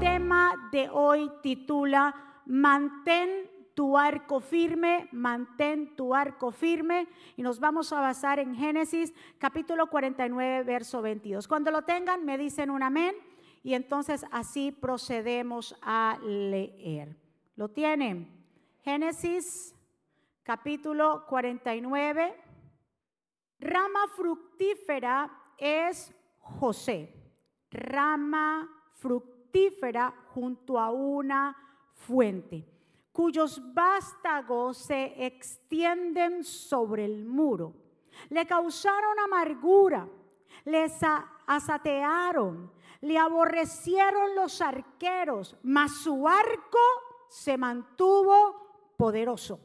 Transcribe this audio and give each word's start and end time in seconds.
tema 0.00 0.70
de 0.72 0.88
hoy 0.88 1.30
titula 1.42 2.14
Mantén 2.46 3.50
tu 3.74 3.98
arco 3.98 4.40
firme, 4.40 5.08
mantén 5.12 5.94
tu 5.94 6.14
arco 6.14 6.50
firme. 6.50 7.06
Y 7.36 7.42
nos 7.42 7.60
vamos 7.60 7.92
a 7.92 8.00
basar 8.00 8.38
en 8.38 8.54
Génesis 8.54 9.12
capítulo 9.38 9.88
49, 9.88 10.64
verso 10.64 11.02
22. 11.02 11.46
Cuando 11.46 11.70
lo 11.70 11.82
tengan, 11.82 12.24
me 12.24 12.38
dicen 12.38 12.70
un 12.70 12.82
amén. 12.82 13.14
Y 13.62 13.74
entonces 13.74 14.24
así 14.32 14.72
procedemos 14.72 15.76
a 15.82 16.18
leer. 16.24 17.14
¿Lo 17.56 17.68
tienen? 17.68 18.26
Génesis 18.82 19.74
capítulo 20.42 21.26
49. 21.28 22.34
Rama 23.60 24.00
fructífera 24.16 25.30
es 25.58 26.10
José. 26.38 27.14
Rama 27.70 28.66
fructífera 28.94 29.39
junto 30.34 30.78
a 30.78 30.90
una 30.90 31.56
fuente, 31.94 32.66
cuyos 33.12 33.60
vástagos 33.74 34.78
se 34.78 35.26
extienden 35.26 36.44
sobre 36.44 37.04
el 37.04 37.24
muro. 37.24 37.74
Le 38.28 38.46
causaron 38.46 39.18
amargura, 39.20 40.08
les 40.64 40.92
asatearon, 41.46 42.70
le 43.00 43.18
aborrecieron 43.18 44.34
los 44.34 44.60
arqueros, 44.60 45.56
mas 45.62 45.92
su 46.02 46.28
arco 46.28 46.78
se 47.28 47.56
mantuvo 47.56 48.94
poderoso. 48.96 49.60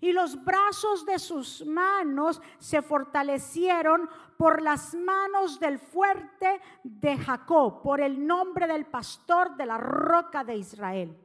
Y 0.00 0.12
los 0.12 0.42
brazos 0.44 1.06
de 1.06 1.18
sus 1.18 1.64
manos 1.64 2.40
se 2.58 2.82
fortalecieron 2.82 4.08
por 4.44 4.60
las 4.60 4.94
manos 4.94 5.58
del 5.58 5.78
fuerte 5.78 6.60
de 6.82 7.16
Jacob, 7.16 7.80
por 7.80 8.02
el 8.02 8.26
nombre 8.26 8.66
del 8.66 8.84
pastor 8.84 9.56
de 9.56 9.64
la 9.64 9.78
roca 9.78 10.44
de 10.44 10.54
Israel. 10.54 11.16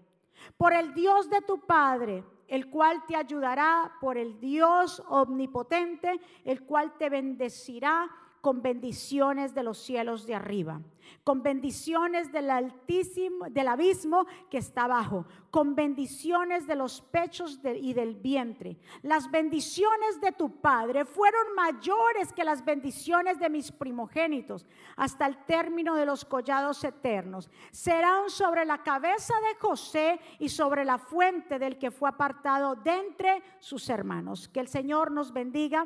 Por 0.56 0.72
el 0.72 0.94
Dios 0.94 1.30
de 1.30 1.42
tu 1.42 1.60
Padre, 1.60 2.24
el 2.48 2.70
cual 2.70 3.04
te 3.06 3.18
ayudará, 3.18 3.92
por 4.00 4.18
el 4.18 4.40
Dios 4.40 5.04
omnipotente, 5.10 6.18
el 6.46 6.64
cual 6.64 6.94
te 6.98 7.10
bendecirá 7.10 8.10
con 8.40 8.62
bendiciones 8.62 9.54
de 9.54 9.64
los 9.64 9.80
cielos 9.80 10.26
de 10.26 10.36
arriba, 10.36 10.80
con 11.24 11.44
bendiciones 11.44 12.32
del 12.32 12.50
altísimo, 12.50 13.50
del 13.50 13.68
abismo 13.68 14.26
que 14.50 14.58
está 14.58 14.84
abajo, 14.84 15.26
con 15.52 15.76
bendiciones 15.76 16.68
de 16.68 16.76
los 16.76 17.02
pechos 17.02 17.60
y 17.64 17.94
del 17.94 18.16
vientre. 18.16 18.78
Las 19.02 19.30
bendiciones 19.30 20.22
de 20.22 20.32
tu 20.32 20.60
Padre 20.60 21.06
fueron 21.06 21.54
mayores 21.56 22.34
que 22.34 22.44
las 22.44 22.64
bendiciones 22.64 23.40
de 23.40 23.50
mis 23.50 23.72
primogénitos 23.72 24.66
hasta 24.96 25.26
el 25.26 25.38
término 25.46 25.96
de 25.96 26.06
los 26.06 26.26
collados 26.26 26.84
eternos. 26.84 27.50
Serán 27.72 28.30
sobre 28.30 28.66
la 28.66 28.84
cabeza 28.84 29.34
de 29.48 29.60
José 29.60 30.20
y 30.40 30.50
sobre 30.50 30.86
la 30.86 30.98
fuente 30.98 31.60
del 31.60 31.78
que 31.78 31.92
fue 31.92 32.10
apartado 32.10 32.76
de 32.76 32.92
entre 32.92 33.44
sus 33.60 33.90
hermanos. 33.90 34.48
Que 34.50 34.60
el 34.60 34.68
Señor 34.68 35.12
nos 35.12 35.34
bendiga 35.34 35.86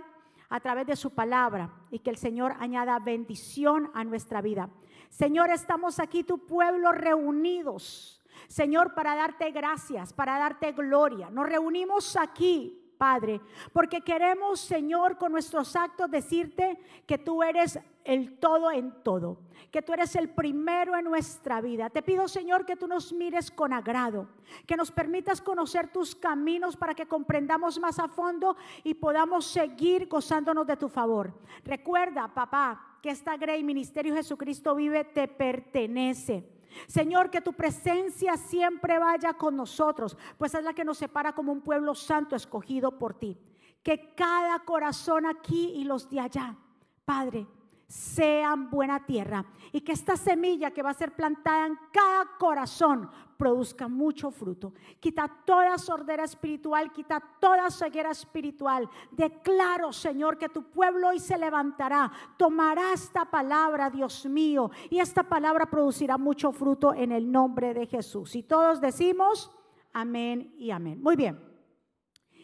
a 0.49 0.59
través 0.59 0.85
de 0.85 0.95
su 0.95 1.11
palabra 1.11 1.73
y 1.89 1.99
que 1.99 2.11
el 2.11 2.17
Señor 2.17 2.55
añada 2.59 2.99
bendición 2.99 3.89
a 3.93 4.03
nuestra 4.03 4.41
vida. 4.41 4.69
Señor, 5.13 5.51
estamos 5.51 5.99
aquí, 5.99 6.23
tu 6.23 6.39
pueblo, 6.39 6.91
reunidos. 6.91 8.19
Señor, 8.47 8.95
para 8.95 9.15
darte 9.15 9.51
gracias, 9.51 10.11
para 10.11 10.39
darte 10.39 10.71
gloria. 10.71 11.29
Nos 11.29 11.47
reunimos 11.47 12.17
aquí 12.17 12.83
Padre, 12.97 13.41
porque 13.73 13.99
queremos, 13.99 14.61
Señor, 14.61 15.17
con 15.17 15.33
nuestros 15.33 15.75
actos 15.75 16.09
decirte 16.09 16.79
que 17.05 17.17
tú 17.17 17.43
eres 17.43 17.77
el 18.05 18.39
todo 18.39 18.71
en 18.71 19.03
todo, 19.03 19.39
que 19.71 19.81
tú 19.81 19.91
eres 19.91 20.15
el 20.15 20.29
primero 20.29 20.95
en 20.95 21.03
nuestra 21.03 21.59
vida. 21.59 21.89
Te 21.89 22.01
pido, 22.01 22.29
Señor, 22.29 22.65
que 22.65 22.77
tú 22.77 22.87
nos 22.87 23.11
mires 23.11 23.51
con 23.51 23.73
agrado, 23.73 24.29
que 24.65 24.77
nos 24.77 24.89
permitas 24.89 25.41
conocer 25.41 25.91
tus 25.91 26.15
caminos 26.15 26.77
para 26.77 26.93
que 26.93 27.05
comprendamos 27.05 27.77
más 27.77 27.99
a 27.99 28.07
fondo 28.07 28.55
y 28.85 28.93
podamos 28.93 29.47
seguir 29.47 30.07
gozándonos 30.07 30.65
de 30.65 30.77
tu 30.77 30.87
favor. 30.87 31.33
Recuerda, 31.65 32.33
papá, 32.33 32.92
que 33.03 33.09
esta 33.09 33.35
Grey 33.35 33.65
Ministerio 33.65 34.15
Jesucristo 34.15 34.73
vive 34.75 35.03
te 35.03 35.27
pertenece. 35.27 36.49
Señor, 36.87 37.29
que 37.29 37.41
tu 37.41 37.51
presencia 37.51 38.37
siempre 38.37 38.97
vaya 38.97 39.33
con 39.33 39.57
nosotros, 39.57 40.17
pues 40.37 40.55
es 40.55 40.63
la 40.63 40.73
que 40.73 40.85
nos 40.85 40.99
separa 40.99 41.35
como 41.35 41.51
un 41.51 41.59
pueblo 41.59 41.95
santo 41.95 42.33
escogido 42.33 42.97
por 42.97 43.13
ti. 43.13 43.37
Que 43.83 44.15
cada 44.15 44.59
corazón 44.59 45.25
aquí 45.25 45.73
y 45.75 45.83
los 45.83 46.09
de 46.09 46.21
allá, 46.21 46.55
Padre, 47.03 47.45
sean 47.87 48.69
buena 48.69 49.05
tierra 49.05 49.45
y 49.71 49.81
que 49.81 49.91
esta 49.91 50.15
semilla 50.15 50.71
que 50.71 50.83
va 50.83 50.91
a 50.91 50.95
ser 50.95 51.15
plantada 51.15 51.67
en 51.67 51.77
cada 51.91 52.37
corazón 52.37 53.09
produzca 53.37 53.87
mucho 53.87 54.31
fruto. 54.31 54.73
Quita 54.99 55.27
toda 55.45 55.77
sordera 55.77 56.23
espiritual, 56.23 56.91
quita 56.91 57.21
toda 57.39 57.69
ceguera 57.69 58.11
espiritual. 58.11 58.89
Declaro, 59.11 59.91
Señor, 59.91 60.37
que 60.37 60.49
tu 60.49 60.63
pueblo 60.71 61.09
hoy 61.09 61.19
se 61.19 61.37
levantará, 61.37 62.11
tomará 62.37 62.93
esta 62.93 63.25
palabra, 63.25 63.89
Dios 63.89 64.25
mío, 64.25 64.71
y 64.89 64.99
esta 64.99 65.23
palabra 65.23 65.65
producirá 65.65 66.17
mucho 66.17 66.51
fruto 66.51 66.93
en 66.93 67.11
el 67.11 67.31
nombre 67.31 67.73
de 67.73 67.85
Jesús. 67.85 68.35
Y 68.35 68.43
todos 68.43 68.79
decimos 68.79 69.51
amén 69.91 70.53
y 70.57 70.71
amén. 70.71 71.01
Muy 71.01 71.15
bien. 71.15 71.39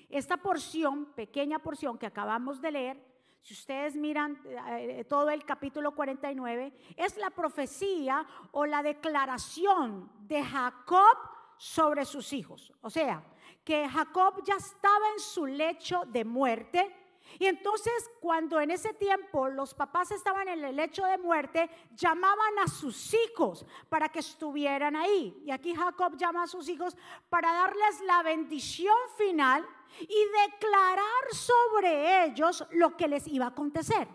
Esta 0.09 0.37
porción, 0.37 1.05
pequeña 1.13 1.59
porción 1.59 1.97
que 1.97 2.07
acabamos 2.07 2.61
de 2.61 2.71
leer, 2.71 3.09
si 3.41 3.53
ustedes 3.53 3.95
miran 3.95 4.39
eh, 4.45 5.05
todo 5.07 5.29
el 5.29 5.43
capítulo 5.45 5.95
49, 5.95 6.73
es 6.95 7.17
la 7.17 7.29
profecía 7.29 8.25
o 8.51 8.65
la 8.65 8.83
declaración 8.83 10.11
de 10.27 10.43
Jacob 10.43 11.17
sobre 11.57 12.05
sus 12.05 12.33
hijos. 12.33 12.71
O 12.81 12.89
sea, 12.89 13.23
que 13.63 13.87
Jacob 13.87 14.43
ya 14.45 14.55
estaba 14.55 15.09
en 15.13 15.19
su 15.19 15.45
lecho 15.45 16.03
de 16.07 16.25
muerte. 16.25 16.95
Y 17.37 17.45
entonces 17.45 18.09
cuando 18.19 18.59
en 18.59 18.71
ese 18.71 18.93
tiempo 18.93 19.49
los 19.49 19.73
papás 19.73 20.11
estaban 20.11 20.47
en 20.47 20.63
el 20.63 20.75
lecho 20.75 21.05
de 21.05 21.17
muerte, 21.17 21.69
llamaban 21.95 22.59
a 22.59 22.67
sus 22.67 23.13
hijos 23.13 23.65
para 23.87 24.09
que 24.09 24.19
estuvieran 24.19 24.95
ahí. 24.95 25.41
Y 25.45 25.51
aquí 25.51 25.75
Jacob 25.75 26.17
llama 26.17 26.43
a 26.43 26.47
sus 26.47 26.67
hijos 26.69 26.97
para 27.29 27.51
darles 27.53 28.01
la 28.01 28.23
bendición 28.23 28.95
final 29.17 29.67
y 29.99 30.25
declarar 30.47 31.23
sobre 31.31 32.25
ellos 32.25 32.65
lo 32.71 32.95
que 32.97 33.07
les 33.07 33.27
iba 33.27 33.45
a 33.45 33.49
acontecer. 33.49 34.07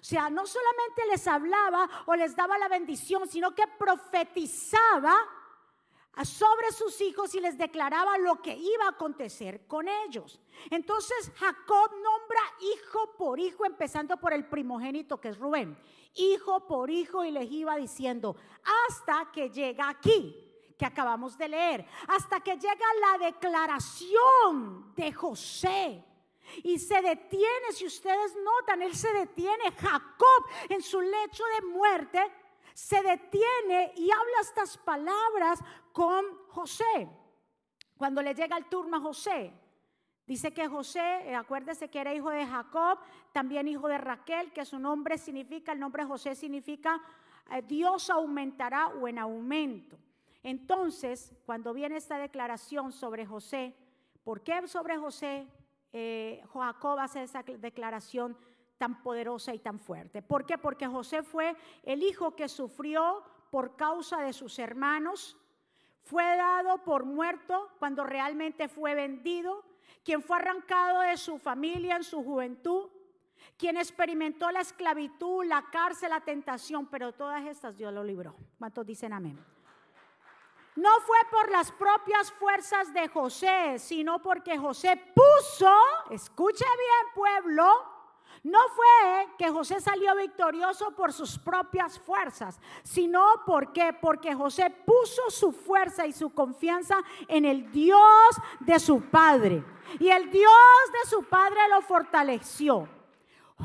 O 0.00 0.04
sea, 0.04 0.30
no 0.30 0.46
solamente 0.46 1.06
les 1.10 1.26
hablaba 1.26 1.88
o 2.06 2.14
les 2.14 2.36
daba 2.36 2.58
la 2.58 2.68
bendición, 2.68 3.28
sino 3.28 3.54
que 3.54 3.66
profetizaba 3.66 5.16
sobre 6.24 6.72
sus 6.72 7.00
hijos 7.00 7.34
y 7.34 7.40
les 7.40 7.56
declaraba 7.56 8.18
lo 8.18 8.42
que 8.42 8.54
iba 8.54 8.84
a 8.86 8.90
acontecer 8.90 9.66
con 9.66 9.88
ellos. 9.88 10.40
Entonces 10.70 11.32
Jacob 11.36 11.90
nombra 11.92 12.40
hijo 12.60 13.14
por 13.16 13.38
hijo, 13.38 13.64
empezando 13.64 14.16
por 14.18 14.32
el 14.32 14.46
primogénito 14.46 15.20
que 15.20 15.28
es 15.28 15.38
Rubén, 15.38 15.78
hijo 16.14 16.66
por 16.66 16.90
hijo 16.90 17.24
y 17.24 17.30
les 17.30 17.50
iba 17.50 17.76
diciendo, 17.76 18.36
hasta 18.88 19.30
que 19.32 19.50
llega 19.50 19.88
aquí 19.88 20.46
que 20.76 20.86
acabamos 20.86 21.36
de 21.36 21.46
leer, 21.46 21.86
hasta 22.08 22.40
que 22.40 22.56
llega 22.56 22.86
la 23.10 23.26
declaración 23.26 24.94
de 24.96 25.12
José. 25.12 26.04
Y 26.64 26.78
se 26.78 27.00
detiene, 27.02 27.72
si 27.72 27.86
ustedes 27.86 28.34
notan, 28.42 28.80
él 28.80 28.96
se 28.96 29.12
detiene, 29.12 29.72
Jacob 29.78 30.44
en 30.70 30.82
su 30.82 31.00
lecho 31.00 31.44
de 31.54 31.66
muerte, 31.66 32.32
se 32.74 33.02
detiene 33.02 33.92
y 33.96 34.10
habla 34.10 34.40
estas 34.40 34.78
palabras 34.78 35.60
con 35.92 36.24
José. 36.48 37.08
Cuando 37.96 38.22
le 38.22 38.34
llega 38.34 38.56
el 38.56 38.66
turno 38.66 38.96
a 38.96 39.00
José, 39.00 39.52
dice 40.26 40.52
que 40.52 40.68
José, 40.68 41.28
eh, 41.30 41.34
acuérdese 41.34 41.90
que 41.90 42.00
era 42.00 42.14
hijo 42.14 42.30
de 42.30 42.46
Jacob, 42.46 42.98
también 43.32 43.68
hijo 43.68 43.88
de 43.88 43.98
Raquel, 43.98 44.52
que 44.52 44.64
su 44.64 44.78
nombre 44.78 45.18
significa, 45.18 45.72
el 45.72 45.80
nombre 45.80 46.04
José 46.04 46.34
significa 46.34 47.00
eh, 47.50 47.62
Dios 47.62 48.08
aumentará 48.10 48.88
o 48.88 49.08
en 49.08 49.18
aumento. 49.18 49.98
Entonces, 50.42 51.34
cuando 51.44 51.74
viene 51.74 51.96
esta 51.96 52.16
declaración 52.16 52.92
sobre 52.92 53.26
José, 53.26 53.76
¿por 54.24 54.42
qué 54.42 54.66
sobre 54.66 54.96
José 54.96 55.46
eh, 55.92 56.42
Jacob 56.52 56.98
hace 56.98 57.24
esa 57.24 57.42
declaración 57.42 58.36
tan 58.78 59.02
poderosa 59.02 59.54
y 59.54 59.58
tan 59.58 59.78
fuerte? 59.78 60.22
¿Por 60.22 60.46
qué? 60.46 60.56
Porque 60.56 60.86
José 60.86 61.22
fue 61.22 61.54
el 61.82 62.02
hijo 62.02 62.34
que 62.34 62.48
sufrió 62.48 63.22
por 63.50 63.76
causa 63.76 64.22
de 64.22 64.32
sus 64.32 64.58
hermanos, 64.58 65.36
fue 66.02 66.24
dado 66.36 66.82
por 66.84 67.04
muerto 67.04 67.70
cuando 67.78 68.04
realmente 68.04 68.68
fue 68.68 68.94
vendido, 68.94 69.64
quien 70.04 70.22
fue 70.22 70.36
arrancado 70.36 71.00
de 71.00 71.16
su 71.16 71.38
familia 71.38 71.96
en 71.96 72.04
su 72.04 72.22
juventud, 72.24 72.88
quien 73.56 73.76
experimentó 73.76 74.50
la 74.50 74.60
esclavitud, 74.60 75.44
la 75.44 75.66
cárcel, 75.70 76.10
la 76.10 76.20
tentación, 76.20 76.86
pero 76.86 77.12
todas 77.12 77.44
estas 77.46 77.76
Dios 77.76 77.92
lo 77.92 78.02
libró. 78.02 78.34
¿Cuántos 78.58 78.86
dicen 78.86 79.12
amén? 79.12 79.38
No 80.76 81.00
fue 81.00 81.18
por 81.30 81.50
las 81.50 81.70
propias 81.72 82.32
fuerzas 82.32 82.92
de 82.94 83.08
José, 83.08 83.78
sino 83.78 84.22
porque 84.22 84.56
José 84.56 84.96
puso, 85.14 85.74
escuche 86.10 86.64
bien 86.64 87.14
pueblo, 87.14 87.66
No 88.42 88.58
fue 88.74 89.28
que 89.36 89.50
José 89.50 89.80
salió 89.80 90.14
victorioso 90.16 90.92
por 90.92 91.12
sus 91.12 91.38
propias 91.38 91.98
fuerzas, 91.98 92.58
sino 92.82 93.22
porque 93.44 93.92
porque 93.92 94.34
José 94.34 94.70
puso 94.70 95.28
su 95.28 95.52
fuerza 95.52 96.06
y 96.06 96.12
su 96.12 96.32
confianza 96.32 96.98
en 97.28 97.44
el 97.44 97.70
Dios 97.70 98.00
de 98.60 98.80
su 98.80 99.02
padre. 99.02 99.62
Y 99.98 100.08
el 100.08 100.30
Dios 100.30 100.52
de 101.02 101.10
su 101.10 101.24
padre 101.24 101.60
lo 101.68 101.82
fortaleció. 101.82 102.88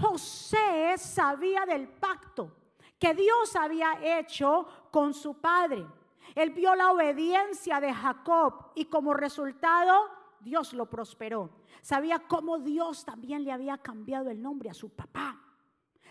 José 0.01 0.97
sabía 0.97 1.65
del 1.65 1.87
pacto 1.87 2.51
que 2.99 3.13
Dios 3.13 3.55
había 3.55 4.19
hecho 4.19 4.67
con 4.91 5.13
su 5.13 5.35
padre. 5.35 5.85
Él 6.33 6.49
vio 6.49 6.75
la 6.75 6.91
obediencia 6.91 7.79
de 7.79 7.93
Jacob 7.93 8.71
y 8.75 8.85
como 8.85 9.13
resultado 9.13 10.09
Dios 10.45 10.73
lo 10.73 10.85
prosperó. 10.85 11.49
Sabía 11.81 12.19
cómo 12.19 12.59
Dios 12.59 13.03
también 13.03 13.43
le 13.43 13.51
había 13.51 13.79
cambiado 13.79 14.29
el 14.29 14.39
nombre 14.39 14.69
a 14.69 14.75
su 14.75 14.91
papá. 14.91 15.41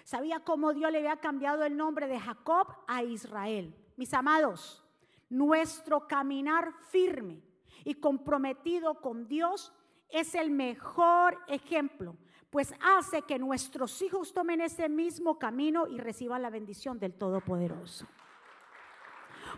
Sabía 0.02 0.40
cómo 0.40 0.74
Dios 0.74 0.90
le 0.90 0.98
había 0.98 1.18
cambiado 1.18 1.62
el 1.62 1.76
nombre 1.76 2.08
de 2.08 2.18
Jacob 2.18 2.66
a 2.88 3.04
Israel. 3.04 3.72
Mis 3.96 4.12
amados, 4.12 4.84
nuestro 5.30 6.08
caminar 6.08 6.74
firme 6.90 7.42
y 7.84 7.94
comprometido 7.94 9.00
con 9.00 9.28
Dios 9.28 9.72
es 10.08 10.34
el 10.34 10.50
mejor 10.50 11.38
ejemplo, 11.46 12.16
pues 12.50 12.74
hace 12.80 13.22
que 13.22 13.38
nuestros 13.38 14.02
hijos 14.02 14.32
tomen 14.32 14.60
ese 14.60 14.88
mismo 14.88 15.38
camino 15.38 15.86
y 15.86 15.98
reciban 15.98 16.42
la 16.42 16.50
bendición 16.50 16.98
del 16.98 17.14
Todopoderoso. 17.14 18.04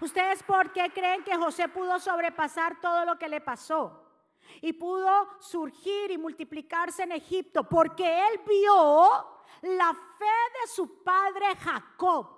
¿Ustedes 0.02 0.42
por 0.42 0.70
qué 0.72 0.90
creen 0.92 1.24
que 1.24 1.34
José 1.34 1.66
pudo 1.68 1.98
sobrepasar 1.98 2.78
todo 2.78 3.06
lo 3.06 3.18
que 3.18 3.30
le 3.30 3.40
pasó? 3.40 4.05
Y 4.60 4.72
pudo 4.72 5.28
surgir 5.40 6.10
y 6.10 6.18
multiplicarse 6.18 7.02
en 7.02 7.12
Egipto 7.12 7.64
porque 7.64 8.04
él 8.04 8.40
vio 8.46 9.36
la 9.62 9.92
fe 9.92 10.60
de 10.60 10.68
su 10.68 11.02
padre 11.02 11.56
Jacob 11.56 12.35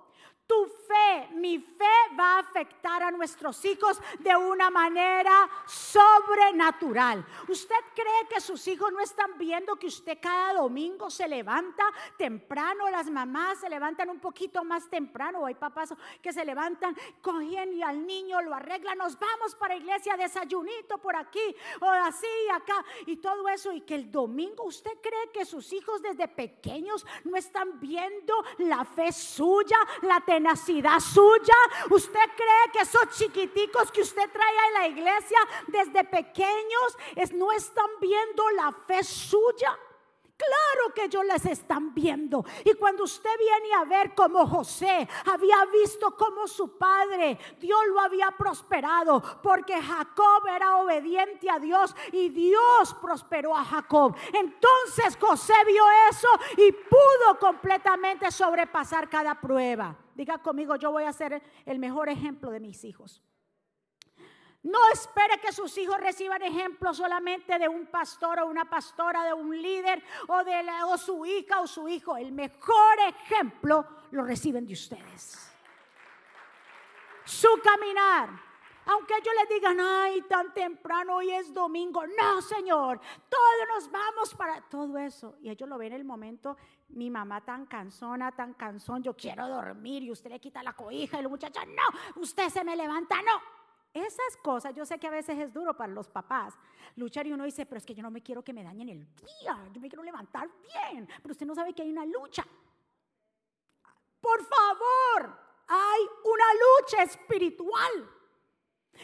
tu 0.48 0.66
fe, 0.88 1.28
mi 1.34 1.58
fe 1.58 1.84
va 2.18 2.36
a 2.36 2.38
afectar 2.38 3.02
a 3.02 3.10
nuestros 3.10 3.62
hijos 3.66 4.00
de 4.18 4.34
una 4.34 4.70
manera 4.70 5.48
sobrenatural. 5.66 7.24
¿Usted 7.46 7.76
cree 7.94 8.26
que 8.30 8.40
sus 8.40 8.66
hijos 8.66 8.90
no 8.90 9.00
están 9.00 9.36
viendo 9.36 9.76
que 9.76 9.86
usted 9.86 10.18
cada 10.20 10.54
domingo 10.54 11.10
se 11.10 11.28
levanta 11.28 11.84
temprano? 12.16 12.88
Las 12.88 13.10
mamás 13.10 13.58
se 13.58 13.68
levantan 13.68 14.08
un 14.08 14.18
poquito 14.18 14.64
más 14.64 14.88
temprano. 14.88 15.44
Hay 15.44 15.54
papás 15.54 15.94
que 16.22 16.32
se 16.32 16.44
levantan, 16.44 16.96
cogen 17.20 17.74
y 17.74 17.82
al 17.82 18.06
niño 18.06 18.40
lo 18.40 18.54
arreglan. 18.54 18.96
Nos 18.96 19.18
vamos 19.18 19.54
para 19.54 19.76
iglesia, 19.76 20.16
desayunito 20.16 20.96
por 20.96 21.14
aquí 21.14 21.54
o 21.80 21.86
así 21.86 22.26
acá 22.54 22.82
y 23.04 23.16
todo 23.16 23.48
eso. 23.50 23.70
Y 23.72 23.82
que 23.82 23.96
el 23.96 24.10
domingo 24.10 24.64
usted 24.64 24.92
cree 25.02 25.30
que 25.32 25.44
sus 25.44 25.72
hijos 25.74 26.00
desde 26.00 26.26
pequeños 26.26 27.06
no 27.24 27.36
están 27.36 27.78
viendo 27.78 28.34
la 28.58 28.86
fe 28.86 29.12
suya, 29.12 29.76
la 30.02 30.20
tenacidad 30.38 31.00
suya. 31.00 31.54
¿Usted 31.90 32.28
cree 32.36 32.72
que 32.72 32.80
esos 32.80 33.08
chiquiticos 33.10 33.90
que 33.90 34.02
usted 34.02 34.30
trae 34.30 34.58
a 34.58 34.80
la 34.80 34.88
iglesia 34.88 35.38
desde 35.66 36.04
pequeños 36.04 36.96
es, 37.16 37.32
no 37.32 37.50
están 37.50 37.90
viendo 38.00 38.48
la 38.50 38.72
fe 38.86 39.02
suya? 39.02 39.76
Claro 40.36 40.94
que 40.94 41.06
ellos 41.06 41.24
les 41.24 41.46
están 41.46 41.92
viendo. 41.92 42.44
Y 42.64 42.74
cuando 42.74 43.02
usted 43.02 43.30
viene 43.36 43.74
a 43.74 43.84
ver 43.84 44.14
como 44.14 44.46
José 44.46 45.08
había 45.26 45.64
visto 45.72 46.16
como 46.16 46.46
su 46.46 46.78
padre, 46.78 47.36
Dios 47.58 47.80
lo 47.88 48.00
había 48.00 48.30
prosperado, 48.30 49.20
porque 49.42 49.82
Jacob 49.82 50.46
era 50.46 50.76
obediente 50.76 51.50
a 51.50 51.58
Dios 51.58 51.92
y 52.12 52.28
Dios 52.28 52.94
prosperó 53.02 53.56
a 53.56 53.64
Jacob. 53.64 54.14
Entonces 54.32 55.18
José 55.20 55.54
vio 55.66 55.82
eso 56.08 56.28
y 56.56 56.70
pudo 56.70 57.38
completamente 57.40 58.30
sobrepasar 58.30 59.08
cada 59.08 59.34
prueba. 59.34 59.96
Diga 60.18 60.38
conmigo, 60.38 60.74
yo 60.74 60.90
voy 60.90 61.04
a 61.04 61.12
ser 61.12 61.40
el 61.64 61.78
mejor 61.78 62.08
ejemplo 62.08 62.50
de 62.50 62.58
mis 62.58 62.82
hijos. 62.82 63.22
No 64.64 64.80
espere 64.92 65.38
que 65.40 65.52
sus 65.52 65.78
hijos 65.78 65.96
reciban 65.98 66.42
ejemplo 66.42 66.92
solamente 66.92 67.56
de 67.56 67.68
un 67.68 67.86
pastor 67.86 68.40
o 68.40 68.46
una 68.46 68.68
pastora, 68.68 69.22
de 69.22 69.32
un 69.32 69.62
líder 69.62 70.02
o 70.26 70.42
de 70.42 70.56
o 70.86 70.98
su 70.98 71.24
hija 71.24 71.60
o 71.60 71.68
su 71.68 71.88
hijo. 71.88 72.16
El 72.16 72.32
mejor 72.32 72.98
ejemplo 73.06 73.86
lo 74.10 74.24
reciben 74.24 74.66
de 74.66 74.72
ustedes. 74.72 75.52
Su 77.24 77.50
caminar 77.62 78.48
aunque 78.90 79.12
ellos 79.16 79.34
les 79.38 79.48
digan, 79.50 79.78
ay, 79.80 80.22
tan 80.22 80.54
temprano, 80.54 81.16
hoy 81.16 81.30
es 81.30 81.52
domingo. 81.52 82.06
No, 82.06 82.40
Señor, 82.40 82.98
todos 83.28 83.68
nos 83.74 83.90
vamos 83.90 84.34
para 84.34 84.62
todo 84.62 84.96
eso. 84.96 85.36
Y 85.42 85.50
ellos 85.50 85.68
lo 85.68 85.76
ven 85.76 85.92
en 85.92 86.00
el 86.00 86.04
momento, 86.06 86.56
mi 86.88 87.10
mamá 87.10 87.44
tan 87.44 87.66
cansona, 87.66 88.32
tan 88.32 88.54
cansón, 88.54 89.02
yo 89.02 89.14
quiero 89.14 89.48
dormir 89.48 90.02
y 90.02 90.10
usted 90.10 90.30
le 90.30 90.40
quita 90.40 90.62
la 90.62 90.72
cobija 90.72 91.18
y 91.18 91.22
la 91.22 91.28
muchacha, 91.28 91.64
no, 91.64 92.20
usted 92.20 92.48
se 92.48 92.64
me 92.64 92.76
levanta, 92.76 93.16
no. 93.22 93.58
Esas 93.92 94.36
cosas, 94.42 94.74
yo 94.74 94.84
sé 94.84 94.98
que 94.98 95.06
a 95.06 95.10
veces 95.10 95.38
es 95.38 95.52
duro 95.52 95.76
para 95.76 95.92
los 95.92 96.08
papás 96.08 96.54
luchar 96.96 97.26
y 97.26 97.32
uno 97.32 97.44
dice, 97.44 97.66
pero 97.66 97.78
es 97.78 97.86
que 97.86 97.94
yo 97.94 98.02
no 98.02 98.10
me 98.10 98.22
quiero 98.22 98.42
que 98.42 98.52
me 98.52 98.62
dañen 98.62 98.88
el 98.90 99.14
día, 99.14 99.68
yo 99.72 99.80
me 99.80 99.88
quiero 99.88 100.02
levantar 100.02 100.48
bien, 100.62 101.08
pero 101.22 101.32
usted 101.32 101.46
no 101.46 101.54
sabe 101.54 101.72
que 101.72 101.82
hay 101.82 101.90
una 101.90 102.04
lucha. 102.04 102.46
Por 104.20 104.44
favor, 104.44 105.38
hay 105.68 106.00
una 106.24 106.44
lucha 106.54 107.02
espiritual. 107.02 108.10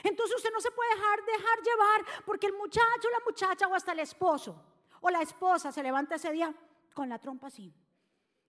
Entonces 0.02 0.36
usted 0.36 0.52
no 0.52 0.60
se 0.60 0.70
puede 0.70 0.94
dejar, 0.94 1.24
dejar 1.24 1.58
llevar 1.62 2.24
porque 2.24 2.46
el 2.46 2.52
muchacho, 2.54 3.08
la 3.10 3.20
muchacha 3.24 3.66
o 3.68 3.74
hasta 3.74 3.92
el 3.92 4.00
esposo 4.00 4.60
o 5.00 5.10
la 5.10 5.22
esposa 5.22 5.70
se 5.70 5.82
levanta 5.82 6.16
ese 6.16 6.32
día 6.32 6.54
con 6.94 7.08
la 7.08 7.18
trompa 7.18 7.48
así. 7.48 7.74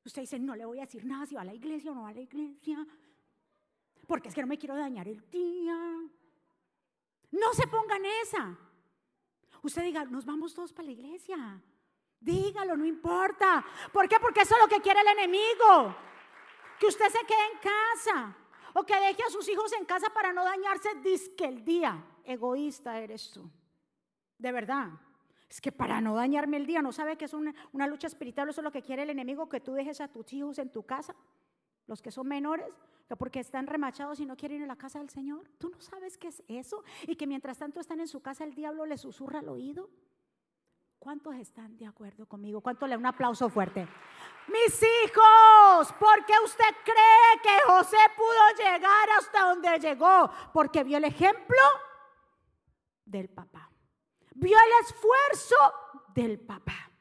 Usted 0.06 0.22
dice, 0.22 0.40
no 0.40 0.56
le 0.56 0.66
voy 0.66 0.78
a 0.78 0.86
decir 0.86 1.04
nada 1.04 1.26
si 1.26 1.36
va 1.36 1.42
a 1.42 1.46
la 1.46 1.54
iglesia 1.54 1.92
o 1.92 1.96
no 1.96 2.04
va 2.04 2.10
a 2.10 2.14
la 2.14 2.22
iglesia, 2.22 2.86
porque 4.08 4.30
es 4.30 4.36
que 4.36 4.42
no 4.42 4.48
me 4.48 4.58
quiero 4.58 4.76
dañar 4.76 5.08
el 5.08 5.30
día. 5.32 5.76
No 7.32 7.54
se 7.54 7.68
pongan 7.68 8.06
esa. 8.24 8.58
Usted 9.64 9.84
diga, 9.84 10.06
nos 10.06 10.26
vamos 10.26 10.54
todos 10.54 10.72
para 10.72 10.86
la 10.86 10.92
iglesia. 10.92 11.62
Dígalo, 12.20 12.78
no 12.78 12.86
importa. 12.86 13.66
¿Por 13.92 14.08
qué? 14.08 14.18
Porque 14.20 14.42
eso 14.42 14.56
es 14.56 14.62
lo 14.62 14.68
que 14.68 14.82
quiere 14.82 15.02
el 15.02 15.08
enemigo. 15.08 15.96
Que 16.80 16.86
usted 16.86 17.10
se 17.10 17.26
quede 17.26 17.46
en 17.54 17.60
casa 17.60 18.38
o 18.76 18.84
que 18.84 19.00
deje 19.00 19.24
a 19.24 19.30
sus 19.30 19.48
hijos 19.50 19.72
en 19.74 19.86
casa 19.86 20.10
para 20.10 20.34
no 20.34 20.44
dañarse, 20.44 20.90
que 21.36 21.46
el 21.46 21.66
día. 21.66 22.04
Egoísta 22.24 23.00
eres 23.00 23.32
tú. 23.32 23.50
De 24.38 24.52
verdad. 24.52 24.90
Es 25.56 25.62
que 25.62 25.72
para 25.72 26.02
no 26.02 26.16
dañarme 26.16 26.58
el 26.58 26.66
día, 26.66 26.82
¿no 26.82 26.92
sabe 26.92 27.16
que 27.16 27.24
es 27.24 27.34
una, 27.34 27.54
lucha 27.88 28.08
espiritual? 28.08 28.50
Eso 28.50 28.60
es 28.60 28.66
lo 28.66 28.74
que 28.74 28.82
quiere 28.82 29.04
el 29.04 29.10
enemigo, 29.10 29.48
que 29.48 29.62
tú 29.62 29.72
dejes 29.72 30.02
a 30.02 30.10
tus 30.10 30.34
hijos 30.34 30.60
en 30.60 30.70
tu 30.70 30.84
casa, 30.84 31.16
los 31.88 32.02
que 32.02 32.12
son 32.12 32.28
menores, 32.28 32.68
que 33.08 33.16
porque 33.16 33.40
están 33.40 33.66
remachados 33.66 34.20
y 34.20 34.26
no 34.26 34.36
quieren 34.36 34.58
ir 34.58 34.64
a 34.66 34.68
la 34.68 34.76
casa 34.76 35.00
del 35.00 35.10
Señor. 35.10 35.50
¿Tú 35.58 35.70
no 35.70 35.80
sabes 35.80 36.18
qué 36.18 36.28
es 36.28 36.44
eso? 36.50 36.84
Y 37.08 37.16
que 37.16 37.26
mientras 37.26 37.58
tanto 37.58 37.80
están 37.80 38.02
en 38.02 38.10
su 38.10 38.22
casa, 38.22 38.44
el 38.44 38.54
diablo 38.54 38.86
les 38.86 39.00
susurra 39.00 39.40
al 39.40 39.48
oído. 39.48 39.90
¿Cuántos 41.00 41.36
están 41.36 41.78
de 41.78 41.86
acuerdo 41.86 42.26
conmigo? 42.26 42.60
¿Cuánto 42.60 42.86
le 42.86 42.98
un 42.98 43.06
aplauso 43.06 43.48
fuerte? 43.48 43.88
Mis 44.50 44.84
hijos, 44.84 45.94
¿por 45.98 46.26
qué 46.26 46.34
usted 46.44 46.76
cree 46.84 47.42
que 47.42 47.72
José 47.72 47.98
pudo 48.18 48.58
llegar 48.58 49.10
hasta 49.20 49.46
donde 49.46 49.80
llegó? 49.80 50.30
Porque 50.52 50.84
vio 50.84 50.98
el 50.98 51.06
ejemplo 51.06 51.62
del 53.06 53.30
papá. 53.30 53.65
Vio 54.46 54.56
el 54.60 54.86
esfuerzo 54.86 55.56
del 56.14 56.40
papá 56.40 56.92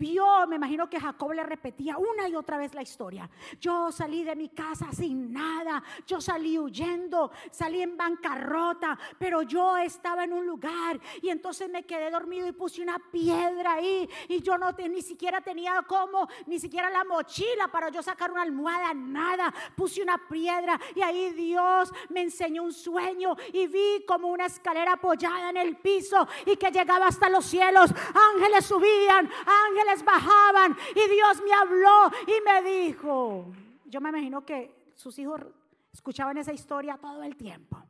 vio, 0.00 0.46
me 0.48 0.56
imagino 0.56 0.88
que 0.88 0.98
Jacob 0.98 1.32
le 1.32 1.42
repetía 1.42 1.98
una 1.98 2.26
y 2.26 2.34
otra 2.34 2.56
vez 2.56 2.74
la 2.74 2.80
historia. 2.80 3.28
Yo 3.60 3.92
salí 3.92 4.24
de 4.24 4.34
mi 4.34 4.48
casa 4.48 4.86
sin 4.92 5.30
nada, 5.30 5.82
yo 6.06 6.22
salí 6.22 6.58
huyendo, 6.58 7.30
salí 7.50 7.82
en 7.82 7.98
bancarrota, 7.98 8.98
pero 9.18 9.42
yo 9.42 9.76
estaba 9.76 10.24
en 10.24 10.32
un 10.32 10.46
lugar 10.46 10.98
y 11.20 11.28
entonces 11.28 11.68
me 11.68 11.84
quedé 11.84 12.10
dormido 12.10 12.48
y 12.48 12.52
puse 12.52 12.80
una 12.82 12.98
piedra 12.98 13.74
ahí 13.74 14.08
y 14.28 14.40
yo 14.40 14.56
no 14.56 14.70
ni 14.88 15.02
siquiera 15.02 15.42
tenía 15.42 15.82
como, 15.86 16.26
ni 16.46 16.58
siquiera 16.58 16.88
la 16.88 17.04
mochila 17.04 17.68
para 17.68 17.90
yo 17.90 18.02
sacar 18.02 18.30
una 18.30 18.42
almohada, 18.42 18.94
nada. 18.94 19.52
Puse 19.76 20.02
una 20.02 20.16
piedra 20.16 20.80
y 20.94 21.02
ahí 21.02 21.32
Dios 21.32 21.92
me 22.08 22.22
enseñó 22.22 22.62
un 22.62 22.72
sueño 22.72 23.36
y 23.52 23.66
vi 23.66 24.04
como 24.06 24.28
una 24.28 24.46
escalera 24.46 24.94
apoyada 24.94 25.50
en 25.50 25.58
el 25.58 25.76
piso 25.76 26.26
y 26.46 26.56
que 26.56 26.70
llegaba 26.70 27.08
hasta 27.08 27.28
los 27.28 27.44
cielos. 27.44 27.90
Ángeles 28.34 28.64
subían, 28.64 29.28
ángeles 29.68 29.89
bajaban 30.04 30.76
y 30.90 31.08
Dios 31.08 31.42
me 31.42 31.52
habló 31.52 32.10
y 32.26 32.40
me 32.44 32.70
dijo. 32.70 33.52
Yo 33.86 34.00
me 34.00 34.10
imagino 34.10 34.44
que 34.44 34.92
sus 34.94 35.18
hijos 35.18 35.40
escuchaban 35.92 36.36
esa 36.38 36.52
historia 36.52 36.96
todo 36.96 37.22
el 37.22 37.36
tiempo. 37.36 37.82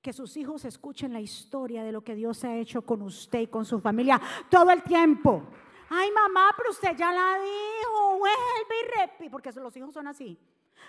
Que 0.00 0.12
sus 0.12 0.36
hijos 0.36 0.64
escuchen 0.64 1.12
la 1.12 1.20
historia 1.20 1.84
de 1.84 1.92
lo 1.92 2.02
que 2.02 2.14
Dios 2.14 2.42
ha 2.44 2.56
hecho 2.56 2.82
con 2.82 3.02
usted 3.02 3.40
y 3.40 3.46
con 3.46 3.64
su 3.64 3.80
familia 3.80 4.20
todo 4.50 4.70
el 4.70 4.82
tiempo. 4.82 5.42
Ay, 5.90 6.10
mamá, 6.10 6.52
pero 6.56 6.70
usted 6.70 6.96
ya 6.96 7.12
la 7.12 7.38
dijo, 7.38 8.18
vuelve 8.18 8.80
y 8.80 8.98
repite, 8.98 9.30
porque 9.30 9.52
los 9.52 9.76
hijos 9.76 9.92
son 9.92 10.08
así. 10.08 10.38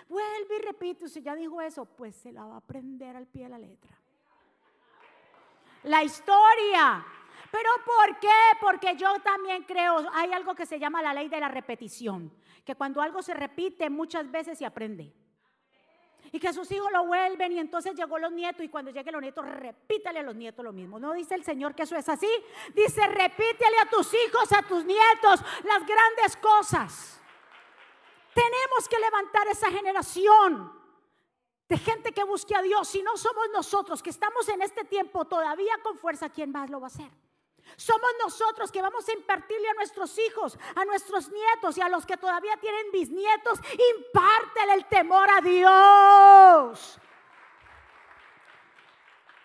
Vuelve 0.08 0.56
y 0.58 0.62
repite, 0.62 1.04
usted 1.04 1.22
ya 1.22 1.34
dijo 1.34 1.60
eso, 1.60 1.84
pues 1.84 2.16
se 2.16 2.32
la 2.32 2.44
va 2.44 2.54
a 2.54 2.58
aprender 2.58 3.14
al 3.14 3.26
pie 3.26 3.44
de 3.44 3.48
la 3.50 3.58
letra. 3.58 3.96
La 5.84 6.02
historia 6.02 7.04
Pero 7.54 7.70
¿por 7.84 8.18
qué? 8.18 8.28
Porque 8.60 8.96
yo 8.96 9.14
también 9.20 9.62
creo, 9.62 10.04
hay 10.12 10.32
algo 10.32 10.56
que 10.56 10.66
se 10.66 10.76
llama 10.76 11.00
la 11.00 11.14
ley 11.14 11.28
de 11.28 11.38
la 11.38 11.46
repetición, 11.46 12.34
que 12.64 12.74
cuando 12.74 13.00
algo 13.00 13.22
se 13.22 13.32
repite 13.32 13.88
muchas 13.88 14.28
veces 14.28 14.58
se 14.58 14.66
aprende. 14.66 15.14
Y 16.32 16.40
que 16.40 16.52
sus 16.52 16.68
hijos 16.72 16.90
lo 16.90 17.06
vuelven 17.06 17.52
y 17.52 17.60
entonces 17.60 17.94
llegó 17.94 18.18
los 18.18 18.32
nietos 18.32 18.64
y 18.64 18.68
cuando 18.68 18.90
lleguen 18.90 19.12
los 19.12 19.22
nietos 19.22 19.46
repítale 19.46 20.18
a 20.18 20.22
los 20.24 20.34
nietos 20.34 20.64
lo 20.64 20.72
mismo. 20.72 20.98
No 20.98 21.12
dice 21.12 21.36
el 21.36 21.44
Señor 21.44 21.76
que 21.76 21.84
eso 21.84 21.94
es 21.94 22.08
así. 22.08 22.28
Dice 22.74 23.06
repítele 23.06 23.78
a 23.80 23.88
tus 23.88 24.12
hijos, 24.12 24.50
a 24.50 24.62
tus 24.62 24.84
nietos 24.84 25.40
las 25.62 25.86
grandes 25.86 26.36
cosas. 26.38 27.20
Tenemos 28.34 28.88
que 28.90 28.98
levantar 28.98 29.46
esa 29.46 29.70
generación 29.70 30.72
de 31.68 31.78
gente 31.78 32.10
que 32.10 32.24
busque 32.24 32.56
a 32.56 32.62
Dios. 32.62 32.88
Si 32.88 33.00
no 33.00 33.16
somos 33.16 33.46
nosotros 33.52 34.02
que 34.02 34.10
estamos 34.10 34.48
en 34.48 34.60
este 34.60 34.82
tiempo 34.82 35.24
todavía 35.24 35.74
con 35.84 35.96
fuerza, 35.96 36.28
¿quién 36.30 36.50
más 36.50 36.68
lo 36.68 36.80
va 36.80 36.86
a 36.86 36.88
hacer? 36.88 37.23
Somos 37.76 38.10
nosotros 38.22 38.70
que 38.70 38.82
vamos 38.82 39.08
a 39.08 39.12
impartirle 39.12 39.68
a 39.68 39.74
nuestros 39.74 40.18
hijos, 40.18 40.58
a 40.74 40.84
nuestros 40.84 41.30
nietos 41.30 41.76
y 41.76 41.80
a 41.80 41.88
los 41.88 42.06
que 42.06 42.16
todavía 42.16 42.56
tienen 42.58 42.90
bisnietos, 42.92 43.58
impártele 43.96 44.74
el 44.74 44.86
temor 44.86 45.28
a 45.30 45.40
Dios. 45.40 46.98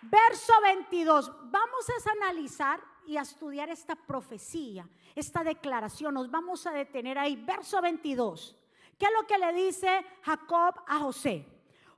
Verso 0.02 0.52
22. 0.62 1.32
Vamos 1.50 1.86
a 1.90 2.10
analizar 2.12 2.80
y 3.06 3.16
a 3.16 3.22
estudiar 3.22 3.68
esta 3.68 3.96
profecía, 3.96 4.88
esta 5.14 5.42
declaración. 5.42 6.14
Nos 6.14 6.30
vamos 6.30 6.66
a 6.66 6.72
detener 6.72 7.18
ahí. 7.18 7.36
Verso 7.36 7.80
22. 7.82 8.56
¿Qué 8.98 9.06
es 9.06 9.12
lo 9.12 9.26
que 9.26 9.38
le 9.38 9.52
dice 9.52 10.04
Jacob 10.22 10.74
a 10.86 10.98
José? 11.00 11.46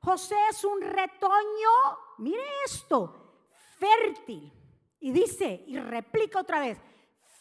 José 0.00 0.36
es 0.50 0.64
un 0.64 0.80
retoño, 0.80 1.70
mire 2.18 2.42
esto, 2.64 3.34
fértil 3.78 4.52
y 5.02 5.10
dice, 5.10 5.64
y 5.66 5.78
replica 5.78 6.40
otra 6.40 6.60
vez, 6.60 6.78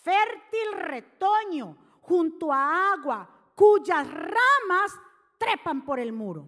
fértil 0.01 0.73
retoño 0.73 1.77
junto 2.01 2.51
a 2.51 2.93
agua 2.93 3.29
cuyas 3.53 4.07
ramas 4.11 4.99
trepan 5.37 5.85
por 5.85 5.99
el 5.99 6.11
muro. 6.11 6.47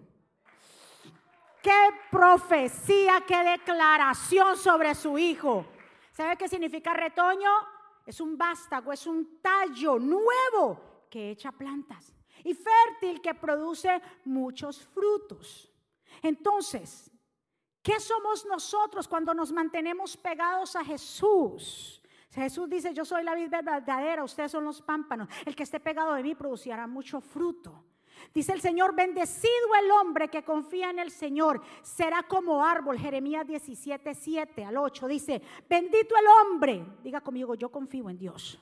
Qué 1.62 1.90
profecía, 2.10 3.22
qué 3.26 3.44
declaración 3.44 4.56
sobre 4.56 4.94
su 4.96 5.16
hijo. 5.16 5.64
¿Sabe 6.10 6.36
qué 6.36 6.48
significa 6.48 6.92
retoño? 6.92 7.50
Es 8.04 8.20
un 8.20 8.36
vástago, 8.36 8.92
es 8.92 9.06
un 9.06 9.40
tallo 9.40 10.00
nuevo 10.00 11.06
que 11.08 11.30
echa 11.30 11.52
plantas 11.52 12.12
y 12.42 12.54
fértil 12.54 13.22
que 13.22 13.34
produce 13.34 14.02
muchos 14.24 14.84
frutos. 14.84 15.72
Entonces, 16.22 17.10
¿Qué 17.84 18.00
somos 18.00 18.46
nosotros 18.46 19.06
cuando 19.06 19.34
nos 19.34 19.52
mantenemos 19.52 20.16
pegados 20.16 20.74
a 20.74 20.82
Jesús? 20.82 22.02
Jesús 22.32 22.66
dice, 22.66 22.94
yo 22.94 23.04
soy 23.04 23.22
la 23.22 23.34
vida 23.34 23.60
verdadera, 23.60 24.24
ustedes 24.24 24.50
son 24.50 24.64
los 24.64 24.80
pámpanos. 24.80 25.28
El 25.44 25.54
que 25.54 25.64
esté 25.64 25.78
pegado 25.80 26.14
de 26.14 26.22
mí 26.22 26.34
producirá 26.34 26.86
mucho 26.86 27.20
fruto. 27.20 27.84
Dice 28.32 28.54
el 28.54 28.62
Señor, 28.62 28.94
bendecido 28.94 29.74
el 29.82 29.90
hombre 29.90 30.28
que 30.28 30.42
confía 30.42 30.88
en 30.88 30.98
el 30.98 31.10
Señor, 31.10 31.60
será 31.82 32.22
como 32.22 32.64
árbol. 32.64 32.98
Jeremías 32.98 33.46
17, 33.46 34.14
7 34.14 34.64
al 34.64 34.78
8 34.78 35.06
dice, 35.06 35.42
bendito 35.68 36.14
el 36.16 36.24
hombre. 36.26 36.86
Diga 37.02 37.20
conmigo, 37.20 37.54
yo 37.54 37.70
confío 37.70 38.08
en 38.08 38.16
Dios. 38.16 38.58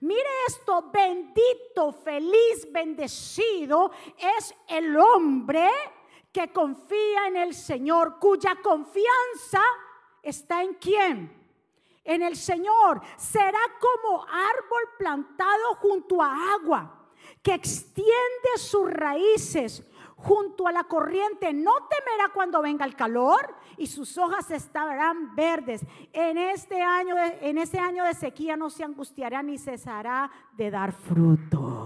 Mire 0.00 0.30
esto, 0.48 0.90
bendito, 0.90 1.92
feliz, 1.92 2.66
bendecido 2.72 3.92
es 4.38 4.54
el 4.66 4.96
hombre 4.96 5.68
que 6.32 6.50
confía 6.50 7.28
en 7.28 7.36
el 7.36 7.54
Señor, 7.54 8.18
cuya 8.18 8.56
confianza 8.62 9.62
está 10.22 10.62
en 10.62 10.74
quién? 10.74 11.42
En 12.04 12.22
el 12.22 12.36
Señor. 12.36 13.02
Será 13.16 13.60
como 13.78 14.24
árbol 14.24 14.82
plantado 14.98 15.74
junto 15.76 16.22
a 16.22 16.54
agua, 16.54 17.10
que 17.42 17.54
extiende 17.54 18.56
sus 18.56 18.90
raíces 18.90 19.84
junto 20.16 20.66
a 20.66 20.72
la 20.72 20.84
corriente. 20.84 21.52
No 21.52 21.72
temerá 21.88 22.32
cuando 22.32 22.62
venga 22.62 22.84
el 22.84 22.96
calor 22.96 23.54
y 23.76 23.86
sus 23.86 24.16
hojas 24.16 24.50
estarán 24.50 25.34
verdes. 25.34 25.84
En 26.12 26.38
este 26.38 26.80
año 26.80 27.14
en 27.40 27.58
ese 27.58 27.78
año 27.78 28.04
de 28.04 28.14
sequía 28.14 28.56
no 28.56 28.70
se 28.70 28.84
angustiará 28.84 29.42
ni 29.42 29.58
cesará 29.58 30.30
de 30.56 30.70
dar 30.70 30.92
fruto. 30.92 31.81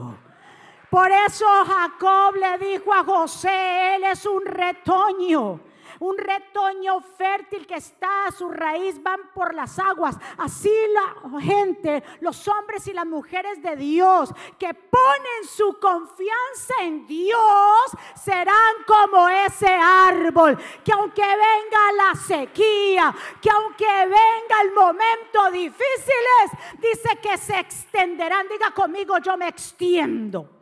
Por 0.90 1.11
eso 1.11 1.47
Jacob 1.66 2.37
le 2.37 2.59
dijo 2.66 2.93
a 2.93 3.05
José, 3.05 3.97
él 3.97 4.05
es 4.05 4.25
un 4.26 4.45
retoño 4.45 5.61
un 6.00 6.16
retoño 6.19 7.00
fértil 7.00 7.66
que 7.66 7.76
está 7.76 8.26
a 8.26 8.33
su 8.33 8.49
raíz, 8.50 9.02
van 9.02 9.31
por 9.35 9.55
las 9.55 9.78
aguas. 9.78 10.16
Así 10.38 10.73
la 10.93 11.40
gente, 11.40 12.02
los 12.21 12.47
hombres 12.49 12.87
y 12.87 12.93
las 12.93 13.07
mujeres 13.07 13.62
de 13.62 13.76
Dios 13.76 14.31
que 14.59 14.75
ponen 14.75 15.45
su 15.49 15.78
confianza 15.78 16.75
en 16.83 17.07
Dios, 17.07 17.40
serán 18.23 18.75
como 18.87 19.28
ese 19.28 19.69
árbol, 19.69 20.59
que 20.85 20.93
aunque 20.93 21.23
venga 21.23 21.93
la 21.97 22.14
sequía, 22.21 23.14
que 23.40 23.50
aunque 23.50 23.87
venga 23.87 24.62
el 24.62 24.73
momento 24.73 25.50
difíciles, 25.50 26.50
dice 26.78 27.19
que 27.23 27.37
se 27.38 27.59
extenderán. 27.59 28.49
Diga 28.49 28.71
conmigo, 28.73 29.19
yo 29.19 29.37
me 29.37 29.49
extiendo 29.49 30.56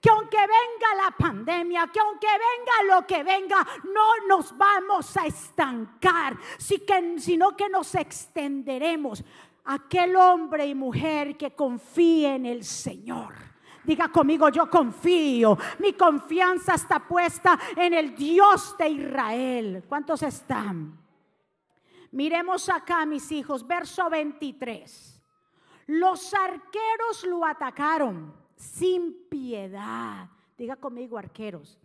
que 0.00 0.08
aunque 0.08 0.38
venga 0.38 1.04
la 1.04 1.10
pandemia, 1.10 1.86
que 1.92 2.00
aunque 2.00 2.26
venga 2.26 2.94
lo 2.94 3.06
que 3.06 3.22
venga, 3.22 3.66
no 3.92 4.26
nos 4.26 4.56
vamos 4.56 5.14
a 5.16 5.26
estancar, 5.26 6.38
sino 6.58 7.54
que 7.56 7.68
nos 7.68 7.94
extenderemos. 7.94 9.22
Aquel 9.64 10.16
hombre 10.16 10.66
y 10.66 10.74
mujer 10.74 11.36
que 11.36 11.54
confíe 11.54 12.34
en 12.34 12.46
el 12.46 12.64
Señor. 12.64 13.34
Diga 13.84 14.08
conmigo, 14.08 14.48
yo 14.48 14.70
confío. 14.70 15.56
Mi 15.78 15.92
confianza 15.92 16.74
está 16.74 17.06
puesta 17.06 17.58
en 17.76 17.92
el 17.92 18.14
Dios 18.14 18.76
de 18.78 18.88
Israel. 18.88 19.84
¿Cuántos 19.86 20.22
están? 20.22 20.98
Miremos 22.12 22.68
acá, 22.70 23.04
mis 23.04 23.30
hijos, 23.30 23.66
verso 23.66 24.08
23. 24.08 25.22
Los 25.88 26.32
arqueros 26.32 27.24
lo 27.24 27.44
atacaron 27.44 28.39
sin 28.60 29.28
piedad. 29.28 30.28
Diga 30.56 30.76
conmigo, 30.76 31.16
arqueros. 31.16 31.78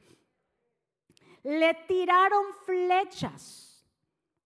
Le 1.44 1.74
tiraron 1.88 2.44
flechas, 2.66 3.88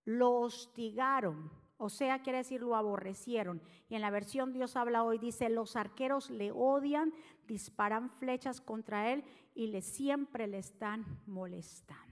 lo 0.06 0.42
hostigaron, 0.42 1.50
o 1.78 1.90
sea, 1.90 2.22
quiere 2.22 2.40
decir 2.40 2.62
lo 2.62 2.76
aborrecieron. 2.76 3.62
Y 3.88 3.96
en 3.96 4.02
la 4.02 4.12
versión 4.12 4.54
Dios 4.54 4.76
habla 4.76 5.04
hoy, 5.04 5.18
dice, 5.18 5.50
los 5.50 5.76
arqueros 5.76 6.30
le 6.30 6.52
odian, 6.52 7.14
disparan 7.48 8.10
flechas 8.10 8.62
contra 8.62 9.12
él 9.12 9.24
y 9.56 9.68
le 9.68 9.82
siempre 9.82 10.46
le 10.48 10.60
están 10.60 11.06
molestando. 11.26 12.06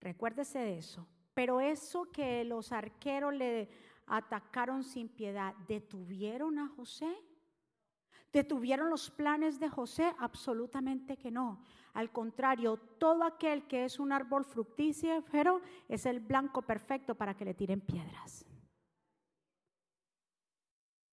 Recuérdese 0.00 0.58
de 0.58 0.78
eso. 0.78 1.06
Pero 1.34 1.60
eso 1.60 2.12
que 2.12 2.44
los 2.44 2.72
arqueros 2.72 3.34
le 3.34 3.70
atacaron 4.06 4.84
sin 4.84 5.08
piedad, 5.08 5.54
¿detuvieron 5.66 6.58
a 6.58 6.68
José? 6.68 7.10
¿Detuvieron 8.32 8.88
los 8.88 9.10
planes 9.10 9.60
de 9.60 9.68
José? 9.68 10.14
Absolutamente 10.18 11.18
que 11.18 11.30
no. 11.30 11.62
Al 11.92 12.10
contrario, 12.10 12.78
todo 12.98 13.24
aquel 13.24 13.66
que 13.66 13.84
es 13.84 13.98
un 13.98 14.10
árbol 14.10 14.44
fructífero 14.44 15.60
es 15.86 16.06
el 16.06 16.20
blanco 16.20 16.62
perfecto 16.62 17.14
para 17.14 17.34
que 17.34 17.44
le 17.44 17.52
tiren 17.52 17.82
piedras. 17.82 18.46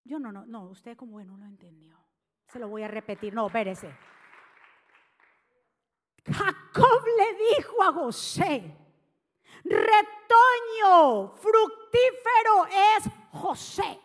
Yo 0.05 0.21
no, 0.21 0.31
no, 0.31 0.47
no, 0.47 0.67
usted 0.67 0.97
como 0.97 1.13
bueno 1.13 1.37
lo 1.37 1.45
entendió. 1.45 1.99
Se 2.47 2.61
lo 2.61 2.69
voy 2.69 2.83
a 2.85 2.89
repetir, 2.89 3.35
no, 3.35 3.49
espérese. 3.49 3.95
Jacob 6.25 7.03
le 7.19 7.57
dijo 7.57 7.83
a 7.83 7.93
José, 7.93 8.77
retoño 9.65 11.35
fructífero 11.37 12.67
es 12.97 13.11
José. 13.33 14.01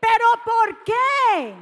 ¿Pero 0.00 0.26
por 0.44 0.84
qué? 0.84 1.54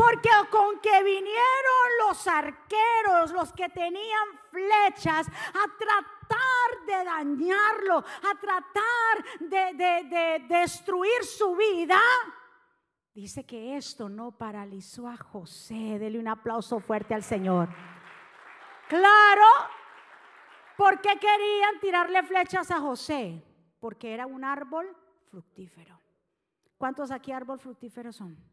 Porque 0.00 0.30
con 0.50 0.80
que 0.80 1.02
vinieron 1.02 1.88
los 2.06 2.26
arqueros, 2.26 3.32
los 3.32 3.52
que 3.52 3.68
tenían 3.68 4.28
flechas, 4.50 5.28
a 5.28 5.76
tratar 5.76 6.86
de 6.86 7.04
dañarlo, 7.04 7.98
a 7.98 8.40
tratar 8.40 9.40
de, 9.40 10.46
destruir 10.48 11.22
su 11.24 11.54
vida, 11.54 12.00
dice 13.12 13.44
que 13.44 13.76
esto 13.76 14.08
no 14.08 14.32
paralizó 14.32 15.06
a 15.06 15.18
José. 15.18 15.98
Dele 15.98 16.18
un 16.18 16.28
aplauso 16.28 16.80
fuerte 16.80 17.12
al 17.12 17.22
Señor. 17.22 17.68
Claro, 18.88 19.46
¿por 20.78 21.02
qué 21.02 21.18
querían 21.18 21.78
tirarle 21.78 22.22
flechas 22.22 22.70
a 22.70 22.80
José? 22.80 23.44
Porque 23.78 24.14
era 24.14 24.26
un 24.26 24.44
árbol 24.44 24.96
fructífero. 25.30 26.00
¿Cuántos 26.78 27.10
aquí 27.10 27.32
árbol 27.32 27.58
fructíferos 27.58 28.16
son? 28.16 28.49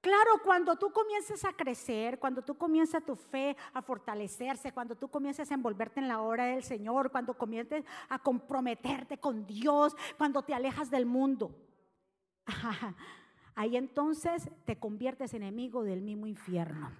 Claro, 0.00 0.40
cuando 0.42 0.76
tú 0.76 0.90
comiences 0.90 1.44
a 1.44 1.52
crecer, 1.52 2.18
cuando 2.18 2.42
tú 2.42 2.56
comienzas 2.56 3.04
tu 3.04 3.16
fe 3.16 3.54
a 3.74 3.82
fortalecerse, 3.82 4.72
cuando 4.72 4.96
tú 4.96 5.08
comiences 5.08 5.50
a 5.50 5.54
envolverte 5.54 6.00
en 6.00 6.08
la 6.08 6.22
obra 6.22 6.46
del 6.46 6.62
Señor, 6.62 7.10
cuando 7.10 7.34
comiences 7.34 7.84
a 8.08 8.18
comprometerte 8.18 9.18
con 9.18 9.46
Dios, 9.46 9.94
cuando 10.16 10.42
te 10.42 10.54
alejas 10.54 10.90
del 10.90 11.04
mundo, 11.04 11.54
ahí 13.54 13.76
entonces 13.76 14.48
te 14.64 14.78
conviertes 14.78 15.34
enemigo 15.34 15.84
del 15.84 16.00
mismo 16.00 16.26
infierno. 16.26 16.90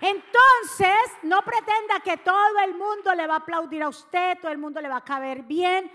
Entonces, 0.00 0.96
no 1.22 1.42
pretenda 1.42 2.00
que 2.02 2.16
todo 2.18 2.58
el 2.64 2.74
mundo 2.74 3.14
le 3.14 3.26
va 3.26 3.34
a 3.34 3.38
aplaudir 3.38 3.82
a 3.82 3.88
usted, 3.88 4.38
todo 4.40 4.52
el 4.52 4.58
mundo 4.58 4.80
le 4.80 4.88
va 4.88 4.98
a 4.98 5.04
caber 5.04 5.42
bien. 5.42 5.90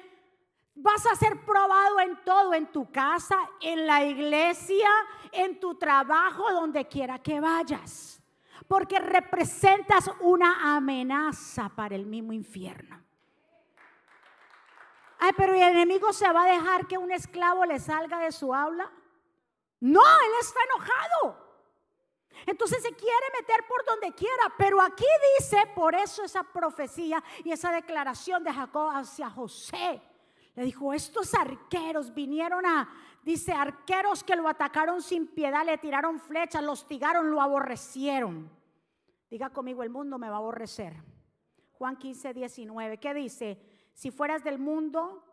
Vas 0.79 1.05
a 1.07 1.15
ser 1.15 1.43
probado 1.43 1.99
en 2.01 2.23
todo, 2.23 2.53
en 2.53 2.71
tu 2.71 2.91
casa, 2.91 3.35
en 3.61 3.87
la 3.87 4.03
iglesia, 4.05 4.87
en 5.31 5.59
tu 5.59 5.73
trabajo, 5.75 6.51
donde 6.51 6.87
quiera 6.87 7.17
que 7.17 7.39
vayas. 7.39 8.21
Porque 8.67 8.99
representas 8.99 10.09
una 10.19 10.75
amenaza 10.75 11.69
para 11.69 11.95
el 11.95 12.05
mismo 12.05 12.31
infierno. 12.31 13.03
Ay, 15.19 15.31
pero 15.35 15.55
el 15.55 15.63
enemigo 15.63 16.13
se 16.13 16.31
va 16.31 16.43
a 16.43 16.53
dejar 16.53 16.85
que 16.85 16.97
un 16.97 17.11
esclavo 17.11 17.65
le 17.65 17.79
salga 17.79 18.19
de 18.19 18.31
su 18.31 18.53
aula? 18.53 18.91
No, 19.79 20.01
él 20.01 20.31
está 20.39 20.59
enojado. 20.63 21.47
Entonces 22.45 22.83
se 22.83 22.93
quiere 22.93 23.25
meter 23.39 23.65
por 23.67 23.83
donde 23.83 24.13
quiera, 24.13 24.53
pero 24.59 24.79
aquí 24.79 25.05
dice, 25.39 25.57
por 25.73 25.95
eso 25.95 26.23
esa 26.23 26.43
profecía 26.43 27.23
y 27.43 27.51
esa 27.51 27.71
declaración 27.71 28.43
de 28.43 28.53
Jacob 28.53 28.91
hacia 28.91 29.27
José. 29.27 30.01
Le 30.57 30.63
dijo, 30.63 30.91
estos 30.91 31.35
arqueros 31.35 32.15
vinieron 32.15 32.65
a, 32.65 32.89
dice, 33.23 33.53
arqueros 33.53 34.23
que 34.23 34.35
lo 34.35 34.47
atacaron 34.47 35.03
sin 35.03 35.27
piedad, 35.27 35.63
le 35.63 35.77
tiraron 35.77 36.19
flechas, 36.19 36.63
lo 36.63 36.71
hostigaron, 36.71 37.29
lo 37.29 37.41
aborrecieron. 37.41 38.49
Diga 39.29 39.51
conmigo, 39.51 39.83
el 39.83 39.91
mundo 39.91 40.17
me 40.17 40.27
va 40.31 40.37
a 40.37 40.39
aborrecer. 40.39 40.95
Juan 41.73 41.95
15, 41.95 42.33
19, 42.33 42.97
¿qué 42.97 43.13
dice? 43.13 43.61
Si 43.93 44.09
fueras 44.09 44.43
del 44.43 44.57
mundo, 44.57 45.23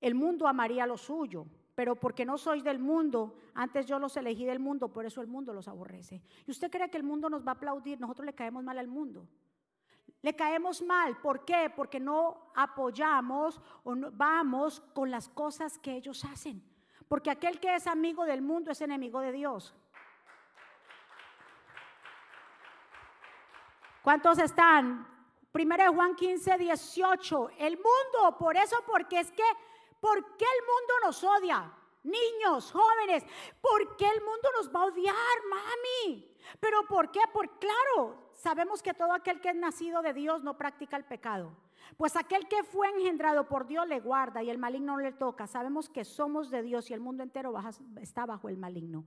el 0.00 0.14
mundo 0.14 0.48
amaría 0.48 0.86
lo 0.86 0.96
suyo, 0.96 1.44
pero 1.74 1.96
porque 1.96 2.24
no 2.24 2.38
sois 2.38 2.64
del 2.64 2.78
mundo, 2.78 3.36
antes 3.52 3.84
yo 3.84 3.98
los 3.98 4.16
elegí 4.16 4.46
del 4.46 4.60
mundo, 4.60 4.88
por 4.88 5.04
eso 5.04 5.20
el 5.20 5.26
mundo 5.26 5.52
los 5.52 5.68
aborrece. 5.68 6.22
¿Y 6.46 6.50
usted 6.52 6.70
cree 6.70 6.88
que 6.88 6.96
el 6.96 7.04
mundo 7.04 7.28
nos 7.28 7.46
va 7.46 7.50
a 7.50 7.56
aplaudir? 7.56 8.00
Nosotros 8.00 8.24
le 8.24 8.32
caemos 8.32 8.64
mal 8.64 8.78
al 8.78 8.88
mundo. 8.88 9.28
Le 10.22 10.34
caemos 10.34 10.82
mal, 10.82 11.16
¿por 11.20 11.44
qué? 11.44 11.70
Porque 11.74 12.00
no 12.00 12.50
apoyamos 12.54 13.60
o 13.84 13.94
no, 13.94 14.10
vamos 14.12 14.80
con 14.94 15.10
las 15.10 15.28
cosas 15.28 15.78
que 15.78 15.92
ellos 15.92 16.24
hacen. 16.24 16.62
Porque 17.08 17.30
aquel 17.30 17.60
que 17.60 17.74
es 17.74 17.86
amigo 17.86 18.24
del 18.24 18.42
mundo 18.42 18.72
es 18.72 18.80
enemigo 18.80 19.20
de 19.20 19.32
Dios. 19.32 19.74
¿Cuántos 24.02 24.38
están? 24.38 25.06
Primero 25.52 25.92
Juan 25.92 26.14
15, 26.14 26.58
18. 26.58 27.50
El 27.58 27.76
mundo, 27.76 28.36
por 28.38 28.56
eso, 28.56 28.76
porque 28.86 29.20
es 29.20 29.30
que 29.32 29.42
¿Por 30.00 30.36
qué 30.36 30.44
el 30.44 30.66
mundo 30.66 30.94
nos 31.04 31.24
odia? 31.24 31.72
Niños, 32.04 32.70
jóvenes, 32.72 33.24
¿por 33.60 33.96
qué 33.96 34.08
el 34.08 34.22
mundo 34.22 34.48
nos 34.56 34.72
va 34.74 34.82
a 34.82 34.86
odiar, 34.86 35.44
mami? 35.48 36.36
¿Pero 36.60 36.86
por 36.86 37.10
qué? 37.10 37.20
Por 37.32 37.58
claro, 37.58 38.16
sabemos 38.38 38.82
que 38.82 38.94
todo 38.94 39.12
aquel 39.12 39.40
que 39.40 39.50
es 39.50 39.56
nacido 39.56 40.00
de 40.00 40.14
Dios 40.14 40.42
no 40.42 40.56
practica 40.56 40.96
el 40.96 41.04
pecado. 41.04 41.52
Pues 41.96 42.16
aquel 42.16 42.48
que 42.48 42.62
fue 42.62 42.88
engendrado 42.88 43.48
por 43.48 43.66
Dios 43.66 43.86
le 43.86 44.00
guarda 44.00 44.42
y 44.42 44.50
el 44.50 44.58
maligno 44.58 44.94
no 44.94 45.02
le 45.02 45.12
toca. 45.12 45.46
Sabemos 45.46 45.88
que 45.88 46.04
somos 46.04 46.50
de 46.50 46.62
Dios 46.62 46.90
y 46.90 46.94
el 46.94 47.00
mundo 47.00 47.22
entero 47.22 47.54
está 48.00 48.26
bajo 48.26 48.48
el 48.48 48.56
maligno. 48.56 49.04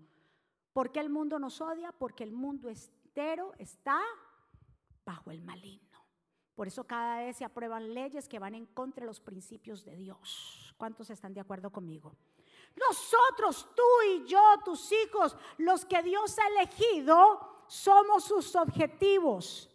¿Por 0.74 0.92
qué 0.92 1.00
el 1.00 1.10
mundo 1.10 1.40
nos 1.40 1.60
odia? 1.62 1.92
Porque 1.92 2.24
el 2.24 2.32
mundo 2.32 2.70
entero 2.70 3.54
está 3.58 4.00
bajo 5.06 5.32
el 5.32 5.42
maligno. 5.42 6.00
Por 6.56 6.68
eso 6.68 6.86
cada 6.86 7.20
vez 7.20 7.38
se 7.38 7.46
aprueban 7.46 7.94
leyes 7.94 8.28
que 8.28 8.40
van 8.40 8.56
en 8.56 8.66
contra 8.68 9.02
de 9.02 9.08
los 9.08 9.20
principios 9.20 9.84
de 9.84 9.96
Dios. 9.96 10.74
¿Cuántos 10.78 11.10
están 11.10 11.34
de 11.34 11.42
acuerdo 11.42 11.72
conmigo? 11.72 12.16
Nosotros, 12.76 13.68
tú 13.76 13.84
y 14.08 14.26
yo, 14.26 14.42
tus 14.64 14.92
hijos, 14.92 15.36
los 15.58 15.86
que 15.86 16.02
Dios 16.04 16.38
ha 16.40 16.48
elegido, 16.48 17.61
somos 17.72 18.26
sus 18.26 18.54
objetivos. 18.58 19.70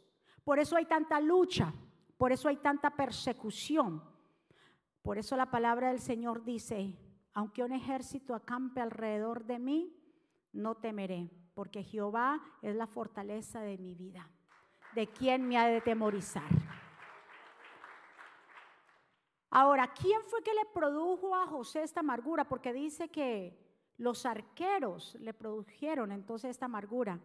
Por 0.44 0.58
eso 0.58 0.76
hay 0.76 0.84
tanta 0.84 1.18
lucha, 1.18 1.72
por 2.18 2.30
eso 2.30 2.48
hay 2.48 2.58
tanta 2.58 2.90
persecución. 2.90 4.04
Por 5.00 5.16
eso 5.16 5.34
la 5.34 5.50
palabra 5.50 5.88
del 5.88 6.00
Señor 6.00 6.44
dice, 6.44 6.94
aunque 7.32 7.62
un 7.62 7.72
ejército 7.72 8.34
acampe 8.34 8.82
alrededor 8.82 9.46
de 9.46 9.58
mí, 9.58 9.96
no 10.52 10.74
temeré, 10.74 11.30
porque 11.54 11.82
Jehová 11.82 12.38
es 12.60 12.76
la 12.76 12.86
fortaleza 12.86 13.62
de 13.62 13.78
mi 13.78 13.94
vida 13.94 14.30
de 14.94 15.06
quién 15.06 15.46
me 15.48 15.58
ha 15.58 15.66
de 15.66 15.80
temorizar. 15.80 16.50
Ahora, 19.50 19.92
¿quién 19.94 20.22
fue 20.22 20.42
que 20.42 20.52
le 20.52 20.66
produjo 20.74 21.34
a 21.34 21.46
José 21.46 21.82
esta 21.82 22.00
amargura? 22.00 22.46
Porque 22.46 22.74
dice 22.74 23.08
que 23.08 23.58
los 23.96 24.26
arqueros 24.26 25.14
le 25.18 25.32
produjeron 25.32 26.12
entonces 26.12 26.50
esta 26.50 26.66
amargura. 26.66 27.20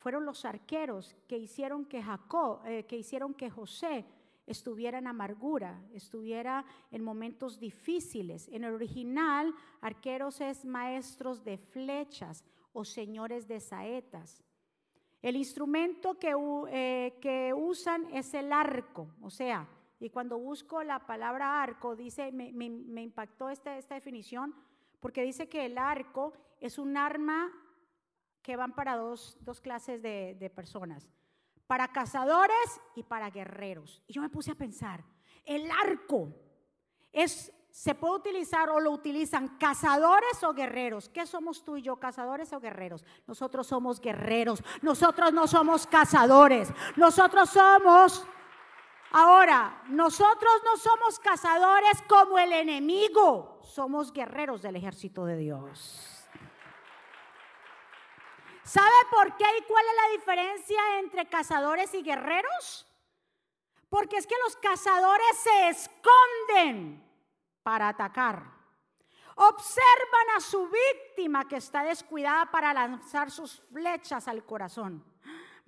Fueron 0.00 0.24
los 0.24 0.46
arqueros 0.46 1.14
que 1.28 1.36
hicieron 1.36 1.84
que 1.84 2.02
Jacob, 2.02 2.62
eh, 2.64 2.84
que 2.84 2.96
hicieron 2.96 3.34
que 3.34 3.50
José 3.50 4.06
estuviera 4.46 4.96
en 4.96 5.06
amargura, 5.06 5.78
estuviera 5.92 6.64
en 6.90 7.04
momentos 7.04 7.60
difíciles. 7.60 8.48
En 8.48 8.64
el 8.64 8.72
original, 8.72 9.54
arqueros 9.82 10.40
es 10.40 10.64
maestros 10.64 11.44
de 11.44 11.58
flechas 11.58 12.42
o 12.72 12.82
señores 12.82 13.46
de 13.46 13.60
saetas. 13.60 14.42
El 15.20 15.36
instrumento 15.36 16.18
que, 16.18 16.34
eh, 16.70 17.18
que, 17.20 17.52
usan 17.52 18.06
es 18.10 18.32
el 18.32 18.54
arco, 18.54 19.06
o 19.20 19.28
sea, 19.28 19.68
y 20.00 20.08
cuando 20.08 20.38
busco 20.38 20.82
la 20.82 21.06
palabra 21.06 21.62
arco, 21.62 21.94
dice, 21.94 22.32
me, 22.32 22.50
me, 22.52 23.02
impactó 23.02 23.50
esta, 23.50 23.76
esta 23.76 23.96
definición, 23.96 24.54
porque 24.98 25.22
dice 25.22 25.46
que 25.46 25.66
el 25.66 25.76
arco 25.76 26.32
es 26.58 26.78
un 26.78 26.96
arma 26.96 27.52
que 28.42 28.56
van 28.56 28.74
para 28.74 28.96
dos, 28.96 29.36
dos 29.40 29.60
clases 29.60 30.02
de, 30.02 30.36
de 30.38 30.50
personas, 30.50 31.08
para 31.66 31.88
cazadores 31.88 32.80
y 32.94 33.02
para 33.02 33.30
guerreros. 33.30 34.02
Y 34.06 34.14
yo 34.14 34.22
me 34.22 34.28
puse 34.28 34.50
a 34.50 34.56
pensar, 34.56 35.04
el 35.44 35.70
arco 35.70 36.34
es 37.12 37.52
se 37.70 37.94
puede 37.94 38.14
utilizar 38.14 38.68
o 38.70 38.80
lo 38.80 38.90
utilizan 38.90 39.56
cazadores 39.58 40.42
o 40.42 40.52
guerreros. 40.52 41.08
¿Qué 41.08 41.26
somos 41.26 41.64
tú 41.64 41.76
y 41.76 41.82
yo, 41.82 41.96
cazadores 41.96 42.52
o 42.52 42.60
guerreros? 42.60 43.04
Nosotros 43.26 43.66
somos 43.66 44.00
guerreros. 44.00 44.62
Nosotros 44.82 45.32
no 45.32 45.46
somos 45.46 45.86
cazadores. 45.86 46.72
Nosotros 46.96 47.50
somos... 47.50 48.26
Ahora, 49.12 49.82
nosotros 49.88 50.52
no 50.64 50.76
somos 50.76 51.18
cazadores 51.18 52.02
como 52.08 52.38
el 52.38 52.52
enemigo. 52.52 53.60
Somos 53.62 54.12
guerreros 54.12 54.62
del 54.62 54.76
ejército 54.76 55.24
de 55.24 55.36
Dios. 55.36 56.19
¿Sabe 58.64 58.94
por 59.10 59.36
qué 59.36 59.44
y 59.58 59.62
cuál 59.62 59.84
es 59.86 59.94
la 59.96 60.16
diferencia 60.16 60.98
entre 60.98 61.28
cazadores 61.28 61.92
y 61.94 62.02
guerreros? 62.02 62.86
Porque 63.88 64.16
es 64.16 64.26
que 64.26 64.36
los 64.44 64.56
cazadores 64.56 65.38
se 65.42 65.68
esconden 65.68 67.04
para 67.62 67.88
atacar. 67.88 68.44
Observan 69.34 70.36
a 70.36 70.40
su 70.40 70.68
víctima 70.68 71.48
que 71.48 71.56
está 71.56 71.82
descuidada 71.82 72.50
para 72.50 72.74
lanzar 72.74 73.30
sus 73.30 73.60
flechas 73.72 74.28
al 74.28 74.44
corazón. 74.44 75.04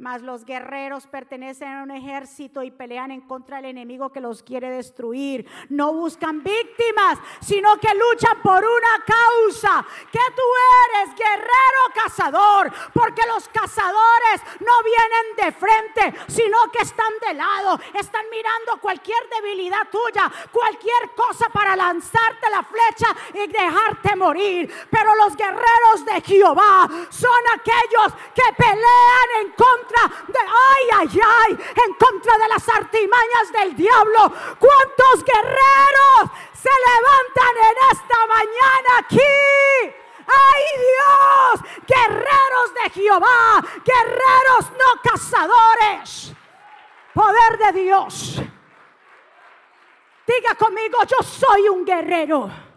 Mas 0.03 0.21
los 0.21 0.45
guerreros 0.45 1.07
pertenecen 1.07 1.69
a 1.69 1.83
un 1.85 1.93
ejército 1.93 2.65
y 2.65 2.73
pelean 2.73 3.13
en 3.13 3.21
contra 3.21 3.59
del 3.59 3.67
enemigo 3.67 4.11
que 4.11 4.21
los 4.21 4.43
quiere 4.43 4.69
destruir. 4.69 5.47
No 5.69 5.95
buscan 5.95 6.43
víctimas, 6.43 7.21
sino 7.41 7.79
que 7.79 7.95
luchan 7.95 8.43
por 8.43 8.65
una 8.65 9.05
causa. 9.07 9.87
Que 10.11 10.19
tú 10.35 10.43
eres 10.89 11.15
guerrero 11.15 11.83
cazador, 11.95 12.73
porque 12.93 13.23
los 13.33 13.49
cazadores 13.51 14.43
no 14.59 14.73
vienen 14.83 15.37
de 15.37 15.53
frente, 15.53 16.21
sino 16.27 16.59
que 16.73 16.83
están 16.83 17.13
de 17.25 17.35
lado. 17.35 17.79
Están 17.95 18.25
mirando 18.29 18.81
cualquier 18.81 19.29
debilidad 19.29 19.87
tuya, 19.89 20.29
cualquier 20.51 21.15
cosa 21.15 21.49
para 21.51 21.77
lanzarte 21.77 22.51
la 22.51 22.65
flecha 22.65 23.07
y 23.35 23.47
dejarte 23.47 24.17
morir. 24.17 24.69
Pero 24.91 25.15
los 25.15 25.37
guerreros 25.37 26.05
de 26.07 26.21
Jehová 26.23 26.89
son 27.09 27.43
aquellos 27.55 28.15
que 28.35 28.53
pelean 28.57 29.45
en 29.45 29.53
contra 29.53 29.92
de, 29.93 30.39
ay, 30.39 30.89
ay, 30.99 31.21
ay, 31.25 31.59
en 31.87 31.95
contra 31.95 32.39
de 32.39 32.49
las 32.49 32.69
artimañas 32.69 33.53
del 33.53 33.77
diablo. 33.77 34.33
¿Cuántos 34.59 35.25
guerreros 35.25 36.31
se 36.55 36.71
levantan 36.71 37.57
en 37.71 37.77
esta 37.93 38.27
mañana 38.27 38.99
aquí? 38.99 39.97
¡Ay 40.27 40.63
Dios! 40.79 41.61
Guerreros 41.87 42.75
de 42.83 42.91
Jehová, 42.91 43.63
guerreros 43.85 44.71
no 44.73 45.01
cazadores. 45.03 46.33
Poder 47.15 47.59
de 47.59 47.81
Dios. 47.81 48.41
Diga 50.27 50.55
conmigo, 50.55 50.99
yo 51.07 51.19
soy 51.23 51.69
un 51.69 51.85
guerrero. 51.85 52.72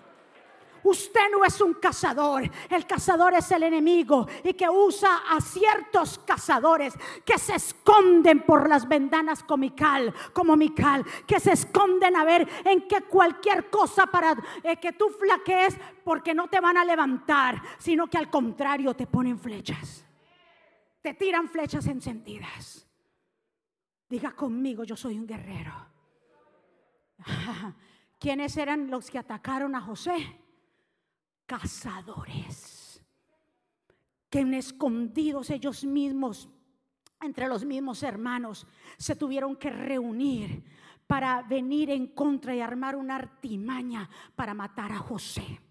Usted 0.86 1.32
no 1.32 1.44
es 1.44 1.60
un 1.62 1.74
cazador. 1.74 2.44
El 2.70 2.86
cazador 2.86 3.34
es 3.34 3.52
el 3.52 3.64
enemigo 3.64 4.28
y 4.44 4.54
que 4.54 4.70
usa 4.70 5.24
a 5.28 5.42
ciertos 5.42 6.20
cazadores 6.20 6.94
que 7.26 7.40
se 7.40 7.56
esconden 7.56 8.42
por 8.42 8.70
las 8.70 8.88
ventanas 8.88 9.44
comical, 9.44 10.14
como 10.32 10.56
Mical, 10.56 11.04
que 11.26 11.40
se 11.40 11.54
esconden 11.54 12.16
a 12.16 12.24
ver 12.24 12.48
en 12.64 12.88
que 12.88 13.02
cualquier 13.02 13.68
cosa 13.72 14.06
para 14.06 14.38
eh, 14.62 14.78
que 14.78 14.94
tú 14.94 15.10
flaquees 15.10 15.76
porque 16.04 16.36
no 16.36 16.48
te 16.50 16.60
van 16.60 16.78
a 16.78 16.86
levantar, 16.86 17.60
sino 17.80 18.06
que 18.08 18.20
al 18.20 18.30
contrario 18.30 18.94
te 18.94 19.08
ponen 19.08 19.40
flechas. 19.40 20.06
Te 21.02 21.16
tiran 21.16 21.50
flechas 21.50 21.88
encendidas. 21.88 22.88
Diga 24.08 24.36
conmigo, 24.36 24.84
yo 24.84 24.96
soy 24.96 25.18
un 25.18 25.26
guerrero. 25.26 25.74
¿Quiénes 28.20 28.56
eran 28.58 28.92
los 28.92 29.10
que 29.10 29.18
atacaron 29.18 29.74
a 29.74 29.82
José? 29.82 30.45
Cazadores, 31.46 33.02
que 34.30 34.40
en 34.40 34.54
escondidos 34.54 35.50
ellos 35.50 35.84
mismos, 35.84 36.50
entre 37.22 37.48
los 37.48 37.66
mismos 37.66 38.04
hermanos, 38.04 38.68
se 38.98 39.16
tuvieron 39.16 39.56
que 39.56 39.70
reunir 39.70 40.64
para 41.08 41.44
venir 41.44 41.92
en 41.92 42.08
contra 42.08 42.56
y 42.56 42.62
armar 42.62 42.96
una 42.96 43.16
artimaña 43.16 44.10
para 44.36 44.54
matar 44.54 44.92
a 44.92 44.98
José. 44.98 45.62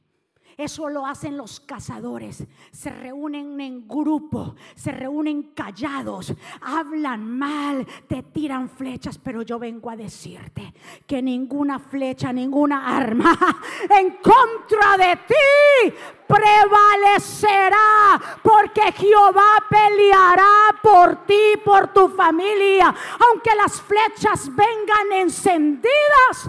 Eso 0.57 0.89
lo 0.89 1.05
hacen 1.05 1.37
los 1.37 1.59
cazadores. 1.61 2.45
Se 2.71 2.91
reúnen 2.91 3.61
en 3.61 3.89
grupo, 3.89 4.55
se 4.77 4.93
reúnen 4.93 5.55
callados, 5.55 6.33
hablan 6.61 7.39
mal, 7.39 7.87
te 8.07 8.23
tiran 8.23 8.69
flechas, 8.69 9.19
pero 9.19 9.43
yo 9.43 9.59
vengo 9.59 9.91
a 9.91 9.97
decirte 9.97 10.73
que 11.07 11.21
ninguna 11.21 11.81
flecha, 11.81 12.33
ninguna 12.33 12.97
arma 12.97 13.37
en 13.91 14.19
contra 14.19 14.97
de 14.97 15.17
ti 15.27 15.95
prevalecerá, 16.27 18.21
porque 18.43 18.93
Jehová 18.93 19.65
peleará 19.69 20.79
por 20.83 21.27
ti, 21.27 21.57
por 21.65 21.93
tu 21.93 22.09
familia. 22.11 22.95
Aunque 23.29 23.55
las 23.57 23.81
flechas 23.81 24.55
vengan 24.55 25.13
encendidas, 25.13 26.49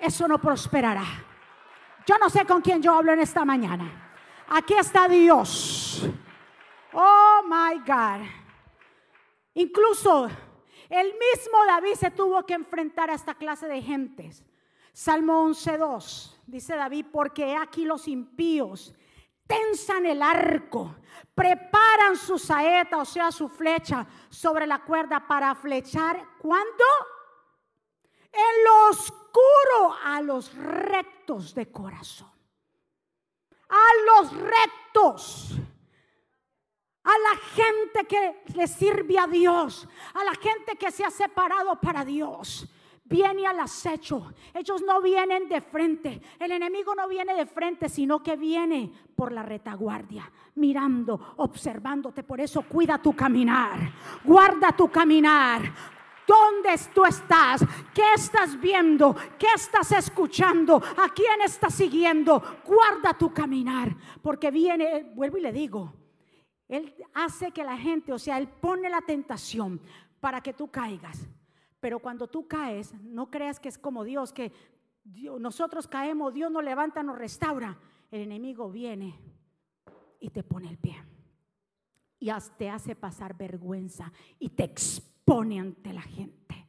eso 0.00 0.26
no 0.26 0.38
prosperará. 0.38 1.29
Yo 2.10 2.18
no 2.18 2.28
sé 2.28 2.44
con 2.44 2.60
quién 2.60 2.82
yo 2.82 2.92
hablo 2.92 3.12
en 3.12 3.20
esta 3.20 3.44
mañana. 3.44 4.12
Aquí 4.48 4.74
está 4.74 5.06
Dios. 5.06 6.02
Oh 6.92 7.40
my 7.44 7.78
God. 7.86 8.26
Incluso 9.54 10.28
el 10.88 11.06
mismo 11.06 11.64
David 11.68 11.94
se 11.94 12.10
tuvo 12.10 12.44
que 12.44 12.54
enfrentar 12.54 13.10
a 13.10 13.14
esta 13.14 13.34
clase 13.34 13.68
de 13.68 13.80
gentes. 13.80 14.42
Salmo 14.92 15.46
11.2 15.50 16.40
dice 16.48 16.74
David, 16.74 17.06
porque 17.12 17.54
aquí 17.54 17.84
los 17.84 18.08
impíos 18.08 18.92
tensan 19.46 20.04
el 20.04 20.20
arco, 20.20 20.96
preparan 21.32 22.16
su 22.16 22.40
saeta, 22.40 22.98
o 22.98 23.04
sea, 23.04 23.30
su 23.30 23.48
flecha 23.48 24.04
sobre 24.28 24.66
la 24.66 24.80
cuerda 24.80 25.28
para 25.28 25.54
flechar. 25.54 26.20
¿Cuándo? 26.40 26.84
En 28.32 28.64
lo 28.64 28.90
oscuro 28.90 29.96
a 30.04 30.20
los 30.22 30.54
rectos 30.54 31.54
de 31.54 31.70
corazón. 31.70 32.30
A 33.68 34.22
los 34.22 34.32
rectos. 34.32 35.52
A 37.02 37.12
la 37.18 37.36
gente 37.54 38.06
que 38.06 38.42
le 38.54 38.66
sirve 38.66 39.18
a 39.18 39.26
Dios. 39.26 39.88
A 40.14 40.24
la 40.24 40.34
gente 40.34 40.76
que 40.76 40.90
se 40.90 41.04
ha 41.04 41.10
separado 41.10 41.80
para 41.80 42.04
Dios 42.04 42.68
viene 43.10 43.46
al 43.46 43.60
acecho. 43.60 44.32
Ellos 44.54 44.82
no 44.82 45.02
vienen 45.02 45.48
de 45.48 45.60
frente. 45.60 46.22
El 46.38 46.52
enemigo 46.52 46.94
no 46.94 47.08
viene 47.08 47.34
de 47.34 47.44
frente, 47.44 47.88
sino 47.88 48.22
que 48.22 48.36
viene 48.36 48.90
por 49.14 49.32
la 49.32 49.42
retaguardia, 49.42 50.30
mirando, 50.54 51.34
observándote. 51.38 52.22
Por 52.22 52.40
eso 52.40 52.62
cuida 52.62 52.98
tu 52.98 53.14
caminar. 53.14 53.92
Guarda 54.24 54.72
tu 54.72 54.88
caminar. 54.88 55.99
¿Dónde 56.30 56.80
tú 56.94 57.04
estás? 57.04 57.64
¿Qué 57.92 58.04
estás 58.14 58.60
viendo? 58.60 59.16
¿Qué 59.36 59.48
estás 59.52 59.90
escuchando? 59.90 60.76
¿A 60.76 61.08
quién 61.12 61.42
estás 61.44 61.74
siguiendo? 61.74 62.40
Guarda 62.64 63.18
tu 63.18 63.34
caminar, 63.34 63.96
porque 64.22 64.52
viene, 64.52 65.10
vuelvo 65.16 65.38
y 65.38 65.40
le 65.40 65.52
digo, 65.52 65.92
Él 66.68 66.94
hace 67.14 67.50
que 67.50 67.64
la 67.64 67.76
gente, 67.76 68.12
o 68.12 68.18
sea, 68.18 68.38
Él 68.38 68.46
pone 68.46 68.88
la 68.88 69.00
tentación 69.00 69.80
para 70.20 70.40
que 70.40 70.52
tú 70.52 70.70
caigas. 70.70 71.26
Pero 71.80 71.98
cuando 71.98 72.28
tú 72.28 72.46
caes, 72.46 72.94
no 73.02 73.28
creas 73.28 73.58
que 73.58 73.68
es 73.68 73.76
como 73.76 74.04
Dios, 74.04 74.32
que 74.32 74.52
nosotros 75.40 75.88
caemos, 75.88 76.32
Dios 76.32 76.52
nos 76.52 76.62
levanta, 76.62 77.02
nos 77.02 77.18
restaura. 77.18 77.76
El 78.08 78.20
enemigo 78.20 78.70
viene 78.70 79.18
y 80.20 80.30
te 80.30 80.44
pone 80.44 80.68
el 80.68 80.78
pie. 80.78 81.02
Y 82.20 82.30
te 82.56 82.70
hace 82.70 82.94
pasar 82.94 83.36
vergüenza 83.36 84.12
y 84.38 84.50
te 84.50 84.62
expone 84.62 85.09
pone 85.30 85.60
ante 85.60 85.92
la 85.92 86.02
gente. 86.02 86.66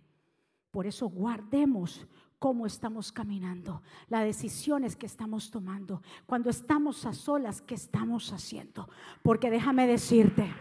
Por 0.69 0.85
eso 0.85 1.09
guardemos 1.09 2.05
cómo 2.37 2.67
estamos 2.67 3.11
caminando, 3.11 3.81
las 4.07 4.23
decisiones 4.23 4.95
que 4.95 5.07
estamos 5.07 5.49
tomando, 5.49 6.03
cuando 6.27 6.51
estamos 6.51 7.07
a 7.07 7.13
solas, 7.13 7.63
qué 7.63 7.73
estamos 7.73 8.31
haciendo. 8.31 8.87
Porque 9.23 9.49
déjame 9.49 9.87
decirte 9.87 10.53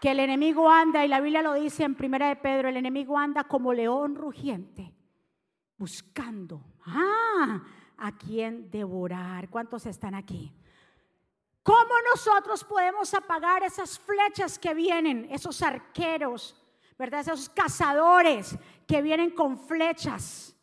que 0.00 0.12
el 0.12 0.20
enemigo 0.20 0.70
anda, 0.70 1.04
y 1.04 1.08
la 1.08 1.20
Biblia 1.20 1.42
lo 1.42 1.52
dice 1.52 1.84
en 1.84 1.94
Primera 1.94 2.28
de 2.28 2.36
Pedro, 2.36 2.70
el 2.70 2.78
enemigo 2.78 3.18
anda 3.18 3.44
como 3.44 3.74
león 3.74 4.14
rugiente, 4.14 4.94
buscando 5.76 6.64
ah, 6.86 7.64
a 7.98 8.12
quien 8.16 8.70
devorar. 8.70 9.50
¿Cuántos 9.50 9.84
están 9.84 10.14
aquí? 10.14 10.54
¿Cómo 11.62 11.94
nosotros 12.10 12.64
podemos 12.64 13.14
apagar 13.14 13.62
esas 13.62 13.98
flechas 13.98 14.58
que 14.58 14.74
vienen, 14.74 15.28
esos 15.30 15.62
arqueros, 15.62 16.60
verdad? 16.98 17.20
Esos 17.20 17.48
cazadores 17.48 18.56
que 18.86 19.00
vienen 19.00 19.30
con 19.30 19.56
flechas. 19.56 20.56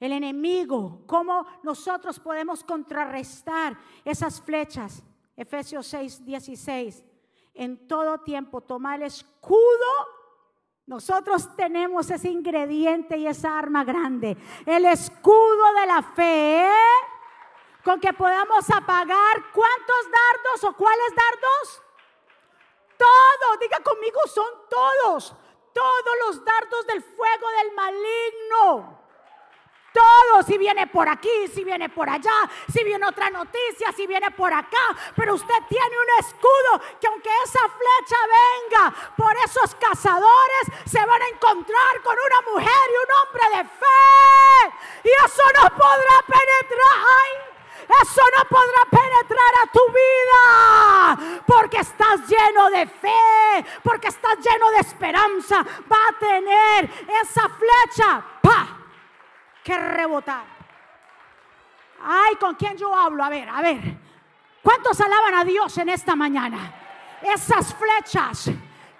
El 0.00 0.12
enemigo, 0.12 1.02
¿cómo 1.06 1.46
nosotros 1.62 2.18
podemos 2.18 2.64
contrarrestar 2.64 3.78
esas 4.04 4.40
flechas? 4.40 5.02
Efesios 5.36 5.86
6, 5.86 6.24
16. 6.24 7.04
En 7.54 7.86
todo 7.86 8.18
tiempo 8.18 8.60
toma 8.60 8.96
el 8.96 9.02
escudo. 9.02 9.60
Nosotros 10.86 11.54
tenemos 11.54 12.10
ese 12.10 12.28
ingrediente 12.28 13.16
y 13.16 13.26
esa 13.26 13.56
arma 13.56 13.84
grande. 13.84 14.36
El 14.66 14.86
escudo 14.86 15.74
de 15.80 15.86
la 15.86 16.02
fe 16.02 16.68
con 17.84 18.00
que 18.00 18.12
podamos 18.12 18.68
apagar 18.70 19.50
cuántos 19.52 20.10
dardos 20.10 20.64
o 20.64 20.76
cuáles 20.76 21.14
dardos? 21.14 21.82
Todos, 22.96 23.58
diga 23.60 23.80
conmigo, 23.80 24.20
son 24.26 24.68
todos, 24.68 25.34
todos 25.72 26.16
los 26.26 26.44
dardos 26.44 26.86
del 26.86 27.02
fuego 27.02 27.48
del 27.58 27.72
maligno. 27.72 29.00
Todo, 29.92 30.42
si 30.44 30.56
viene 30.56 30.86
por 30.86 31.08
aquí, 31.08 31.48
si 31.52 31.64
viene 31.64 31.88
por 31.88 32.08
allá, 32.08 32.48
si 32.72 32.84
viene 32.84 33.04
otra 33.06 33.28
noticia, 33.28 33.90
si 33.96 34.06
viene 34.06 34.30
por 34.30 34.52
acá. 34.52 34.96
Pero 35.16 35.34
usted 35.34 35.54
tiene 35.68 35.96
un 35.98 36.24
escudo 36.24 36.98
que 37.00 37.08
aunque 37.08 37.30
esa 37.44 37.60
flecha 37.60 38.16
venga 38.28 39.14
por 39.16 39.36
esos 39.44 39.74
cazadores, 39.74 40.62
se 40.84 41.04
van 41.04 41.22
a 41.22 41.28
encontrar 41.28 42.02
con 42.04 42.16
una 42.16 42.52
mujer 42.52 42.86
y 42.88 42.96
un 42.96 43.10
hombre 43.20 43.56
de 43.56 43.64
fe. 43.64 44.76
Y 45.04 45.24
eso 45.24 45.42
no 45.60 45.70
podrá 45.76 46.22
penetrar. 46.26 47.49
Eso 48.02 48.22
no 48.36 48.44
podrá 48.48 48.84
penetrar 48.88 49.54
a 49.64 49.72
tu 49.72 49.80
vida 49.90 51.42
porque 51.44 51.78
estás 51.78 52.20
lleno 52.28 52.70
de 52.70 52.86
fe, 52.86 53.64
porque 53.82 54.08
estás 54.08 54.36
lleno 54.38 54.70
de 54.70 54.78
esperanza. 54.78 55.66
Va 55.90 56.08
a 56.08 56.18
tener 56.18 56.90
esa 57.20 57.48
flecha 57.48 58.24
pa, 58.40 58.78
que 59.64 59.76
rebotar. 59.76 60.44
Ay, 62.02 62.36
¿con 62.36 62.54
quién 62.54 62.76
yo 62.76 62.94
hablo? 62.94 63.24
A 63.24 63.28
ver, 63.28 63.48
a 63.48 63.60
ver. 63.60 63.98
¿Cuántos 64.62 65.00
alaban 65.00 65.34
a 65.34 65.44
Dios 65.44 65.76
en 65.78 65.88
esta 65.88 66.14
mañana? 66.14 66.72
Esas 67.22 67.74
flechas 67.74 68.50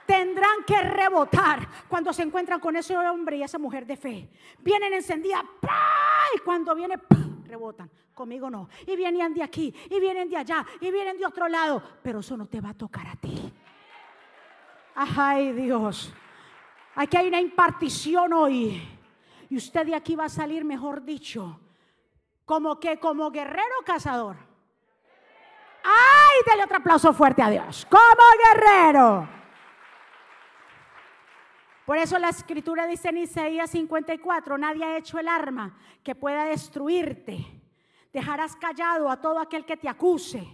tendrán 0.04 0.64
que 0.66 0.80
rebotar 0.80 1.60
cuando 1.88 2.12
se 2.12 2.22
encuentran 2.22 2.58
con 2.58 2.74
ese 2.74 2.96
hombre 2.96 3.36
y 3.36 3.42
esa 3.44 3.58
mujer 3.58 3.86
de 3.86 3.96
fe. 3.96 4.28
Vienen 4.58 4.92
encendidas, 4.94 5.44
y 6.34 6.38
cuando 6.40 6.74
viene, 6.74 6.96
rebotan. 7.50 7.90
Conmigo 8.14 8.48
no. 8.48 8.68
Y 8.86 8.96
vienen 8.96 9.34
de 9.34 9.42
aquí, 9.42 9.74
y 9.90 10.00
vienen 10.00 10.28
de 10.28 10.36
allá, 10.36 10.64
y 10.80 10.90
vienen 10.90 11.18
de 11.18 11.26
otro 11.26 11.48
lado. 11.48 11.82
Pero 12.02 12.20
eso 12.20 12.36
no 12.36 12.46
te 12.46 12.60
va 12.60 12.70
a 12.70 12.74
tocar 12.74 13.06
a 13.06 13.16
ti. 13.16 13.52
Ay, 14.94 15.52
Dios. 15.52 16.12
Aquí 16.94 17.16
hay 17.16 17.28
una 17.28 17.40
impartición 17.40 18.32
hoy. 18.32 18.80
Y 19.48 19.56
usted 19.56 19.86
de 19.86 19.94
aquí 19.94 20.14
va 20.14 20.26
a 20.26 20.28
salir, 20.28 20.64
mejor 20.64 21.02
dicho, 21.02 21.58
como 22.44 22.78
que 22.78 22.98
como 22.98 23.30
guerrero 23.30 23.76
cazador. 23.84 24.36
Ay, 25.82 26.38
dale 26.46 26.64
otro 26.64 26.76
aplauso 26.76 27.12
fuerte 27.12 27.42
a 27.42 27.50
Dios. 27.50 27.86
Como 27.90 28.00
guerrero. 28.44 29.39
Por 31.90 31.98
eso 31.98 32.20
la 32.20 32.28
escritura 32.28 32.86
dice 32.86 33.08
en 33.08 33.16
Isaías 33.16 33.70
54, 33.70 34.56
nadie 34.56 34.84
ha 34.84 34.96
hecho 34.96 35.18
el 35.18 35.26
arma 35.26 35.76
que 36.04 36.14
pueda 36.14 36.44
destruirte, 36.44 37.44
Dejarás 38.12 38.54
callado 38.54 39.10
a 39.10 39.20
todo 39.20 39.40
aquel 39.40 39.64
que 39.64 39.76
te 39.76 39.88
acuse. 39.88 40.46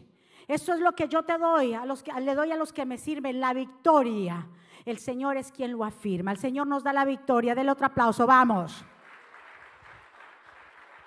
Esto 0.49 0.73
es 0.73 0.81
lo 0.81 0.93
que 0.93 1.09
yo 1.09 1.25
te 1.25 1.37
doy, 1.37 1.75
a 1.75 1.85
los 1.85 2.03
que, 2.03 2.11
le 2.23 2.35
doy 2.35 2.53
a 2.53 2.57
los 2.57 2.73
que 2.73 2.87
me 2.87 2.97
sirven, 2.97 3.39
la 3.39 3.53
victoria. 3.53 4.47
El 4.87 4.97
Señor 4.97 5.37
es 5.37 5.53
quien 5.53 5.73
lo 5.73 5.85
afirma. 5.85 6.33
El 6.33 6.39
Señor 6.39 6.67
nos 6.69 6.83
da 6.83 6.95
la 6.95 7.05
victoria. 7.05 7.55
Del 7.55 7.69
otro 7.69 7.85
aplauso, 7.85 8.27
vamos. 8.27 8.83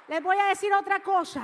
Les 0.09 0.21
voy 0.21 0.37
a 0.37 0.45
decir 0.45 0.71
otra 0.75 1.01
cosa. 1.01 1.43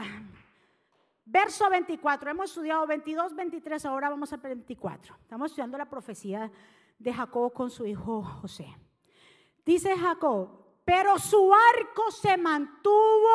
Verso 1.26 1.68
24, 1.72 2.30
hemos 2.30 2.52
estudiado 2.52 2.86
22, 2.86 3.34
23, 3.34 3.84
ahora 3.88 4.10
vamos 4.10 4.32
al 4.32 4.42
24. 4.42 5.16
Estamos 5.24 5.50
estudiando 5.50 5.76
la 5.76 5.90
profecía 5.90 6.52
de 6.98 7.14
Jacob 7.14 7.54
con 7.54 7.70
su 7.70 7.86
hijo 7.86 8.24
José. 8.24 8.68
Dice 9.66 9.98
Jacob, 9.98 10.50
pero 10.84 11.18
su 11.18 11.52
arco 11.54 12.12
se 12.12 12.38
mantuvo 12.38 13.30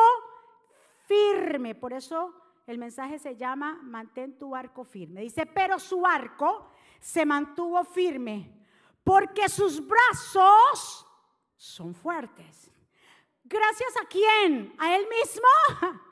firme. 1.05 1.75
Por 1.75 1.93
eso 1.93 2.33
el 2.65 2.77
mensaje 2.77 3.19
se 3.19 3.35
llama 3.35 3.79
mantén 3.83 4.37
tu 4.37 4.55
arco 4.55 4.83
firme. 4.83 5.21
Dice, 5.21 5.45
pero 5.45 5.77
su 5.77 6.05
arco 6.05 6.69
se 6.99 7.25
mantuvo 7.25 7.83
firme 7.83 8.61
porque 9.03 9.49
sus 9.49 9.85
brazos 9.85 11.05
son 11.57 11.93
fuertes. 11.93 12.71
Gracias 13.43 13.93
a 14.01 14.05
quién? 14.07 14.73
A 14.77 14.95
él 14.95 15.05
mismo. 15.09 16.01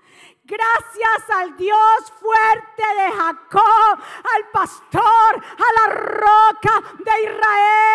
Gracias 0.49 1.29
al 1.29 1.55
Dios 1.55 2.11
fuerte 2.19 2.81
de 2.81 3.11
Jacob, 3.11 3.99
al 4.35 4.49
pastor, 4.51 5.35
a 5.35 5.67
la 5.77 5.93
roca 5.93 6.81
de 6.97 7.23
Israel. 7.23 7.85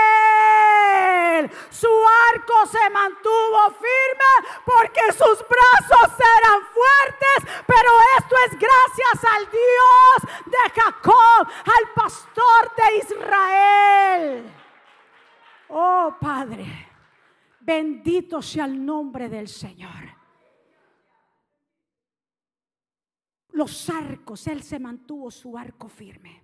Su 1.68 1.90
arco 2.32 2.64
se 2.66 2.90
mantuvo 2.90 3.70
firme 3.70 4.32
porque 4.64 5.00
sus 5.10 5.44
brazos 5.48 6.12
eran 6.38 6.62
fuertes, 6.72 7.38
pero 7.66 7.90
esto 8.18 8.36
es 8.46 8.52
gracias 8.56 9.24
al 9.34 9.50
Dios 9.50 10.22
de 10.46 10.80
Jacob, 10.80 11.48
al 11.48 11.88
pastor 11.92 12.72
de 12.76 12.98
Israel. 12.98 14.48
Oh 15.70 16.14
Padre, 16.20 16.88
bendito 17.58 18.40
sea 18.40 18.66
el 18.66 18.86
nombre 18.86 19.28
del 19.28 19.48
Señor. 19.48 20.13
Los 23.54 23.88
arcos, 23.88 24.46
Él 24.48 24.62
se 24.62 24.78
mantuvo 24.78 25.30
su 25.30 25.56
arco 25.56 25.88
firme. 25.88 26.42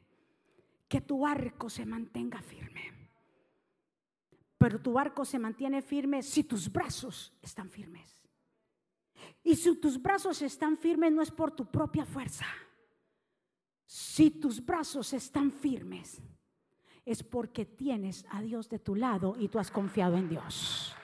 Que 0.88 1.00
tu 1.00 1.26
arco 1.26 1.68
se 1.68 1.84
mantenga 1.84 2.40
firme. 2.40 3.10
Pero 4.56 4.80
tu 4.80 4.98
arco 4.98 5.24
se 5.24 5.38
mantiene 5.38 5.82
firme 5.82 6.22
si 6.22 6.44
tus 6.44 6.70
brazos 6.70 7.32
están 7.42 7.70
firmes. 7.70 8.22
Y 9.42 9.56
si 9.56 9.76
tus 9.76 10.00
brazos 10.00 10.40
están 10.42 10.76
firmes 10.76 11.12
no 11.12 11.22
es 11.22 11.30
por 11.30 11.50
tu 11.50 11.70
propia 11.70 12.04
fuerza. 12.04 12.46
Si 13.86 14.30
tus 14.30 14.64
brazos 14.64 15.12
están 15.12 15.50
firmes 15.50 16.20
es 17.04 17.22
porque 17.24 17.64
tienes 17.64 18.24
a 18.30 18.40
Dios 18.40 18.68
de 18.68 18.78
tu 18.78 18.94
lado 18.94 19.34
y 19.38 19.48
tú 19.48 19.58
has 19.58 19.70
confiado 19.70 20.16
en 20.16 20.28
Dios. 20.28 20.94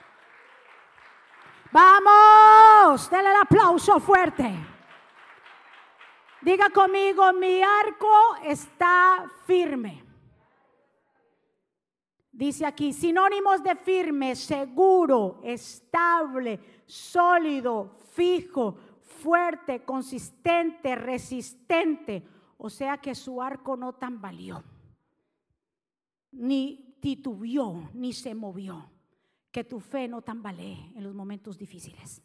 Vamos, 1.71 3.09
denle 3.09 3.29
el 3.29 3.41
aplauso 3.41 3.99
fuerte. 3.99 4.76
Diga 6.41 6.69
conmigo, 6.69 7.33
mi 7.33 7.61
arco 7.61 8.35
está 8.43 9.29
firme. 9.45 10.03
Dice 12.31 12.65
aquí, 12.65 12.93
sinónimos 12.93 13.63
de 13.63 13.75
firme, 13.75 14.35
seguro, 14.35 15.41
estable, 15.43 16.83
sólido, 16.85 17.97
fijo, 18.13 18.77
fuerte, 19.01 19.83
consistente, 19.83 20.95
resistente. 20.95 22.23
O 22.57 22.69
sea 22.69 22.99
que 22.99 23.15
su 23.15 23.41
arco 23.41 23.75
no 23.75 23.93
tambaleó, 23.93 24.63
ni 26.31 26.97
titubeó, 27.01 27.89
ni 27.93 28.13
se 28.13 28.35
movió. 28.35 28.91
Que 29.49 29.63
tu 29.63 29.79
fe 29.79 30.07
no 30.07 30.21
tambalee 30.21 30.91
en 30.95 31.03
los 31.03 31.15
momentos 31.15 31.57
difíciles. 31.57 32.21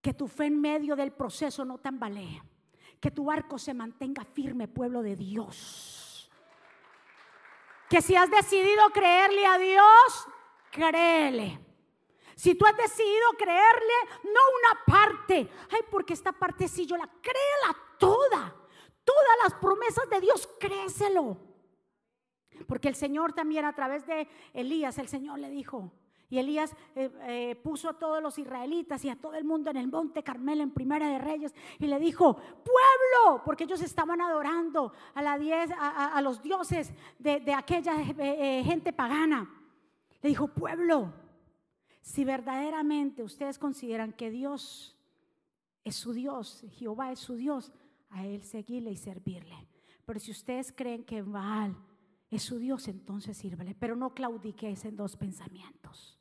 Que 0.00 0.12
tu 0.12 0.26
fe 0.26 0.46
en 0.46 0.60
medio 0.60 0.96
del 0.96 1.12
proceso 1.12 1.64
no 1.64 1.78
tambalee 1.78 2.42
que 3.02 3.10
tu 3.10 3.32
arco 3.32 3.58
se 3.58 3.74
mantenga 3.74 4.24
firme, 4.24 4.68
pueblo 4.68 5.02
de 5.02 5.16
Dios. 5.16 6.30
Que 7.90 8.00
si 8.00 8.14
has 8.14 8.30
decidido 8.30 8.90
creerle 8.94 9.44
a 9.44 9.58
Dios, 9.58 10.28
créele. 10.70 11.58
Si 12.36 12.54
tú 12.54 12.64
has 12.64 12.76
decidido 12.76 13.32
creerle, 13.36 13.92
no 14.22 14.30
una 14.30 14.84
parte, 14.86 15.50
ay, 15.72 15.80
porque 15.90 16.12
esta 16.12 16.30
parte 16.30 16.68
sí 16.68 16.86
yo 16.86 16.96
la 16.96 17.08
créela 17.20 17.76
toda. 17.98 18.54
Todas 19.04 19.36
las 19.42 19.54
promesas 19.54 20.08
de 20.08 20.20
Dios, 20.20 20.48
créeselo. 20.60 21.38
Porque 22.68 22.86
el 22.86 22.94
Señor 22.94 23.32
también 23.32 23.64
a 23.64 23.74
través 23.74 24.06
de 24.06 24.28
Elías, 24.52 24.96
el 24.98 25.08
Señor 25.08 25.40
le 25.40 25.50
dijo, 25.50 25.92
y 26.32 26.38
Elías 26.38 26.74
eh, 26.94 27.10
eh, 27.24 27.56
puso 27.56 27.90
a 27.90 27.98
todos 27.98 28.22
los 28.22 28.38
israelitas 28.38 29.04
y 29.04 29.10
a 29.10 29.16
todo 29.16 29.34
el 29.34 29.44
mundo 29.44 29.70
en 29.70 29.76
el 29.76 29.86
monte 29.86 30.22
Carmelo 30.22 30.62
en 30.62 30.70
Primera 30.70 31.06
de 31.06 31.18
Reyes 31.18 31.54
y 31.78 31.86
le 31.86 31.98
dijo, 31.98 32.36
pueblo, 32.36 33.42
porque 33.44 33.64
ellos 33.64 33.82
estaban 33.82 34.18
adorando 34.22 34.94
a, 35.12 35.20
la 35.20 35.36
diez, 35.36 35.70
a, 35.78 36.18
los 36.22 36.42
dioses 36.42 36.94
de, 37.18 37.52
aquella 37.52 38.00
eh, 38.00 38.62
gente 38.64 38.94
pagana. 38.94 39.46
Le 40.22 40.30
dijo, 40.30 40.48
pueblo, 40.48 41.12
si 42.00 42.24
verdaderamente 42.24 43.22
ustedes 43.22 43.58
consideran 43.58 44.14
que 44.14 44.30
Dios 44.30 44.96
es 45.84 45.96
su 45.96 46.14
Dios, 46.14 46.64
Jehová 46.78 47.12
es 47.12 47.18
su 47.18 47.34
Dios, 47.34 47.72
a 48.08 48.24
Él 48.24 48.42
seguirle 48.42 48.90
y 48.90 48.96
servirle. 48.96 49.68
Pero 50.06 50.18
si 50.18 50.30
ustedes 50.30 50.72
creen 50.72 51.04
que 51.04 51.20
Baal 51.20 51.76
es 52.30 52.44
su 52.44 52.58
Dios, 52.58 52.88
entonces 52.88 53.36
sírvele. 53.36 53.74
Pero 53.74 53.96
no 53.96 54.14
claudiques 54.14 54.86
en 54.86 54.96
dos 54.96 55.16
pensamientos. 55.16 56.18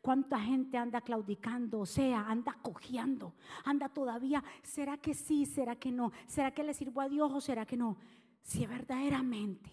¿Cuánta 0.00 0.38
gente 0.40 0.78
anda 0.78 1.02
claudicando? 1.02 1.80
O 1.80 1.86
sea, 1.86 2.20
anda 2.26 2.56
cojeando, 2.62 3.34
anda 3.64 3.88
todavía. 3.88 4.42
¿Será 4.62 4.96
que 4.96 5.12
sí? 5.12 5.44
¿Será 5.44 5.76
que 5.76 5.92
no? 5.92 6.10
¿Será 6.26 6.52
que 6.52 6.62
le 6.62 6.72
sirvo 6.72 7.02
a 7.02 7.08
Dios 7.08 7.30
o 7.32 7.40
será 7.40 7.66
que 7.66 7.76
no? 7.76 7.98
Si 8.42 8.64
verdaderamente 8.64 9.70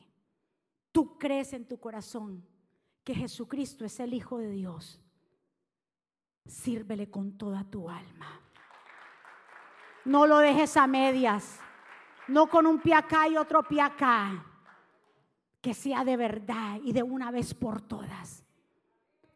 tú 0.91 1.17
crees 1.17 1.53
en 1.53 1.65
tu 1.65 1.79
corazón 1.79 2.45
que 3.05 3.15
Jesucristo 3.15 3.85
es 3.85 4.01
el 4.01 4.13
Hijo 4.13 4.37
de 4.37 4.51
Dios, 4.51 4.99
sírvele 6.45 7.09
con 7.09 7.37
toda 7.37 7.63
tu 7.63 7.89
alma. 7.89 8.41
No 10.03 10.27
lo 10.27 10.39
dejes 10.39 10.75
a 10.75 10.87
medias, 10.87 11.61
no 12.27 12.47
con 12.47 12.65
un 12.65 12.81
pie 12.81 12.95
acá 12.95 13.29
y 13.29 13.37
otro 13.37 13.63
pie 13.63 13.81
acá. 13.81 14.43
Que 15.61 15.73
sea 15.73 16.03
de 16.03 16.17
verdad 16.17 16.79
y 16.83 16.91
de 16.91 17.03
una 17.03 17.31
vez 17.31 17.53
por 17.53 17.81
todas 17.81 18.46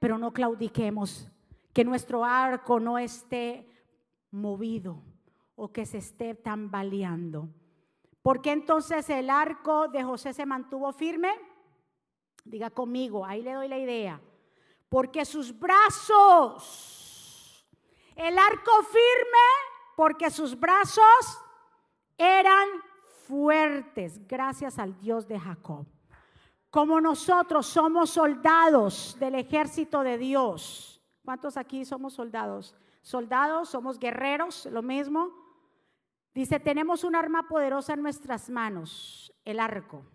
pero 0.02 0.18
no 0.18 0.34
claudiquemos, 0.34 1.30
que 1.74 1.86
nuestro 1.86 2.26
arco 2.26 2.80
no 2.80 2.98
esté 2.98 3.70
movido 4.32 5.00
o 5.56 5.72
que 5.72 5.86
se 5.86 6.00
esté 6.00 6.34
tambaleando. 6.34 7.50
¿Por 8.24 8.42
qué 8.42 8.52
entonces 8.52 9.08
el 9.12 9.30
arco 9.30 9.90
de 9.90 10.04
José 10.04 10.34
se 10.34 10.48
mantuvo 10.48 10.92
firme? 10.92 11.30
Diga 12.44 12.72
conmigo, 12.72 13.24
ahí 13.24 13.44
le 13.44 13.54
doy 13.54 13.68
la 13.68 13.78
idea. 13.78 14.20
Porque 14.90 15.24
sus 15.24 15.58
brazos, 15.60 16.10
el 18.16 18.40
arco 18.40 18.72
firme, 18.82 19.48
porque 19.96 20.32
sus 20.32 20.60
brazos 20.60 21.40
eran 22.18 22.68
fuertes, 23.28 24.28
gracias 24.28 24.80
al 24.80 25.00
Dios 25.00 25.28
de 25.28 25.40
Jacob 25.40 25.86
como 26.72 27.02
nosotros 27.02 27.68
somos 27.68 28.12
soldados 28.12 29.18
del 29.20 29.36
ejército 29.36 30.04
de 30.04 30.18
Dios. 30.18 31.02
¿Cuántos 31.24 31.58
aquí 31.58 31.84
somos 31.84 32.14
soldados? 32.14 32.76
Soldados, 33.02 33.70
somos 33.70 34.00
guerreros, 34.00 34.66
lo 34.68 34.82
mismo. 34.82 35.30
Dice, 36.34 36.62
tenemos 36.62 37.04
un 37.04 37.16
arma 37.16 37.48
poderosa 37.50 37.94
en 37.94 38.02
nuestras 38.02 38.50
manos, 38.50 39.34
el 39.44 39.60
arco. 39.60 40.06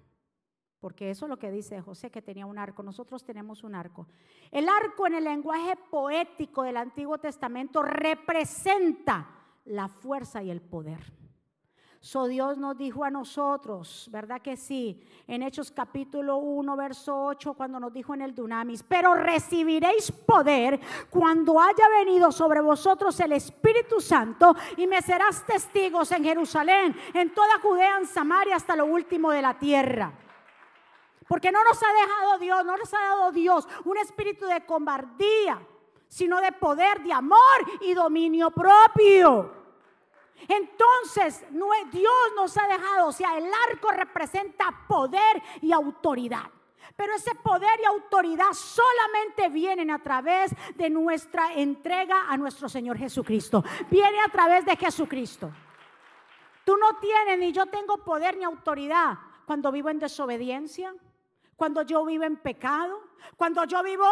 Porque 0.81 1.11
eso 1.11 1.27
es 1.27 1.31
lo 1.31 1.39
que 1.39 1.51
dice 1.51 1.81
José, 1.83 2.11
que 2.11 2.23
tenía 2.23 2.47
un 2.47 2.59
arco. 2.59 2.83
Nosotros 2.83 3.23
tenemos 3.23 3.63
un 3.63 3.75
arco. 3.75 4.09
El 4.51 4.69
arco 4.69 5.07
en 5.07 5.15
el 5.15 5.25
lenguaje 5.25 5.77
poético 5.91 6.63
del 6.63 6.79
Antiguo 6.79 7.19
Testamento 7.19 7.83
representa 7.83 9.29
la 9.67 9.89
fuerza 9.89 10.43
y 10.43 10.51
el 10.51 10.63
poder. 10.63 11.26
So 12.07 12.29
Dios 12.29 12.57
nos 12.57 12.79
dijo 12.79 13.03
a 13.03 13.11
nosotros, 13.11 14.09
¿verdad 14.13 14.41
que 14.41 14.57
sí? 14.57 15.03
En 15.27 15.43
Hechos 15.43 15.73
capítulo 15.73 16.37
1, 16.37 16.77
verso 16.77 17.25
8, 17.25 17.55
cuando 17.55 17.81
nos 17.81 17.93
dijo 17.93 18.15
en 18.15 18.23
el 18.23 18.33
Dunamis, 18.33 18.85
pero 18.85 19.13
recibiréis 19.15 20.13
poder 20.13 20.79
cuando 21.11 21.61
haya 21.61 21.89
venido 21.99 22.31
sobre 22.31 22.61
vosotros 22.61 23.19
el 23.19 23.33
Espíritu 23.33 24.01
Santo 24.01 24.55
y 24.77 24.87
me 24.87 25.03
serás 25.03 25.45
testigos 25.45 26.13
en 26.13 26.23
Jerusalén, 26.23 26.97
en 27.13 27.35
toda 27.35 27.59
Judea, 27.61 27.99
en 27.99 28.07
Samaria, 28.07 28.55
hasta 28.55 28.77
lo 28.77 28.87
último 28.87 29.33
de 29.33 29.43
la 29.43 29.59
tierra. 29.59 30.13
Porque 31.27 31.51
no 31.51 31.65
nos 31.65 31.83
ha 31.83 31.93
dejado 31.93 32.39
Dios, 32.39 32.65
no 32.65 32.77
nos 32.77 32.95
ha 32.95 33.01
dado 33.01 33.33
Dios 33.33 33.67
un 33.85 33.99
espíritu 33.99 34.47
de 34.47 34.65
combardía, 34.65 35.61
sino 36.07 36.41
de 36.41 36.53
poder, 36.53 37.03
de 37.03 37.13
amor 37.13 37.67
y 37.81 37.95
dominio 37.95 38.53
propio. 38.53 39.66
Entonces, 40.49 41.45
Dios 41.51 42.13
nos 42.37 42.57
ha 42.57 42.69
dejado, 42.69 43.09
o 43.09 43.13
sea, 43.13 43.37
el 43.39 43.47
arco 43.71 43.91
representa 43.91 44.85
poder 44.87 45.43
y 45.61 45.73
autoridad. 45.73 46.51
Pero 46.95 47.15
ese 47.15 47.35
poder 47.35 47.81
y 47.83 47.85
autoridad 47.85 48.53
solamente 48.53 49.49
vienen 49.49 49.91
a 49.91 50.03
través 50.03 50.55
de 50.77 50.89
nuestra 50.89 51.53
entrega 51.55 52.27
a 52.29 52.37
nuestro 52.37 52.69
Señor 52.69 52.97
Jesucristo. 52.97 53.63
Viene 53.91 54.21
a 54.21 54.29
través 54.29 54.65
de 54.65 54.77
Jesucristo. 54.77 55.51
Tú 56.65 56.77
no 56.77 56.99
tienes 56.99 57.39
ni 57.39 57.53
yo 57.53 57.67
tengo 57.67 57.99
poder 57.99 58.37
ni 58.37 58.45
autoridad 58.45 59.19
cuando 59.45 59.71
vivo 59.71 59.91
en 59.91 59.99
desobediencia, 59.99 60.95
cuando 61.55 61.83
yo 61.83 62.05
vivo 62.05 62.25
en 62.25 62.37
pecado, 62.37 63.01
cuando 63.37 63.65
yo 63.65 63.83
vivo 63.83 64.05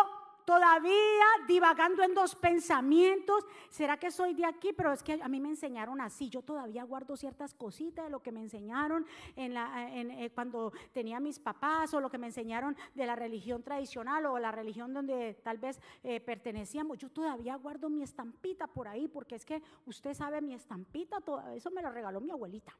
todavía 0.44 1.26
divagando 1.46 2.02
en 2.02 2.14
dos 2.14 2.34
pensamientos. 2.34 3.46
¿Será 3.70 3.98
que 3.98 4.10
soy 4.10 4.34
de 4.34 4.44
aquí? 4.44 4.72
Pero 4.72 4.92
es 4.92 5.02
que 5.02 5.20
a 5.20 5.28
mí 5.28 5.40
me 5.40 5.48
enseñaron 5.48 6.00
así. 6.00 6.28
Yo 6.28 6.42
todavía 6.42 6.84
guardo 6.84 7.16
ciertas 7.16 7.54
cositas 7.54 8.06
de 8.06 8.10
lo 8.10 8.22
que 8.22 8.32
me 8.32 8.40
enseñaron 8.40 9.06
en 9.36 9.54
la, 9.54 9.90
eh, 9.92 10.30
cuando 10.34 10.72
tenía 10.92 11.20
mis 11.20 11.38
papás 11.38 11.92
o 11.94 12.00
lo 12.00 12.10
que 12.10 12.18
me 12.18 12.26
enseñaron 12.26 12.76
de 12.94 13.06
la 13.06 13.16
religión 13.16 13.62
tradicional 13.62 14.26
o 14.26 14.38
la 14.38 14.52
religión 14.52 14.92
donde 14.92 15.34
tal 15.42 15.58
vez 15.58 15.80
eh, 16.02 16.20
pertenecíamos. 16.20 16.98
Yo 16.98 17.10
todavía 17.10 17.56
guardo 17.56 17.88
mi 17.88 18.02
estampita 18.02 18.66
por 18.66 18.88
ahí 18.88 19.08
porque 19.08 19.34
es 19.34 19.44
que 19.44 19.62
usted 19.86 20.14
sabe 20.14 20.40
mi 20.40 20.54
estampita, 20.54 21.20
todo, 21.20 21.48
eso 21.50 21.70
me 21.70 21.82
lo 21.82 21.90
regaló 21.90 22.20
mi 22.20 22.30
abuelita. 22.30 22.76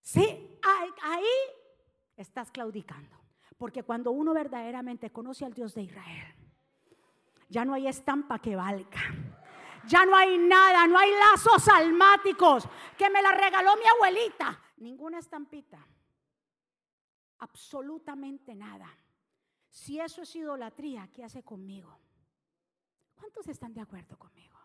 Sí, 0.00 0.58
ahí 1.02 1.24
estás 2.16 2.50
claudicando. 2.50 3.21
Porque 3.62 3.84
cuando 3.84 4.10
uno 4.10 4.34
verdaderamente 4.34 5.12
conoce 5.12 5.44
al 5.44 5.54
Dios 5.54 5.72
de 5.72 5.82
Israel, 5.82 6.34
ya 7.48 7.64
no 7.64 7.74
hay 7.74 7.86
estampa 7.86 8.40
que 8.40 8.56
valga. 8.56 9.00
Ya 9.86 10.04
no 10.04 10.16
hay 10.16 10.36
nada, 10.36 10.84
no 10.88 10.98
hay 10.98 11.12
lazos 11.12 11.68
almáticos 11.68 12.68
que 12.98 13.08
me 13.08 13.22
la 13.22 13.30
regaló 13.30 13.76
mi 13.76 13.84
abuelita. 13.86 14.60
Ninguna 14.78 15.20
estampita. 15.20 15.78
Absolutamente 17.38 18.52
nada. 18.52 18.88
Si 19.70 20.00
eso 20.00 20.22
es 20.22 20.34
idolatría, 20.34 21.08
¿qué 21.12 21.22
hace 21.22 21.44
conmigo? 21.44 21.96
¿Cuántos 23.14 23.46
están 23.46 23.72
de 23.74 23.82
acuerdo 23.82 24.18
conmigo? 24.18 24.58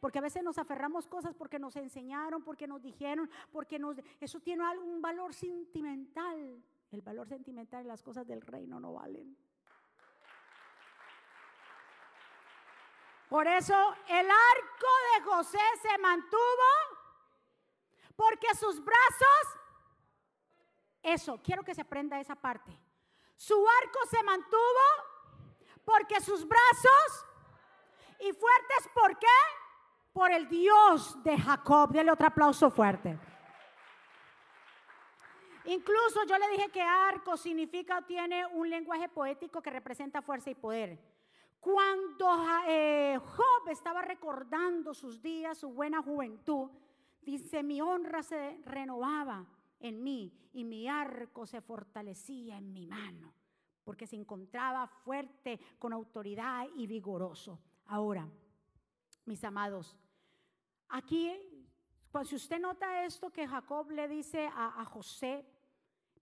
Porque 0.00 0.20
a 0.20 0.22
veces 0.22 0.42
nos 0.42 0.56
aferramos 0.56 1.06
cosas 1.06 1.34
porque 1.34 1.58
nos 1.58 1.76
enseñaron, 1.76 2.42
porque 2.42 2.66
nos 2.66 2.80
dijeron, 2.80 3.28
porque 3.52 3.78
nos, 3.78 3.98
eso 4.18 4.40
tiene 4.40 4.64
algún 4.64 5.02
valor 5.02 5.34
sentimental. 5.34 6.64
El 6.90 7.02
valor 7.02 7.28
sentimental 7.28 7.84
y 7.84 7.88
las 7.88 8.02
cosas 8.02 8.26
del 8.26 8.40
reino 8.40 8.80
no 8.80 8.94
valen. 8.94 9.36
Por 13.28 13.46
eso 13.46 13.74
el 14.08 14.26
arco 14.30 14.86
de 15.14 15.24
José 15.24 15.58
se 15.82 15.98
mantuvo 15.98 16.38
porque 18.16 18.54
sus 18.54 18.82
brazos, 18.82 19.60
eso, 21.02 21.40
quiero 21.44 21.62
que 21.62 21.74
se 21.74 21.82
aprenda 21.82 22.18
esa 22.18 22.34
parte. 22.34 22.76
Su 23.36 23.54
arco 23.54 23.98
se 24.10 24.22
mantuvo 24.22 24.82
porque 25.84 26.20
sus 26.20 26.46
brazos 26.48 27.26
y 28.20 28.32
fuertes, 28.32 28.88
¿por 28.94 29.16
qué? 29.18 29.26
Por 30.12 30.32
el 30.32 30.48
Dios 30.48 31.22
de 31.22 31.38
Jacob. 31.38 31.90
Dele 31.90 32.10
otro 32.10 32.26
aplauso 32.26 32.70
fuerte. 32.70 33.18
Incluso 35.64 36.24
yo 36.26 36.38
le 36.38 36.48
dije 36.50 36.70
que 36.70 36.80
arco 36.80 37.36
significa, 37.36 38.02
tiene 38.06 38.46
un 38.46 38.68
lenguaje 38.70 39.08
poético 39.08 39.60
que 39.60 39.70
representa 39.70 40.22
fuerza 40.22 40.50
y 40.50 40.54
poder. 40.54 40.98
Cuando 41.60 42.46
eh, 42.66 43.18
Job 43.18 43.68
estaba 43.70 44.02
recordando 44.02 44.94
sus 44.94 45.20
días, 45.20 45.58
su 45.58 45.70
buena 45.70 46.00
juventud, 46.02 46.70
dice, 47.20 47.62
mi 47.62 47.80
honra 47.80 48.22
se 48.22 48.60
renovaba 48.64 49.44
en 49.80 50.02
mí 50.02 50.32
y 50.52 50.64
mi 50.64 50.88
arco 50.88 51.46
se 51.46 51.60
fortalecía 51.60 52.56
en 52.56 52.72
mi 52.72 52.86
mano, 52.86 53.34
porque 53.84 54.06
se 54.06 54.16
encontraba 54.16 54.86
fuerte, 54.86 55.60
con 55.78 55.92
autoridad 55.92 56.66
y 56.76 56.86
vigoroso. 56.86 57.60
Ahora, 57.86 58.28
mis 59.24 59.42
amados, 59.44 59.96
aquí, 60.88 61.32
pues 62.10 62.28
si 62.28 62.36
usted 62.36 62.58
nota 62.58 63.04
esto 63.04 63.30
que 63.30 63.46
Jacob 63.46 63.90
le 63.90 64.08
dice 64.08 64.46
a, 64.46 64.80
a 64.80 64.84
José, 64.84 65.44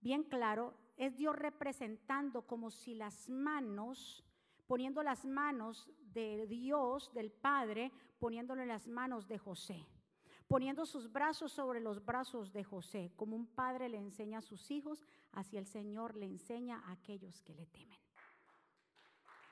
bien 0.00 0.24
claro, 0.24 0.74
es 0.96 1.16
Dios 1.16 1.36
representando 1.36 2.42
como 2.42 2.70
si 2.70 2.94
las 2.94 3.28
manos, 3.28 4.24
poniendo 4.66 5.02
las 5.02 5.24
manos 5.24 5.88
de 6.12 6.46
Dios, 6.46 7.12
del 7.12 7.30
Padre, 7.30 7.92
poniéndole 8.18 8.66
las 8.66 8.88
manos 8.88 9.28
de 9.28 9.38
José, 9.38 9.86
poniendo 10.48 10.86
sus 10.86 11.12
brazos 11.12 11.52
sobre 11.52 11.80
los 11.80 12.04
brazos 12.04 12.52
de 12.52 12.64
José, 12.64 13.12
como 13.16 13.36
un 13.36 13.46
padre 13.46 13.88
le 13.88 13.98
enseña 13.98 14.38
a 14.38 14.42
sus 14.42 14.70
hijos, 14.70 15.04
así 15.32 15.56
el 15.56 15.66
Señor 15.66 16.16
le 16.16 16.26
enseña 16.26 16.82
a 16.86 16.92
aquellos 16.92 17.42
que 17.42 17.54
le 17.54 17.66
temen. 17.66 17.98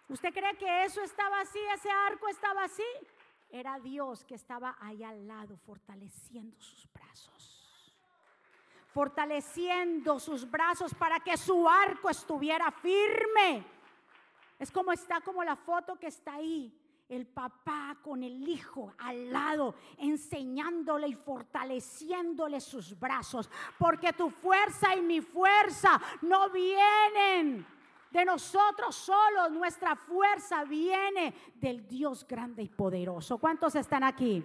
¿Usted 0.09 0.33
cree 0.33 0.57
que 0.57 0.85
eso 0.85 1.03
estaba 1.03 1.40
así, 1.40 1.59
ese 1.75 1.90
arco 1.90 2.29
estaba 2.29 2.64
así? 2.64 2.83
Era 3.55 3.79
Dios 3.79 4.25
que 4.25 4.35
estaba 4.35 4.77
ahí 4.81 5.05
al 5.05 5.29
lado, 5.29 5.57
fortaleciendo 5.59 6.61
sus 6.61 6.88
brazos 6.93 7.61
fortaleciendo 8.95 10.21
sus 10.21 10.49
brazos 10.49 10.95
para 10.95 11.19
que 11.19 11.37
su 11.37 11.69
arco 11.69 12.09
estuviera 12.09 12.71
firme. 12.71 13.64
Es 14.57 14.71
como 14.71 14.93
está 14.93 15.21
como 15.21 15.43
la 15.43 15.57
foto 15.57 15.99
que 15.99 16.07
está 16.07 16.35
ahí. 16.35 16.73
El 17.09 17.27
papá 17.27 17.99
con 18.03 18.23
el 18.23 18.49
hijo 18.49 18.95
al 18.99 19.33
lado, 19.33 19.75
enseñándole 19.99 21.09
y 21.09 21.14
fortaleciéndole 21.14 22.61
sus 22.61 22.99
brazos. 22.99 23.51
Porque 23.79 24.12
tu 24.12 24.31
fuerza 24.31 24.95
y 24.95 25.03
mi 25.03 25.21
fuerza 25.21 26.01
no 26.23 26.49
vienen 26.51 27.67
de 28.14 28.24
nosotros 28.24 28.94
solos. 28.94 29.50
Nuestra 29.50 29.96
fuerza 29.96 30.64
viene 30.64 31.35
del 31.57 31.87
Dios 31.87 32.24
grande 32.27 32.62
y 32.62 32.68
poderoso. 32.68 33.38
¿Cuántos 33.38 33.74
están 33.74 34.05
aquí? 34.05 34.42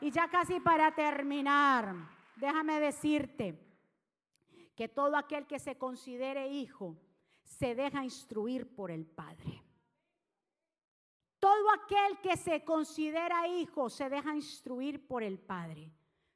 Y 0.00 0.12
ya 0.12 0.28
casi 0.28 0.60
para 0.60 0.94
terminar, 0.94 1.92
déjame 2.36 2.78
decirte 2.78 3.58
que 4.76 4.88
todo 4.88 5.16
aquel 5.16 5.48
que 5.48 5.58
se 5.58 5.76
considere 5.76 6.46
hijo 6.46 6.96
se 7.42 7.74
deja 7.74 8.04
instruir 8.04 8.72
por 8.76 8.92
el 8.92 9.04
Padre. 9.04 9.64
Todo 11.40 11.72
aquel 11.72 12.20
que 12.20 12.36
se 12.36 12.64
considera 12.64 13.48
hijo 13.48 13.90
se 13.90 14.08
deja 14.08 14.36
instruir 14.36 15.04
por 15.08 15.24
el 15.24 15.40
Padre. 15.40 15.92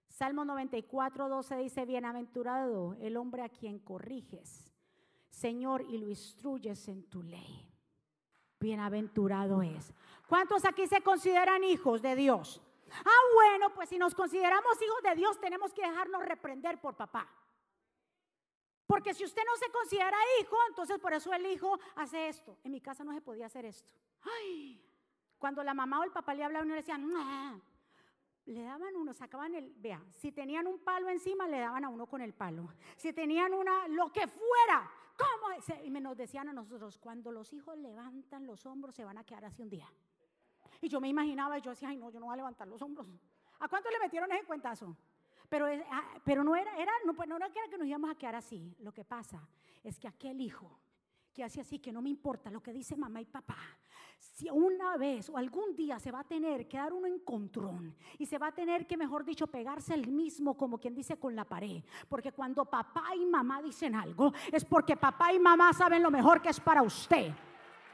Salmo 0.08 0.44
94, 0.44 1.28
12 1.28 1.56
dice, 1.58 1.86
bienaventurado 1.86 2.94
el 3.00 3.16
hombre 3.16 3.42
a 3.42 3.48
quien 3.48 3.78
corriges, 3.78 4.71
Señor, 5.32 5.82
y 5.88 5.96
lo 5.96 6.08
instruyes 6.08 6.86
en 6.88 7.08
tu 7.08 7.22
ley. 7.22 7.66
Bienaventurado 8.60 9.62
es. 9.62 9.92
¿Cuántos 10.28 10.64
aquí 10.64 10.86
se 10.86 11.00
consideran 11.00 11.64
hijos 11.64 12.02
de 12.02 12.14
Dios? 12.14 12.62
Ah, 13.04 13.22
bueno, 13.34 13.74
pues 13.74 13.88
si 13.88 13.98
nos 13.98 14.14
consideramos 14.14 14.80
hijos 14.80 15.02
de 15.02 15.14
Dios 15.16 15.40
tenemos 15.40 15.72
que 15.72 15.82
dejarnos 15.82 16.22
reprender 16.24 16.78
por 16.80 16.94
papá. 16.94 17.26
Porque 18.86 19.14
si 19.14 19.24
usted 19.24 19.42
no 19.46 19.56
se 19.56 19.72
considera 19.72 20.16
hijo, 20.40 20.54
entonces 20.68 20.98
por 20.98 21.14
eso 21.14 21.32
el 21.32 21.46
hijo 21.46 21.78
hace 21.96 22.28
esto. 22.28 22.58
En 22.62 22.70
mi 22.70 22.80
casa 22.82 23.02
no 23.02 23.14
se 23.14 23.22
podía 23.22 23.46
hacer 23.46 23.64
esto. 23.64 23.94
Ay, 24.20 24.84
cuando 25.38 25.64
la 25.64 25.72
mamá 25.72 26.00
o 26.00 26.04
el 26.04 26.12
papá 26.12 26.34
le 26.34 26.44
hablaban, 26.44 26.68
le 26.68 26.74
decían, 26.74 27.10
le 28.44 28.62
daban 28.62 28.94
uno, 28.94 29.14
sacaban 29.14 29.54
el, 29.54 29.72
vea, 29.78 30.04
si 30.10 30.30
tenían 30.30 30.66
un 30.66 30.78
palo 30.80 31.08
encima, 31.08 31.48
le 31.48 31.58
daban 31.58 31.86
a 31.86 31.88
uno 31.88 32.06
con 32.06 32.20
el 32.20 32.34
palo. 32.34 32.68
Si 32.96 33.14
tenían 33.14 33.54
una, 33.54 33.88
lo 33.88 34.12
que 34.12 34.28
fuera, 34.28 34.90
¿cómo? 35.22 35.82
Y 35.84 35.90
me 35.90 36.00
nos 36.00 36.16
decían 36.16 36.48
a 36.48 36.52
nosotros, 36.52 36.98
cuando 36.98 37.30
los 37.32 37.52
hijos 37.52 37.76
levantan 37.78 38.46
los 38.46 38.66
hombros, 38.66 38.94
se 38.94 39.04
van 39.04 39.18
a 39.18 39.24
quedar 39.24 39.44
así 39.44 39.62
un 39.62 39.70
día. 39.70 39.88
Y 40.80 40.88
yo 40.88 41.00
me 41.00 41.08
imaginaba, 41.08 41.58
yo 41.58 41.70
decía, 41.70 41.88
ay 41.88 41.96
no, 41.96 42.10
yo 42.10 42.18
no 42.18 42.26
voy 42.26 42.34
a 42.34 42.36
levantar 42.36 42.66
los 42.66 42.82
hombros. 42.82 43.06
¿A 43.60 43.68
cuánto 43.68 43.90
le 43.90 43.98
metieron 44.00 44.30
ese 44.32 44.44
cuentazo? 44.44 44.96
Pero, 45.48 45.66
ah, 45.66 46.14
pero 46.24 46.42
no, 46.42 46.56
era, 46.56 46.76
era, 46.78 46.92
no, 47.04 47.14
pues 47.14 47.28
no 47.28 47.36
era 47.36 47.48
que 47.50 47.78
nos 47.78 47.86
íbamos 47.86 48.10
a 48.10 48.14
quedar 48.14 48.36
así. 48.36 48.74
Lo 48.80 48.92
que 48.92 49.04
pasa 49.04 49.46
es 49.84 49.98
que 49.98 50.08
aquel 50.08 50.40
hijo 50.40 50.80
que 51.32 51.44
hace 51.44 51.60
así, 51.60 51.78
que 51.78 51.92
no 51.92 52.02
me 52.02 52.10
importa 52.10 52.50
lo 52.50 52.62
que 52.62 52.72
dice 52.72 52.96
mamá 52.96 53.20
y 53.20 53.26
papá, 53.26 53.58
si 54.22 54.48
una 54.48 54.96
vez 54.96 55.28
o 55.28 55.36
algún 55.36 55.74
día 55.74 55.98
se 55.98 56.12
va 56.12 56.20
a 56.20 56.24
tener 56.24 56.68
que 56.68 56.76
dar 56.76 56.92
uno 56.92 57.08
encontrón 57.08 57.96
y 58.18 58.26
se 58.26 58.38
va 58.38 58.48
a 58.48 58.52
tener 58.52 58.86
que, 58.86 58.96
mejor 58.96 59.24
dicho, 59.24 59.48
pegarse 59.48 59.94
el 59.94 60.06
mismo, 60.06 60.56
como 60.56 60.78
quien 60.78 60.94
dice, 60.94 61.18
con 61.18 61.34
la 61.34 61.44
pared. 61.44 61.82
Porque 62.08 62.30
cuando 62.30 62.64
papá 62.64 63.16
y 63.16 63.26
mamá 63.26 63.60
dicen 63.60 63.96
algo, 63.96 64.32
es 64.52 64.64
porque 64.64 64.96
papá 64.96 65.32
y 65.32 65.40
mamá 65.40 65.72
saben 65.72 66.04
lo 66.04 66.10
mejor 66.12 66.40
que 66.40 66.50
es 66.50 66.60
para 66.60 66.82
usted. 66.82 67.32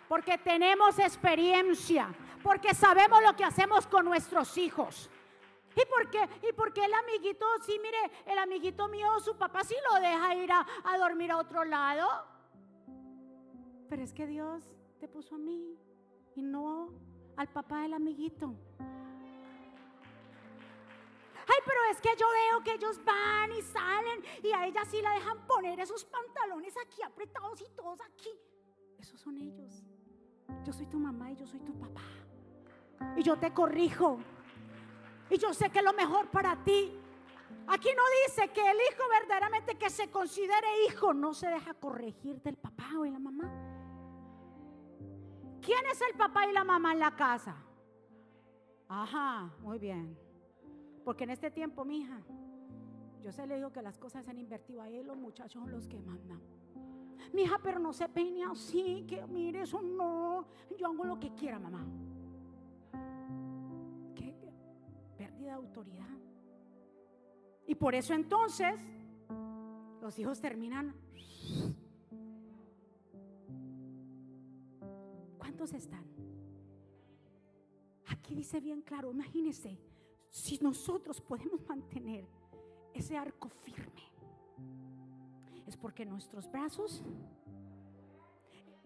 Porque 0.07 0.37
tenemos 0.37 0.99
experiencia, 0.99 2.15
porque 2.43 2.75
sabemos 2.75 3.23
lo 3.23 3.35
que 3.35 3.45
hacemos 3.45 3.87
con 3.87 4.05
nuestros 4.05 4.59
hijos. 4.59 5.09
¿Y 5.75 5.87
por? 5.87 6.11
¿Y 6.47 6.53
por 6.53 6.75
qué 6.75 6.85
el 6.85 6.93
amiguito, 6.93 7.47
sí, 7.65 7.81
mire, 7.83 7.99
el 8.27 8.39
amiguito 8.39 8.87
mío, 8.89 9.19
su 9.21 9.35
papá 9.37 9.65
sí 9.65 9.75
lo 9.91 10.01
deja 10.01 10.35
ir 10.35 10.51
a 10.53 10.99
dormir 10.99 11.31
a 11.31 11.39
otro 11.39 11.65
lado? 11.65 12.07
Pero 13.89 14.03
es 14.03 14.13
que 14.13 14.27
Dios 14.27 14.69
te 15.01 15.09
puso 15.09 15.37
a 15.37 15.39
mí 15.39 15.79
y 16.39 16.43
no 16.43 16.91
al 17.37 17.49
papá 17.49 17.83
del 17.83 17.95
amiguito. 17.95 18.55
es 21.91 22.01
que 22.01 22.11
yo 22.19 22.27
veo 22.31 22.63
que 22.63 22.75
ellos 22.75 23.01
van 23.05 23.53
y 23.53 23.63
salen 23.63 24.23
y 24.43 24.53
a 24.53 24.67
ella 24.67 24.85
sí 24.85 25.01
la 25.01 25.13
dejan 25.13 25.47
poner 25.47 25.81
esos 25.81 26.05
pantalones 26.05 26.75
aquí 26.77 27.03
apretados 27.03 27.61
y 27.61 27.69
todos 27.75 28.01
aquí. 28.01 28.31
Esos 28.99 29.21
son 29.21 29.39
ellos. 29.39 29.83
Yo 30.65 30.73
soy 30.73 30.87
tu 30.87 30.99
mamá 30.99 31.31
y 31.31 31.37
yo 31.37 31.47
soy 31.47 31.61
tu 31.61 31.73
papá. 31.79 32.03
Y 33.17 33.23
yo 33.23 33.39
te 33.39 33.53
corrijo. 33.53 34.19
Y 35.31 35.39
yo 35.39 35.53
sé 35.53 35.71
que 35.71 35.83
lo 35.83 35.93
mejor 35.93 36.29
para 36.31 36.63
ti. 36.65 36.93
Aquí 37.69 37.89
no 37.97 38.03
dice 38.27 38.49
que 38.49 38.71
el 38.71 38.77
hijo 38.77 39.09
verdaderamente 39.09 39.77
que 39.77 39.91
se 39.91 40.11
considere 40.11 40.85
hijo 40.87 41.13
no 41.13 41.35
se 41.35 41.49
deja 41.49 41.75
corregir 41.75 42.41
del 42.43 42.57
papá 42.57 42.91
o 42.99 43.03
de 43.03 43.11
la 43.11 43.19
mamá. 43.19 43.68
¿Quién 45.69 45.85
es 45.93 46.01
el 46.01 46.17
papá 46.17 46.47
y 46.47 46.53
la 46.55 46.65
mamá 46.65 46.95
en 46.95 46.99
la 46.99 47.15
casa? 47.15 47.55
Ajá, 48.89 49.53
muy 49.61 49.79
bien. 49.79 50.19
Porque 51.05 51.25
en 51.25 51.31
este 51.31 51.51
tiempo, 51.51 51.85
mija, 51.85 52.23
yo 53.23 53.31
se 53.31 53.47
le 53.47 53.57
digo 53.57 53.71
que 53.71 53.83
las 53.83 53.99
cosas 53.99 54.25
se 54.25 54.31
han 54.31 54.39
invertido 54.39 54.81
ahí, 54.81 55.03
los 55.03 55.19
muchachos 55.19 55.63
son 55.63 55.71
los 55.71 55.87
que 55.87 56.01
mandan. 56.01 56.41
Mija, 57.35 57.59
pero 57.63 57.79
no 57.79 57.93
se 57.93 58.09
peine 58.09 58.45
así, 58.45 59.05
que 59.07 59.27
mire, 59.27 59.61
eso 59.61 59.83
no. 59.83 60.47
Yo 60.79 60.87
hago 60.87 61.05
lo 61.05 61.21
que 61.21 61.35
quiera, 61.35 61.59
mamá. 61.59 61.85
¿Qué? 64.15 64.35
Pérdida 65.19 65.49
de 65.49 65.51
autoridad. 65.51 66.19
Y 67.67 67.75
por 67.75 67.95
eso 67.95 68.15
entonces 68.15 68.81
los 70.01 70.19
hijos 70.19 70.41
terminan. 70.41 70.95
¿Cuántos 75.59 75.77
están? 75.77 76.05
Aquí 78.07 78.37
dice 78.37 78.61
bien 78.61 78.81
claro, 78.81 79.11
imagínense, 79.11 79.77
si 80.31 80.57
nosotros 80.59 81.21
podemos 81.21 81.67
mantener 81.67 82.25
ese 82.95 83.17
arco 83.17 83.49
firme, 83.49 84.05
es 85.67 85.77
porque 85.77 86.07
nuestros 86.07 86.49
brazos 86.49 87.03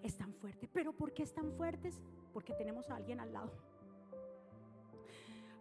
están 0.03 0.33
fuertes. 0.33 0.71
¿Pero 0.73 0.95
por 0.95 1.13
qué 1.13 1.25
están 1.25 1.53
fuertes? 1.53 2.01
Porque 2.33 2.55
tenemos 2.55 2.89
a 2.89 2.97
alguien 2.97 3.21
al 3.21 3.35
lado. 3.35 3.53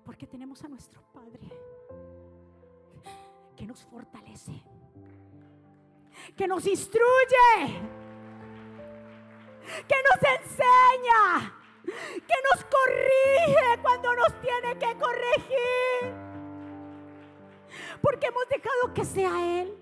Porque 0.05 0.25
tenemos 0.25 0.63
a 0.63 0.69
nuestro 0.69 1.01
Padre 1.11 1.51
que 3.57 3.67
nos 3.67 3.83
fortalece, 3.83 4.63
que 6.37 6.47
nos 6.47 6.65
instruye, 6.65 7.99
que 9.87 9.95
nos 10.09 10.39
enseña, 10.39 11.53
que 11.83 12.35
nos 12.51 12.65
corrige 12.65 13.81
cuando 13.81 14.15
nos 14.15 14.41
tiene 14.41 14.77
que 14.77 14.97
corregir. 14.97 16.21
Porque 18.01 18.27
hemos 18.27 18.47
dejado 18.49 18.93
que 18.93 19.05
sea 19.05 19.61
Él. 19.61 19.77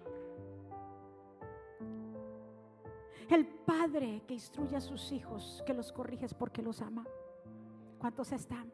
El 3.29 3.45
padre 3.47 4.23
que 4.27 4.33
instruye 4.33 4.75
a 4.75 4.81
sus 4.81 5.11
hijos, 5.11 5.63
que 5.65 5.73
los 5.73 5.91
corrige 5.91 6.27
porque 6.37 6.61
los 6.61 6.81
ama. 6.81 7.05
¿Cuántos 7.99 8.31
están? 8.31 8.71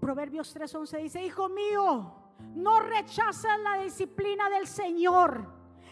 Proverbios 0.00 0.54
3:11 0.54 1.02
dice, 1.02 1.24
hijo 1.24 1.48
mío, 1.48 2.14
no 2.54 2.80
rechaces 2.80 3.58
la 3.62 3.82
disciplina 3.82 4.48
del 4.50 4.66
Señor, 4.66 5.46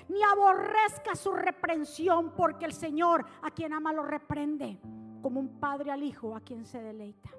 ni 0.09 0.23
aborrezca 0.23 1.15
su 1.15 1.33
reprensión, 1.33 2.33
porque 2.37 2.65
el 2.65 2.73
Señor 2.73 3.25
a 3.43 3.51
quien 3.51 3.73
ama 3.73 3.93
lo 3.93 4.03
reprende, 4.03 4.79
como 5.23 5.41
un 5.41 5.61
padre 5.61 5.91
al 5.91 6.03
hijo 6.03 6.37
a 6.37 6.41
quien 6.41 6.65
se 6.67 6.83
deleita. 6.83 7.31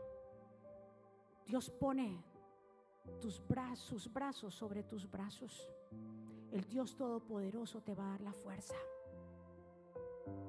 Dios 1.46 1.70
pone 1.70 2.24
tus 3.22 3.46
brazos, 3.48 3.86
sus 3.86 4.12
brazos 4.12 4.54
sobre 4.56 4.84
tus 4.84 5.10
brazos. 5.10 5.70
El 6.52 6.64
Dios 6.66 6.96
Todopoderoso 6.96 7.82
te 7.82 7.94
va 7.94 8.08
a 8.08 8.12
dar 8.12 8.22
la 8.22 8.34
fuerza 8.34 8.76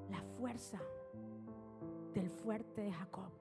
la 0.09 0.21
fuerza 0.37 0.79
del 2.13 2.29
fuerte 2.29 2.81
de 2.81 2.91
Jacob. 2.91 3.31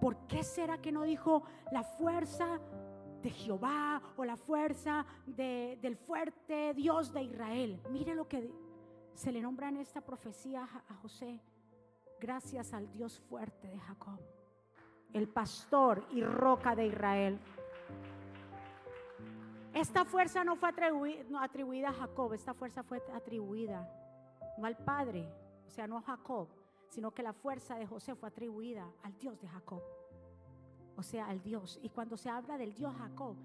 ¿Por 0.00 0.16
qué 0.26 0.42
será 0.42 0.80
que 0.80 0.92
no 0.92 1.02
dijo 1.02 1.42
la 1.72 1.82
fuerza 1.82 2.58
de 3.22 3.30
Jehová 3.30 4.00
o 4.16 4.24
la 4.24 4.36
fuerza 4.36 5.04
del 5.26 5.96
fuerte 5.96 6.74
Dios 6.74 7.12
de 7.12 7.22
Israel? 7.22 7.80
Mire 7.90 8.14
lo 8.14 8.26
que 8.26 8.50
se 9.14 9.32
le 9.32 9.40
nombra 9.40 9.68
en 9.68 9.76
esta 9.76 10.00
profecía 10.00 10.68
a 10.88 10.94
José. 10.94 11.40
Gracias 12.20 12.72
al 12.72 12.90
Dios 12.92 13.18
fuerte 13.18 13.68
de 13.68 13.78
Jacob, 13.78 14.20
el 15.12 15.28
pastor 15.28 16.06
y 16.10 16.22
roca 16.22 16.74
de 16.74 16.86
Israel. 16.86 17.38
Esta 19.72 20.04
fuerza 20.04 20.44
no 20.44 20.56
fue 20.56 20.68
atribuida 21.40 21.88
a 21.90 21.92
Jacob, 21.92 22.34
esta 22.34 22.52
fuerza 22.52 22.82
fue 22.82 23.02
atribuida 23.14 23.88
no 24.58 24.66
al 24.66 24.76
padre, 24.76 25.26
o 25.66 25.70
sea, 25.70 25.86
no 25.86 25.98
a 25.98 26.02
Jacob, 26.02 26.48
sino 26.88 27.12
que 27.12 27.22
la 27.22 27.32
fuerza 27.32 27.76
de 27.76 27.86
José 27.86 28.14
fue 28.14 28.28
atribuida 28.28 28.90
al 29.02 29.16
Dios 29.16 29.40
de 29.40 29.48
Jacob, 29.48 29.82
o 30.96 31.02
sea, 31.02 31.28
al 31.28 31.42
Dios. 31.42 31.78
Y 31.82 31.88
cuando 31.88 32.16
se 32.16 32.28
habla 32.28 32.58
del 32.58 32.74
Dios 32.74 32.94
Jacob, 32.96 33.36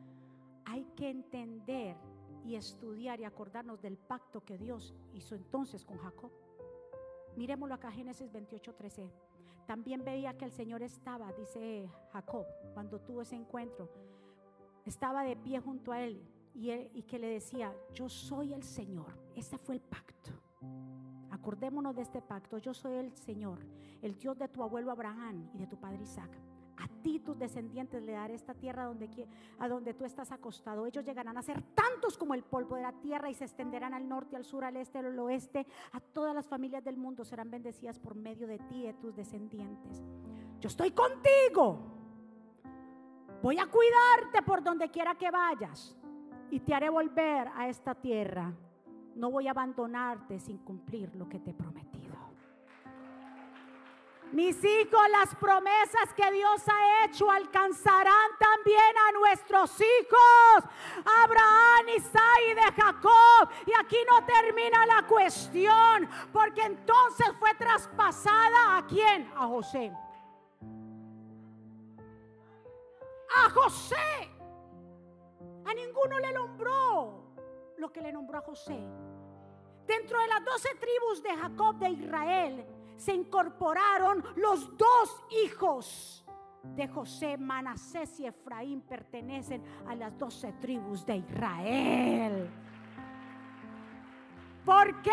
hay 0.65 0.85
que 0.95 1.09
entender 1.09 1.95
y 2.45 2.55
estudiar 2.55 3.19
y 3.19 3.23
acordarnos 3.23 3.81
del 3.81 3.97
pacto 3.97 4.43
que 4.43 4.57
Dios 4.57 4.93
hizo 5.13 5.35
entonces 5.35 5.83
con 5.83 5.97
Jacob. 5.97 6.31
Miremoslo 7.35 7.75
acá, 7.75 7.91
Génesis 7.91 8.31
28, 8.31 8.73
13. 8.75 9.11
También 9.65 10.03
veía 10.05 10.37
que 10.37 10.45
el 10.45 10.51
Señor 10.51 10.83
estaba, 10.83 11.31
dice 11.33 11.89
Jacob, 12.13 12.45
cuando 12.73 12.99
tuvo 12.99 13.23
ese 13.23 13.35
encuentro, 13.35 13.89
estaba 14.85 15.23
de 15.23 15.35
pie 15.35 15.59
junto 15.59 15.91
a 15.91 16.01
él 16.01 16.21
y, 16.53 16.69
él, 16.69 16.91
y 16.93 17.01
que 17.01 17.17
le 17.17 17.27
decía, 17.27 17.75
yo 17.93 18.07
soy 18.07 18.53
el 18.53 18.63
Señor. 18.63 19.17
Ese 19.35 19.57
fue 19.57 19.75
el 19.75 19.81
pacto. 19.81 20.31
Acordémonos 21.31 21.95
de 21.95 22.03
este 22.03 22.21
pacto. 22.21 22.59
Yo 22.59 22.73
soy 22.73 22.93
el 22.93 23.11
Señor, 23.17 23.59
el 24.01 24.15
Dios 24.17 24.37
de 24.37 24.47
tu 24.47 24.63
abuelo 24.63 24.91
Abraham 24.91 25.49
y 25.53 25.57
de 25.57 25.67
tu 25.67 25.77
padre 25.77 26.03
Isaac. 26.03 26.31
A 26.77 26.87
ti 27.01 27.19
tus 27.19 27.37
descendientes 27.37 28.03
le 28.03 28.13
daré 28.13 28.33
esta 28.33 28.53
tierra 28.53 28.85
donde, 28.85 29.27
a 29.59 29.67
donde 29.67 29.93
tú 29.93 30.05
estás 30.05 30.31
acostado. 30.31 30.85
Ellos 30.85 31.05
llegarán 31.05 31.37
a 31.37 31.41
ser 31.41 31.61
tantos 31.73 32.17
como 32.17 32.33
el 32.33 32.43
polvo 32.43 32.75
de 32.75 32.81
la 32.81 32.91
tierra 32.93 33.29
y 33.29 33.33
se 33.33 33.45
extenderán 33.45 33.93
al 33.93 34.07
norte, 34.07 34.35
al 34.35 34.43
sur, 34.43 34.63
al 34.63 34.77
este, 34.77 34.99
al 34.99 35.17
oeste. 35.19 35.65
A 35.93 35.99
todas 35.99 36.35
las 36.35 36.47
familias 36.47 36.83
del 36.83 36.97
mundo 36.97 37.23
serán 37.23 37.49
bendecidas 37.49 37.99
por 37.99 38.15
medio 38.15 38.47
de 38.47 38.59
ti 38.59 38.83
y 38.83 38.87
de 38.87 38.93
tus 38.93 39.15
descendientes. 39.15 40.03
Yo 40.59 40.67
estoy 40.67 40.91
contigo. 40.91 41.79
Voy 43.41 43.59
a 43.59 43.67
cuidarte 43.67 44.41
por 44.45 44.63
donde 44.63 44.89
quiera 44.89 45.15
que 45.15 45.29
vayas 45.29 45.95
y 46.49 46.59
te 46.59 46.73
haré 46.73 46.89
volver 46.89 47.47
a 47.55 47.67
esta 47.69 47.93
tierra 47.93 48.53
no 49.15 49.31
voy 49.31 49.47
a 49.47 49.51
abandonarte 49.51 50.39
sin 50.39 50.57
cumplir 50.59 51.15
lo 51.15 51.27
que 51.27 51.39
te 51.39 51.51
he 51.51 51.53
prometido. 51.53 51.94
Mis 54.31 54.63
hijos, 54.63 55.01
las 55.11 55.35
promesas 55.35 56.13
que 56.15 56.31
Dios 56.31 56.61
ha 56.67 57.05
hecho 57.05 57.29
alcanzarán 57.29 58.31
también 58.39 58.97
a 59.07 59.11
nuestros 59.13 59.71
hijos, 59.79 60.71
Abraham, 61.23 61.89
Isaac 61.95 62.39
y 62.49 62.53
de 62.53 62.81
Jacob. 62.81 63.49
Y 63.65 63.71
aquí 63.79 63.97
no 64.09 64.25
termina 64.25 64.85
la 64.85 65.07
cuestión, 65.07 66.09
porque 66.33 66.63
entonces 66.63 67.27
fue 67.39 67.53
traspasada 67.55 68.77
a 68.77 68.85
quién? 68.87 69.31
A 69.35 69.47
José. 69.47 69.91
A 73.45 73.49
José. 73.49 73.95
A 75.65 75.73
ninguno 75.73 76.19
le 76.19 76.33
nombró 76.33 77.25
lo 77.77 77.91
que 77.91 78.01
le 78.01 78.11
nombró 78.11 78.39
a 78.39 78.41
José. 78.41 78.79
Dentro 79.85 80.19
de 80.19 80.27
las 80.27 80.43
doce 80.43 80.69
tribus 80.75 81.23
de 81.23 81.35
Jacob 81.35 81.75
de 81.77 81.89
Israel 81.89 82.74
se 82.97 83.13
incorporaron 83.13 84.23
los 84.35 84.77
dos 84.77 85.23
hijos 85.43 86.25
de 86.75 86.87
José, 86.87 87.37
Manasés 87.37 88.19
y 88.19 88.25
Efraín 88.25 88.81
pertenecen 88.81 89.63
a 89.87 89.95
las 89.95 90.17
doce 90.17 90.53
tribus 90.53 91.05
de 91.05 91.17
Israel. 91.17 92.49
¿Por 94.65 95.01
qué? 95.03 95.11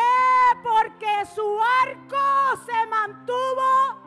Porque 0.63 1.27
su 1.35 1.59
arco 1.83 2.63
se 2.65 2.87
mantuvo, 2.87 3.99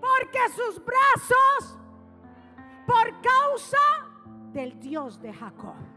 porque 0.00 0.38
sus 0.54 0.82
brazos, 0.82 1.78
por 2.86 3.20
causa 3.20 3.76
del 4.52 4.80
Dios 4.80 5.20
de 5.20 5.34
Jacob. 5.34 5.95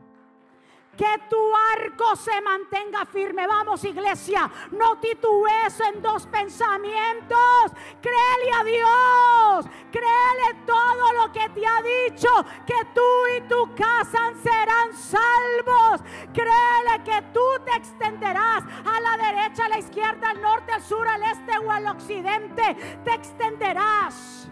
Que 1.00 1.18
tu 1.30 1.38
arco 1.78 2.14
se 2.18 2.42
mantenga 2.42 3.06
firme. 3.06 3.48
Vamos, 3.48 3.86
iglesia. 3.86 4.52
No 4.72 4.98
titubes 4.98 5.80
en 5.80 6.02
dos 6.02 6.28
pensamientos. 6.28 7.72
Créele 8.02 8.52
a 8.60 8.64
Dios. 8.66 9.74
Créele 9.90 10.66
todo 10.66 11.14
lo 11.14 11.32
que 11.32 11.48
te 11.52 11.66
ha 11.66 11.82
dicho. 11.82 12.28
Que 12.68 12.84
tú 12.94 13.02
y 13.38 13.42
tu 13.48 13.74
casa 13.76 14.34
serán 14.44 14.94
salvos. 14.94 16.02
Créele 16.34 17.04
que 17.06 17.22
tú 17.32 17.46
te 17.64 17.78
extenderás 17.78 18.66
a 18.86 19.00
la 19.00 19.32
derecha, 19.32 19.68
a 19.68 19.70
la 19.70 19.80
izquierda, 19.80 20.32
al 20.32 20.42
norte, 20.42 20.74
al 20.74 20.84
sur, 20.84 21.08
al 21.08 21.24
este 21.24 21.58
o 21.60 21.72
al 21.72 21.88
occidente. 21.88 22.76
Te 23.06 23.14
extenderás. 23.14 24.50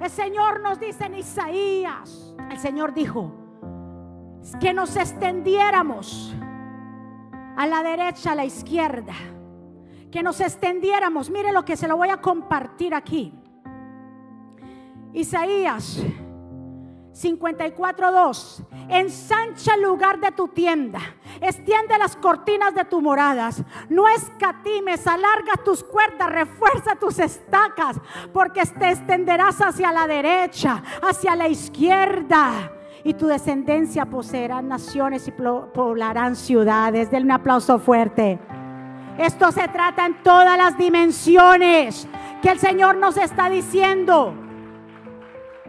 El 0.00 0.10
Señor 0.10 0.60
nos 0.60 0.78
dice 0.78 1.06
en 1.06 1.16
Isaías 1.16 2.28
el 2.50 2.58
Señor 2.58 2.94
dijo 2.94 3.47
que 4.60 4.72
nos 4.72 4.96
extendiéramos 4.96 6.34
a 7.56 7.66
la 7.66 7.82
derecha, 7.82 8.32
a 8.32 8.34
la 8.34 8.44
izquierda, 8.44 9.14
que 10.10 10.22
nos 10.22 10.40
extendiéramos. 10.40 11.30
Mire 11.30 11.52
lo 11.52 11.64
que 11.64 11.76
se 11.76 11.88
lo 11.88 11.96
voy 11.96 12.08
a 12.08 12.20
compartir 12.20 12.94
aquí. 12.94 13.32
Isaías 15.12 16.02
54:2. 17.12 18.64
Ensancha 18.88 19.74
el 19.74 19.82
lugar 19.82 20.20
de 20.20 20.30
tu 20.32 20.48
tienda. 20.48 21.00
Extiende 21.40 21.98
las 21.98 22.16
cortinas 22.16 22.74
de 22.74 22.84
tus 22.84 23.02
moradas. 23.02 23.62
No 23.88 24.08
escatimes, 24.08 25.06
alarga 25.06 25.54
tus 25.64 25.82
cuerdas, 25.84 26.30
refuerza 26.30 26.94
tus 26.94 27.18
estacas, 27.18 28.00
porque 28.32 28.62
te 28.62 28.90
extenderás 28.90 29.60
hacia 29.60 29.92
la 29.92 30.06
derecha, 30.06 30.82
hacia 31.02 31.34
la 31.34 31.48
izquierda. 31.48 32.72
Y 33.04 33.14
tu 33.14 33.26
descendencia 33.26 34.06
poseerá 34.06 34.60
naciones 34.62 35.28
y 35.28 35.30
poblarán 35.30 36.36
ciudades. 36.36 37.10
Denle 37.10 37.26
un 37.26 37.32
aplauso 37.32 37.78
fuerte. 37.78 38.38
Esto 39.18 39.50
se 39.50 39.66
trata 39.68 40.06
en 40.06 40.22
todas 40.22 40.56
las 40.56 40.78
dimensiones 40.78 42.06
que 42.40 42.50
el 42.50 42.58
Señor 42.58 42.96
nos 42.96 43.16
está 43.16 43.50
diciendo. 43.50 44.34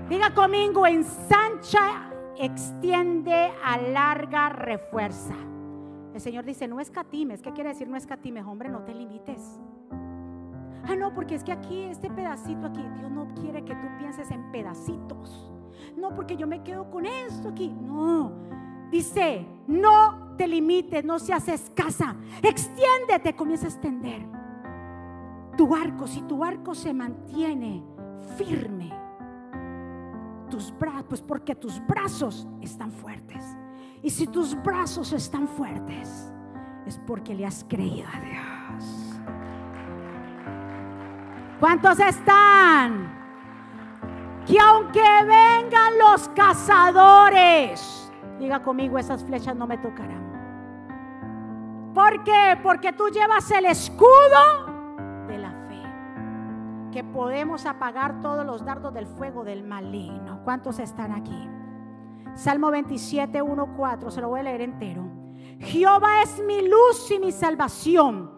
Diga 0.07 0.33
conmigo, 0.33 0.85
ensancha, 0.87 2.11
extiende, 2.37 3.51
alarga, 3.63 4.49
refuerza. 4.49 5.35
El 6.13 6.21
Señor 6.21 6.45
dice, 6.45 6.67
no 6.67 6.79
escatimes. 6.79 7.41
¿Qué 7.41 7.51
quiere 7.53 7.69
decir 7.69 7.87
no 7.87 7.97
escatimes? 7.97 8.45
Hombre, 8.45 8.69
no 8.69 8.83
te 8.83 8.93
limites. 8.93 9.59
Ah, 10.83 10.95
no, 10.95 11.13
porque 11.13 11.35
es 11.35 11.43
que 11.43 11.51
aquí, 11.51 11.83
este 11.83 12.09
pedacito 12.09 12.67
aquí, 12.67 12.83
Dios 12.97 13.11
no 13.11 13.27
quiere 13.35 13.63
que 13.63 13.75
tú 13.75 13.87
pienses 13.99 14.31
en 14.31 14.51
pedacitos. 14.51 15.48
No, 15.97 16.13
porque 16.13 16.35
yo 16.37 16.47
me 16.47 16.63
quedo 16.63 16.89
con 16.89 17.05
esto 17.05 17.49
aquí. 17.49 17.69
No. 17.69 18.31
Dice, 18.91 19.45
no 19.67 20.35
te 20.37 20.47
limites, 20.47 21.03
no 21.05 21.19
seas 21.19 21.47
escasa. 21.47 22.15
Extiéndete, 22.41 23.35
comienza 23.35 23.65
a 23.65 23.69
extender. 23.69 24.25
Tu 25.57 25.75
arco, 25.75 26.07
si 26.07 26.21
tu 26.21 26.43
arco 26.43 26.73
se 26.73 26.93
mantiene 26.93 27.83
firme, 28.37 28.91
tus 30.49 30.73
brazos, 30.77 31.05
pues 31.07 31.21
porque 31.21 31.55
tus 31.55 31.85
brazos 31.85 32.47
están 32.61 32.91
fuertes. 32.91 33.43
Y 34.01 34.09
si 34.09 34.27
tus 34.27 34.55
brazos 34.63 35.11
están 35.13 35.47
fuertes, 35.47 36.31
es 36.85 36.97
porque 37.05 37.35
le 37.35 37.45
has 37.45 37.65
creído 37.67 38.07
a 38.07 38.21
Dios. 38.21 39.19
¿Cuántos 41.59 41.99
están? 41.99 43.18
Que 44.49 44.59
aunque 44.59 44.99
vengan 44.99 45.99
los 45.99 46.27
cazadores, 46.29 48.11
diga 48.39 48.63
conmigo, 48.63 48.97
esas 48.97 49.23
flechas 49.23 49.55
no 49.55 49.67
me 49.67 49.77
tocarán. 49.77 50.27
¿Por 51.93 52.23
qué? 52.23 52.57
Porque 52.63 52.93
tú 52.93 53.09
llevas 53.09 53.51
el 53.51 53.65
escudo 53.65 54.69
que 56.91 57.03
podemos 57.03 57.65
apagar 57.65 58.19
todos 58.21 58.45
los 58.45 58.65
dardos 58.65 58.93
del 58.93 59.05
fuego 59.05 59.43
del 59.43 59.63
maligno. 59.63 60.41
¿Cuántos 60.43 60.79
están 60.79 61.11
aquí? 61.11 61.49
Salmo 62.35 62.71
27, 62.71 63.41
1, 63.41 63.73
4, 63.77 64.11
se 64.11 64.21
lo 64.21 64.29
voy 64.29 64.39
a 64.39 64.43
leer 64.43 64.61
entero. 64.61 65.03
Jehová 65.59 66.21
es 66.23 66.41
mi 66.45 66.67
luz 66.67 67.11
y 67.11 67.19
mi 67.19 67.31
salvación. 67.31 68.31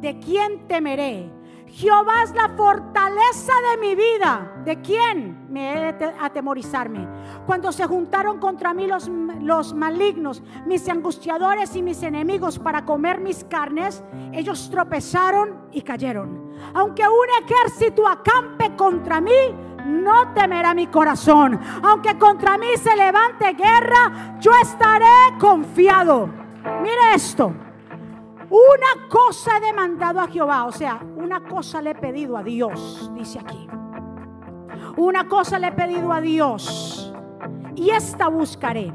¿De 0.00 0.18
quién 0.18 0.68
temeré? 0.68 1.32
Jehová 1.68 2.22
es 2.22 2.34
la 2.34 2.48
fortaleza 2.56 3.52
de 3.70 3.76
mi 3.78 3.94
vida. 3.94 4.62
¿De 4.64 4.80
quién 4.80 5.46
me 5.50 5.88
he 5.88 5.92
de 5.92 6.14
atemorizarme? 6.20 7.06
Cuando 7.44 7.72
se 7.72 7.86
juntaron 7.86 8.38
contra 8.38 8.72
mí 8.72 8.86
los, 8.86 9.08
los 9.40 9.74
malignos, 9.74 10.42
mis 10.66 10.88
angustiadores 10.88 11.74
y 11.76 11.82
mis 11.82 12.02
enemigos 12.02 12.58
para 12.58 12.84
comer 12.84 13.20
mis 13.20 13.44
carnes, 13.44 14.02
ellos 14.32 14.70
tropezaron 14.70 15.68
y 15.72 15.82
cayeron. 15.82 16.52
Aunque 16.74 17.02
un 17.02 17.44
ejército 17.44 18.06
acampe 18.06 18.74
contra 18.76 19.20
mí, 19.20 19.32
no 19.86 20.32
temerá 20.32 20.74
mi 20.74 20.86
corazón. 20.86 21.60
Aunque 21.82 22.18
contra 22.18 22.58
mí 22.58 22.68
se 22.76 22.96
levante 22.96 23.52
guerra, 23.52 24.36
yo 24.40 24.52
estaré 24.60 25.38
confiado. 25.38 26.28
Mire 26.82 27.14
esto. 27.14 27.52
Una 28.48 29.08
cosa 29.08 29.56
he 29.56 29.60
demandado 29.60 30.20
a 30.20 30.28
Jehová, 30.28 30.66
o 30.66 30.72
sea, 30.72 31.00
una 31.26 31.40
cosa 31.40 31.82
le 31.82 31.90
he 31.90 31.94
pedido 31.96 32.36
a 32.36 32.44
Dios, 32.44 33.10
dice 33.16 33.40
aquí. 33.40 33.66
Una 34.96 35.26
cosa 35.26 35.58
le 35.58 35.66
he 35.68 35.72
pedido 35.72 36.12
a 36.12 36.20
Dios 36.20 37.12
y 37.74 37.90
esta 37.90 38.28
buscaré, 38.28 38.92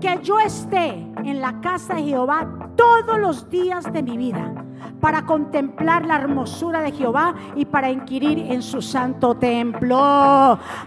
que 0.00 0.20
yo 0.22 0.38
esté 0.38 0.90
en 1.24 1.40
la 1.40 1.60
casa 1.60 1.94
de 1.94 2.04
Jehová 2.04 2.70
todos 2.76 3.18
los 3.18 3.50
días 3.50 3.92
de 3.92 4.00
mi 4.00 4.16
vida 4.16 4.54
para 5.00 5.26
contemplar 5.26 6.06
la 6.06 6.16
hermosura 6.18 6.82
de 6.82 6.92
Jehová 6.92 7.34
y 7.56 7.64
para 7.64 7.90
inquirir 7.90 8.38
en 8.38 8.62
su 8.62 8.80
santo 8.80 9.34
templo. 9.34 9.98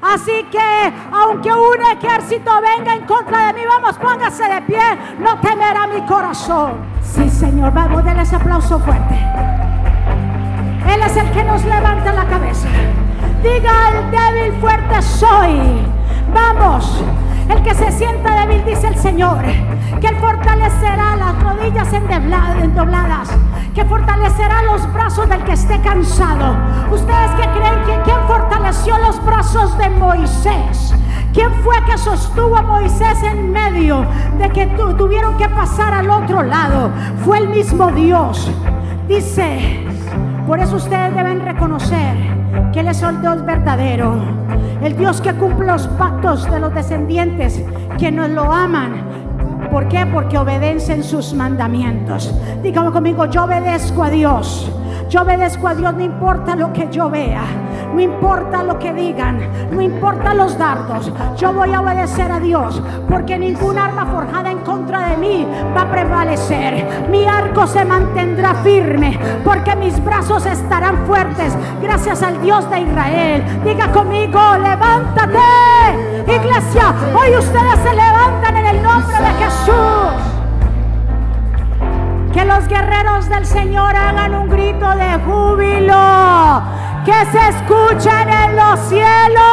Así 0.01 0.45
que, 0.49 0.93
aunque 1.11 1.51
un 1.51 1.81
ejército 1.91 2.51
venga 2.61 2.95
en 2.95 3.05
contra 3.05 3.47
de 3.47 3.53
mí, 3.53 3.65
vamos, 3.67 3.97
póngase 3.97 4.47
de 4.47 4.61
pie, 4.61 4.97
no 5.19 5.37
temerá 5.41 5.87
mi 5.87 6.01
corazón. 6.05 6.75
Sí, 7.01 7.29
Señor, 7.29 7.73
vamos, 7.73 8.03
denle 8.05 8.23
ese 8.23 8.37
aplauso 8.37 8.79
fuerte. 8.79 9.45
Él 10.88 11.01
es 11.05 11.17
el 11.17 11.29
que 11.31 11.43
nos 11.43 11.63
levanta 11.65 12.13
la 12.13 12.25
cabeza. 12.25 12.67
Diga 13.41 13.71
el 13.89 14.11
débil 14.11 14.59
fuerte 14.61 15.01
soy. 15.01 15.86
Vamos. 16.33 17.03
El 17.49 17.61
que 17.61 17.75
se 17.75 17.91
sienta 17.91 18.41
débil, 18.41 18.65
dice 18.65 18.88
el 18.88 18.97
Señor, 18.97 19.43
que 20.01 20.07
Él 20.07 20.15
fortalecerá 20.17 21.15
las 21.15 21.43
rodillas 21.43 21.93
endobladas, 21.93 23.29
que 23.75 23.86
fortalecerá 23.86 24.63
los 24.63 24.91
brazos 24.91 25.29
del 25.29 25.43
que 25.43 25.53
esté 25.53 25.79
cansado. 25.81 26.55
¿Ustedes 26.91 27.31
que 27.31 27.47
creen 27.49 27.83
que 27.86 28.01
quién 28.03 28.17
fortaleció 28.27 28.97
los 28.97 29.23
brazos 29.23 29.77
de 29.77 29.89
Moisés? 29.91 30.95
¿Quién 31.33 31.53
fue 31.63 31.75
que 31.86 31.97
sostuvo 31.97 32.57
a 32.57 32.61
Moisés 32.63 33.21
en 33.21 33.51
medio 33.51 34.05
de 34.39 34.49
que 34.49 34.65
tuvieron 34.97 35.38
que 35.38 35.47
pasar 35.49 35.93
al 35.93 36.09
otro 36.09 36.41
lado? 36.41 36.89
Fue 37.23 37.38
el 37.38 37.49
mismo 37.49 37.91
Dios. 37.91 38.49
Dice, 39.07 39.86
por 40.47 40.59
eso 40.59 40.75
ustedes 40.77 41.15
deben 41.15 41.41
reconocer 41.41 42.15
que 42.71 42.79
Él 42.81 42.87
es 42.87 43.01
el 43.01 43.21
Dios 43.21 43.45
verdadero 43.45 44.45
el 44.85 44.95
Dios 44.97 45.21
que 45.21 45.33
cumple 45.33 45.67
los 45.67 45.87
pactos 45.87 46.49
de 46.51 46.59
los 46.59 46.73
descendientes 46.73 47.63
que 47.97 48.11
nos 48.11 48.29
lo 48.29 48.51
aman. 48.51 49.03
¿Por 49.71 49.87
qué? 49.87 50.05
Porque 50.05 50.37
obedecen 50.37 51.03
sus 51.03 51.33
mandamientos. 51.33 52.33
Dígame 52.61 52.91
conmigo, 52.91 53.25
yo 53.25 53.45
obedezco 53.45 54.03
a 54.03 54.09
Dios. 54.09 54.71
Yo 55.09 55.21
obedezco 55.21 55.67
a 55.67 55.75
Dios, 55.75 55.93
no 55.93 56.03
importa 56.03 56.55
lo 56.55 56.73
que 56.73 56.87
yo 56.91 57.09
vea, 57.09 57.41
no 57.95 58.01
importa 58.01 58.61
lo 58.61 58.77
que 58.77 58.91
digan, 58.91 59.39
no 59.71 59.81
importa 59.81 60.33
los 60.33 60.57
dardos. 60.57 61.09
Yo 61.37 61.53
voy 61.53 61.73
a 61.73 61.79
obedecer 61.79 62.29
a 62.29 62.41
Dios, 62.41 62.81
porque 63.07 63.37
ningún 63.37 63.79
arma 63.79 64.05
forjada 64.07 64.51
en 64.51 64.59
contra 64.59 65.07
de 65.07 65.15
mí 65.15 65.47
va 65.75 65.83
a 65.83 65.89
prevalecer. 65.91 67.07
Mi 67.09 67.25
arco 67.25 67.65
se 67.65 67.85
mantendrá 67.85 68.53
firme, 68.55 69.17
porque 69.45 69.77
mis 69.77 70.03
brazos 70.03 70.45
estarán 70.45 71.05
fuertes, 71.05 71.57
gracias 71.81 72.21
al 72.21 72.41
Dios 72.41 72.69
de 72.69 72.81
Israel. 72.81 73.45
Diga 73.63 73.89
conmigo, 73.93 74.41
levántate, 74.57 75.39
iglesia. 76.27 76.93
Hoy 77.17 77.29
ustedes 77.37 77.79
se 77.81 77.95
levantan 77.95 78.57
en 78.57 78.65
el 78.65 78.83
nombre 78.83 79.17
de 79.17 79.45
Jesús. 79.45 80.35
Que 82.33 82.43
los 82.43 82.67
guerreros 82.67 83.29
del 83.29 83.45
Señor 83.45 83.95
hagan 83.95 84.35
un 84.35 84.49
grito 84.49 84.89
de 84.89 85.13
júbilo. 85.25 86.84
Que 87.05 87.13
se 87.31 87.49
escuchen 87.49 88.27
en 88.29 88.55
los 88.55 88.79
cielos. 88.89 89.45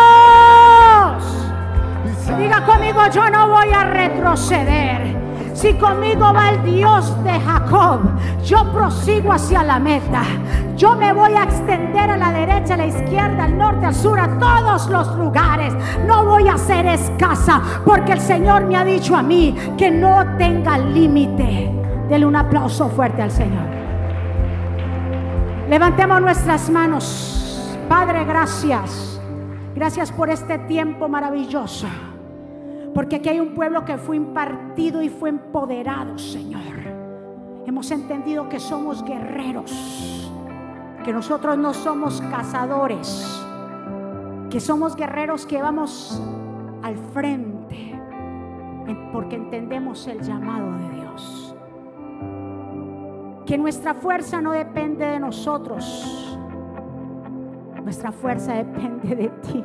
Diga 2.38 2.64
conmigo, 2.64 3.00
yo 3.12 3.28
no 3.28 3.48
voy 3.48 3.70
a 3.74 3.84
retroceder. 3.84 5.14
Si 5.53 5.74
conmigo 5.74 6.32
va 6.32 6.48
el 6.48 6.62
Dios 6.64 7.22
de 7.24 7.38
Jacob, 7.38 8.00
yo 8.42 8.72
prosigo 8.72 9.34
hacia 9.34 9.62
la 9.62 9.78
meta. 9.78 10.22
Yo 10.76 10.96
me 10.96 11.12
voy 11.12 11.34
a 11.34 11.42
extender 11.44 12.11
a 12.11 12.16
la 12.16 12.32
derecha, 12.32 12.72
a 12.72 12.78
la 12.78 12.86
izquierda, 12.86 13.44
al 13.44 13.59
norte, 13.59 13.84
al 13.84 13.94
sur, 13.94 14.18
a 14.18 14.28
todos 14.38 14.88
los 14.88 15.14
lugares. 15.16 15.74
No 16.07 16.24
voy 16.24 16.48
a 16.48 16.57
ser 16.57 16.86
escasa 16.86 17.61
porque 17.84 18.12
el 18.12 18.20
Señor 18.20 18.64
me 18.64 18.76
ha 18.76 18.84
dicho 18.84 19.14
a 19.14 19.22
mí 19.22 19.55
que 19.76 19.90
no 19.90 20.24
tenga 20.38 20.78
límite. 20.78 21.70
Dele 22.09 22.24
un 22.24 22.34
aplauso 22.34 22.88
fuerte 22.88 23.20
al 23.20 23.30
Señor. 23.30 23.66
Levantemos 25.68 26.20
nuestras 26.22 26.70
manos. 26.70 27.32
Padre, 27.93 28.24
gracias. 28.24 29.20
Gracias 29.74 30.11
por 30.11 30.30
este 30.30 30.57
tiempo 30.61 31.11
maravilloso. 31.11 31.86
Porque 32.95 33.16
aquí 33.16 33.28
hay 33.28 33.38
un 33.38 33.53
pueblo 33.53 33.84
que 33.84 33.99
fue 33.99 34.16
impartido 34.16 35.03
y 35.03 35.11
fue 35.11 35.28
empoderado, 35.28 36.16
Señor. 36.16 36.62
Hemos 37.66 37.90
entendido 37.90 38.49
que 38.49 38.61
somos 38.61 39.05
guerreros. 39.05 40.32
Que 41.05 41.12
nosotros 41.12 41.59
no 41.59 41.74
somos 41.74 42.22
cazadores. 42.30 43.45
Que 44.49 44.59
somos 44.59 44.97
guerreros 44.97 45.45
que 45.45 45.61
vamos 45.61 46.18
al 46.82 46.97
frente 47.12 47.95
porque 49.12 49.36
entendemos 49.36 50.07
el 50.07 50.22
llamado 50.22 50.78
de 50.78 50.95
Dios. 50.97 51.55
Que 53.45 53.59
nuestra 53.59 53.93
fuerza 53.93 54.40
no 54.40 54.53
depende 54.53 55.05
de 55.05 55.20
nosotros, 55.20 56.22
nuestra 57.85 58.12
fuerza 58.12 58.55
depende 58.55 59.14
de 59.14 59.28
ti. 59.28 59.64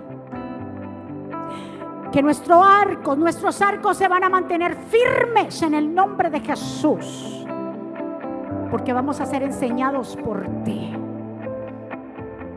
Que 2.11 2.21
nuestro 2.21 2.63
arco, 2.63 3.15
nuestros 3.15 3.61
arcos 3.61 3.97
se 3.97 4.07
van 4.07 4.23
a 4.23 4.29
mantener 4.29 4.75
firmes 4.75 5.61
en 5.61 5.73
el 5.73 5.93
nombre 5.93 6.29
de 6.29 6.39
Jesús. 6.39 7.45
Porque 8.71 8.93
vamos 8.93 9.21
a 9.21 9.25
ser 9.25 9.43
enseñados 9.43 10.15
por 10.17 10.45
ti. 10.63 10.93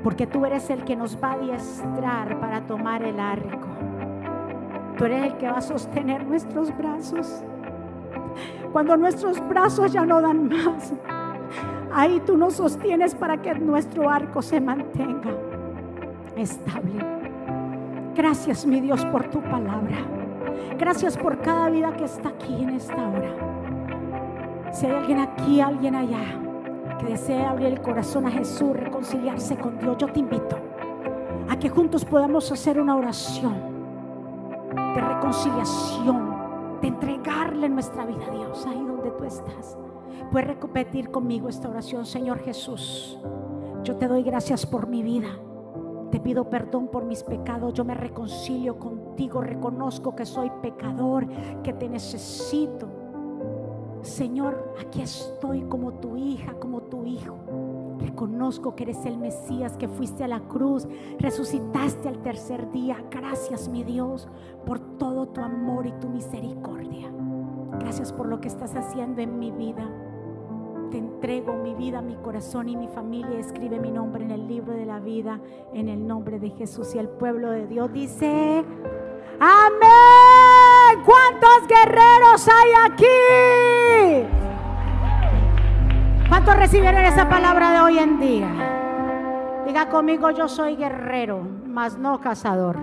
Porque 0.02 0.26
tú 0.26 0.46
eres 0.46 0.70
el 0.70 0.84
que 0.84 0.96
nos 0.96 1.22
va 1.22 1.32
a 1.32 1.34
adiestrar 1.34 2.40
para 2.40 2.62
tomar 2.62 3.02
el 3.02 3.20
arco. 3.20 3.68
Tú 4.96 5.04
eres 5.04 5.24
el 5.24 5.36
que 5.36 5.50
va 5.50 5.58
a 5.58 5.62
sostener 5.62 6.26
nuestros 6.26 6.76
brazos. 6.76 7.42
Cuando 8.72 8.96
nuestros 8.96 9.46
brazos 9.48 9.92
ya 9.92 10.06
no 10.06 10.22
dan 10.22 10.48
más, 10.48 10.94
ahí 11.92 12.22
tú 12.24 12.36
nos 12.36 12.54
sostienes 12.54 13.14
para 13.14 13.42
que 13.42 13.54
nuestro 13.56 14.08
arco 14.08 14.40
se 14.40 14.60
mantenga 14.60 15.49
estable. 16.42 16.92
Gracias, 18.14 18.66
mi 18.66 18.80
Dios, 18.80 19.04
por 19.06 19.28
tu 19.30 19.40
palabra. 19.40 19.98
Gracias 20.78 21.16
por 21.16 21.38
cada 21.40 21.70
vida 21.70 21.92
que 21.96 22.04
está 22.04 22.30
aquí 22.30 22.62
en 22.62 22.70
esta 22.70 23.08
hora. 23.08 24.70
Si 24.72 24.86
hay 24.86 24.92
alguien 24.92 25.18
aquí, 25.18 25.60
alguien 25.60 25.94
allá 25.94 26.40
que 26.98 27.06
desea 27.06 27.50
abrir 27.50 27.68
el 27.68 27.80
corazón 27.80 28.26
a 28.26 28.30
Jesús, 28.30 28.76
reconciliarse 28.76 29.56
con 29.56 29.78
Dios, 29.78 29.96
yo 29.98 30.06
te 30.08 30.20
invito 30.20 30.56
a 31.48 31.58
que 31.58 31.68
juntos 31.68 32.04
podamos 32.04 32.50
hacer 32.52 32.80
una 32.80 32.96
oración 32.96 33.54
de 34.94 35.00
reconciliación, 35.00 36.80
de 36.80 36.88
entregarle 36.88 37.68
nuestra 37.68 38.06
vida 38.06 38.26
a 38.28 38.30
Dios 38.30 38.66
ahí 38.66 38.84
donde 38.84 39.10
tú 39.10 39.24
estás. 39.24 39.76
Puedes 40.30 40.48
repetir 40.48 41.10
conmigo 41.10 41.48
esta 41.48 41.68
oración, 41.68 42.06
Señor 42.06 42.38
Jesús. 42.40 43.18
Yo 43.82 43.96
te 43.96 44.06
doy 44.06 44.22
gracias 44.22 44.66
por 44.66 44.86
mi 44.86 45.02
vida. 45.02 45.28
Te 46.10 46.20
pido 46.20 46.48
perdón 46.50 46.88
por 46.88 47.04
mis 47.04 47.22
pecados. 47.22 47.74
Yo 47.74 47.84
me 47.84 47.94
reconcilio 47.94 48.78
contigo. 48.78 49.40
Reconozco 49.40 50.14
que 50.14 50.26
soy 50.26 50.50
pecador, 50.62 51.26
que 51.62 51.72
te 51.72 51.88
necesito 51.88 53.00
Señor, 54.02 54.74
aquí 54.80 55.02
estoy 55.02 55.62
como 55.62 55.92
tu 55.94 56.16
hija, 56.16 56.54
como 56.54 56.82
tu 56.82 57.04
hijo. 57.04 57.36
Reconozco 57.98 58.74
que 58.74 58.84
eres 58.84 59.04
el 59.04 59.18
Mesías, 59.18 59.76
que 59.76 59.88
fuiste 59.88 60.24
a 60.24 60.28
la 60.28 60.40
cruz, 60.40 60.88
resucitaste 61.18 62.08
al 62.08 62.22
tercer 62.22 62.70
día. 62.70 63.04
Gracias, 63.10 63.68
mi 63.68 63.84
Dios, 63.84 64.26
por 64.64 64.80
todo 64.96 65.28
tu 65.28 65.42
amor 65.42 65.86
y 65.86 65.92
tu 65.92 66.08
misericordia. 66.08 67.12
Gracias 67.78 68.12
por 68.12 68.26
lo 68.26 68.40
que 68.40 68.48
estás 68.48 68.74
haciendo 68.74 69.20
en 69.20 69.38
mi 69.38 69.50
vida. 69.50 69.90
Te 70.90 70.98
entrego 70.98 71.54
mi 71.54 71.74
vida, 71.74 72.02
mi 72.02 72.16
corazón 72.16 72.68
y 72.68 72.76
mi 72.76 72.88
familia. 72.88 73.38
Escribe 73.38 73.78
mi 73.78 73.92
nombre 73.92 74.24
en 74.24 74.32
el 74.32 74.48
libro 74.48 74.72
de 74.72 74.84
la 74.84 74.98
vida, 74.98 75.40
en 75.72 75.88
el 75.88 76.04
nombre 76.06 76.40
de 76.40 76.50
Jesús. 76.50 76.94
Y 76.96 76.98
el 76.98 77.08
pueblo 77.08 77.50
de 77.50 77.68
Dios 77.68 77.92
dice, 77.92 78.64
amén. 79.38 81.04
¿Cuántos 81.04 81.68
guerreros 81.68 82.48
hay 82.48 82.70
aquí? 82.90 83.06
¿Cuántos 86.28 86.56
recibieron 86.56 87.04
esa 87.04 87.28
palabra 87.28 87.72
de 87.72 87.80
hoy 87.80 87.98
en 87.98 88.18
día? 88.18 89.62
Diga 89.66 89.88
conmigo, 89.88 90.30
yo 90.32 90.48
soy 90.48 90.74
guerrero, 90.74 91.46
mas 91.66 91.98
no 91.98 92.20
cazador. 92.20 92.76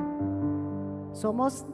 Somos 1.11 1.65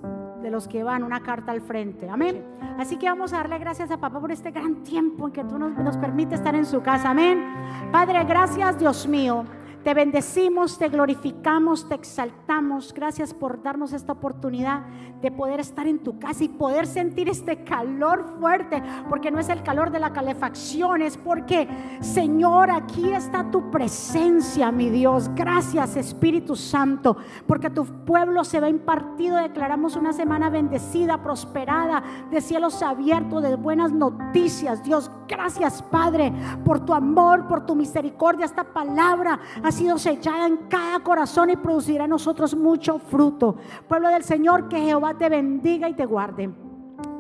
de 0.44 0.52
los 0.52 0.68
que 0.68 0.84
van 0.84 1.04
una 1.04 1.22
carta 1.22 1.52
al 1.52 1.62
frente. 1.62 2.10
Amén. 2.10 2.46
Así 2.78 2.98
que 2.98 3.08
vamos 3.08 3.34
a 3.34 3.38
darle 3.38 3.58
gracias 3.58 3.90
a 3.90 3.98
papá 3.98 4.20
por 4.20 4.32
este 4.32 4.52
gran 4.52 4.84
tiempo 4.84 5.28
en 5.28 5.34
que 5.34 5.44
tú 5.44 5.58
nos, 5.58 5.76
nos 5.78 5.98
permite 5.98 6.36
estar 6.36 6.54
en 6.54 6.66
su 6.66 6.82
casa. 6.82 7.10
Amén. 7.10 7.44
Padre, 7.92 8.24
gracias 8.26 8.78
Dios 8.78 9.08
mío 9.08 9.46
te 9.84 9.94
bendecimos, 9.94 10.78
te 10.78 10.88
glorificamos, 10.88 11.88
te 11.90 11.96
exaltamos. 11.96 12.94
Gracias 12.94 13.34
por 13.34 13.62
darnos 13.62 13.94
esta 13.94 14.14
oportunidad 14.14 14.84
de 15.22 15.32
poder 15.32 15.60
estar 15.60 15.88
en 15.88 16.00
tu 16.00 16.20
casa 16.20 16.44
y 16.44 16.50
poder 16.50 16.86
sentir 16.86 17.30
este 17.30 17.64
calor 17.64 18.36
fuerte, 18.40 18.82
porque 19.10 19.32
no 19.32 19.40
es 19.40 19.50
el 19.50 19.64
calor 19.64 19.92
de 19.92 20.00
la 20.00 20.12
calefacción, 20.12 21.02
es 21.02 21.18
porque, 21.18 21.68
Señor, 22.02 22.70
aquí 22.72 23.12
está 23.12 23.50
tu 23.50 23.72
presencia, 23.72 24.72
mi 24.72 24.90
Dios. 24.90 25.30
Gracias, 25.36 25.96
Espíritu 25.96 26.56
Santo, 26.56 27.18
porque 27.48 27.70
tu 27.70 27.86
pueblo 28.06 28.44
se 28.44 28.60
va 28.60 28.70
impartido. 28.70 29.38
Declaramos 29.38 29.96
una 29.96 30.14
semana 30.14 30.50
bendecida, 30.50 31.24
prosperada, 31.24 32.04
de 32.30 32.42
cielos 32.42 32.82
abiertos, 32.82 33.44
de 33.44 33.56
buenas 33.56 33.92
noticias. 33.92 34.84
Dios, 34.84 35.10
gracias, 35.28 35.82
Padre, 35.84 36.34
por 36.66 36.82
tu 36.86 36.94
amor, 36.94 37.48
por 37.48 37.66
tu 37.66 37.76
misericordia. 37.76 38.46
Esta 38.46 38.64
palabra 38.66 39.40
sido 39.74 39.98
sellada 39.98 40.48
en 40.48 40.58
cada 40.70 41.00
corazón 41.00 41.50
y 41.50 41.58
producirá 41.58 42.06
en 42.06 42.12
nosotros 42.12 42.56
mucho 42.56 43.00
fruto. 43.00 43.58
Pueblo 43.88 44.10
del 44.10 44.24
Señor, 44.24 44.70
que 44.70 44.80
Jehová 44.80 45.16
te 45.18 45.30
bendiga 45.30 45.90
y 45.90 45.94
te 45.94 46.06
guarde. 46.06 46.54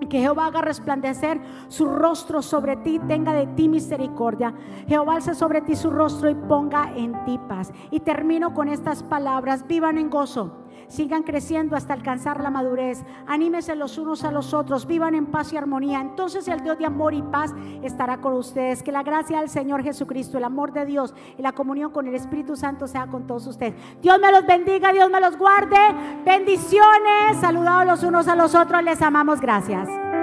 Que 0.10 0.20
Jehová 0.20 0.48
haga 0.48 0.62
resplandecer 0.62 1.42
su 1.68 1.88
rostro 1.88 2.42
sobre 2.42 2.76
ti, 2.78 3.00
tenga 3.08 3.34
de 3.34 3.48
ti 3.48 3.68
misericordia. 3.68 4.54
Jehová 4.88 5.16
alce 5.16 5.34
sobre 5.34 5.62
ti 5.62 5.76
su 5.76 5.90
rostro 5.90 6.30
y 6.30 6.36
ponga 6.36 6.94
en 6.96 7.26
ti 7.26 7.40
paz. 7.50 7.74
Y 7.90 8.00
termino 8.02 8.54
con 8.54 8.70
estas 8.70 9.02
palabras, 9.02 9.66
vivan 9.68 9.98
en 9.98 10.10
gozo 10.10 10.63
sigan 10.88 11.24
creciendo 11.24 11.76
hasta 11.76 11.94
alcanzar 11.94 12.42
la 12.42 12.50
madurez. 12.50 13.04
Anímense 13.28 13.76
los 13.76 13.98
unos 13.98 14.24
a 14.24 14.32
los 14.32 14.54
otros, 14.54 14.88
vivan 14.88 15.16
en 15.16 15.28
paz 15.28 15.54
y 15.54 15.58
armonía. 15.58 16.02
Entonces 16.02 16.48
el 16.48 16.62
Dios 16.62 16.78
de 16.78 16.86
amor 16.86 17.14
y 17.14 17.22
paz 17.22 17.54
estará 17.82 18.18
con 18.18 18.34
ustedes. 18.34 18.84
Que 18.84 18.92
la 18.92 19.04
gracia 19.04 19.40
del 19.40 19.50
Señor 19.50 19.84
Jesucristo, 19.84 20.38
el 20.38 20.44
amor 20.44 20.74
de 20.74 20.86
Dios 20.86 21.14
y 21.38 21.42
la 21.42 21.52
comunión 21.52 21.92
con 21.92 22.08
el 22.08 22.16
Espíritu 22.16 22.56
Santo 22.56 22.88
sea 22.88 23.08
con 23.08 23.28
todos 23.28 23.48
ustedes. 23.48 23.74
Dios 24.02 24.20
me 24.20 24.32
los 24.32 24.46
bendiga, 24.46 24.94
Dios 24.94 25.10
me 25.10 25.20
los 25.20 25.38
guarde. 25.38 25.78
Bendiciones. 26.26 27.38
Saludados 27.40 27.86
los 27.86 28.04
unos 28.04 28.28
a 28.28 28.36
los 28.36 28.56
otros. 28.56 28.84
Les 28.84 29.02
amamos. 29.02 29.42
Gracias. 29.42 30.23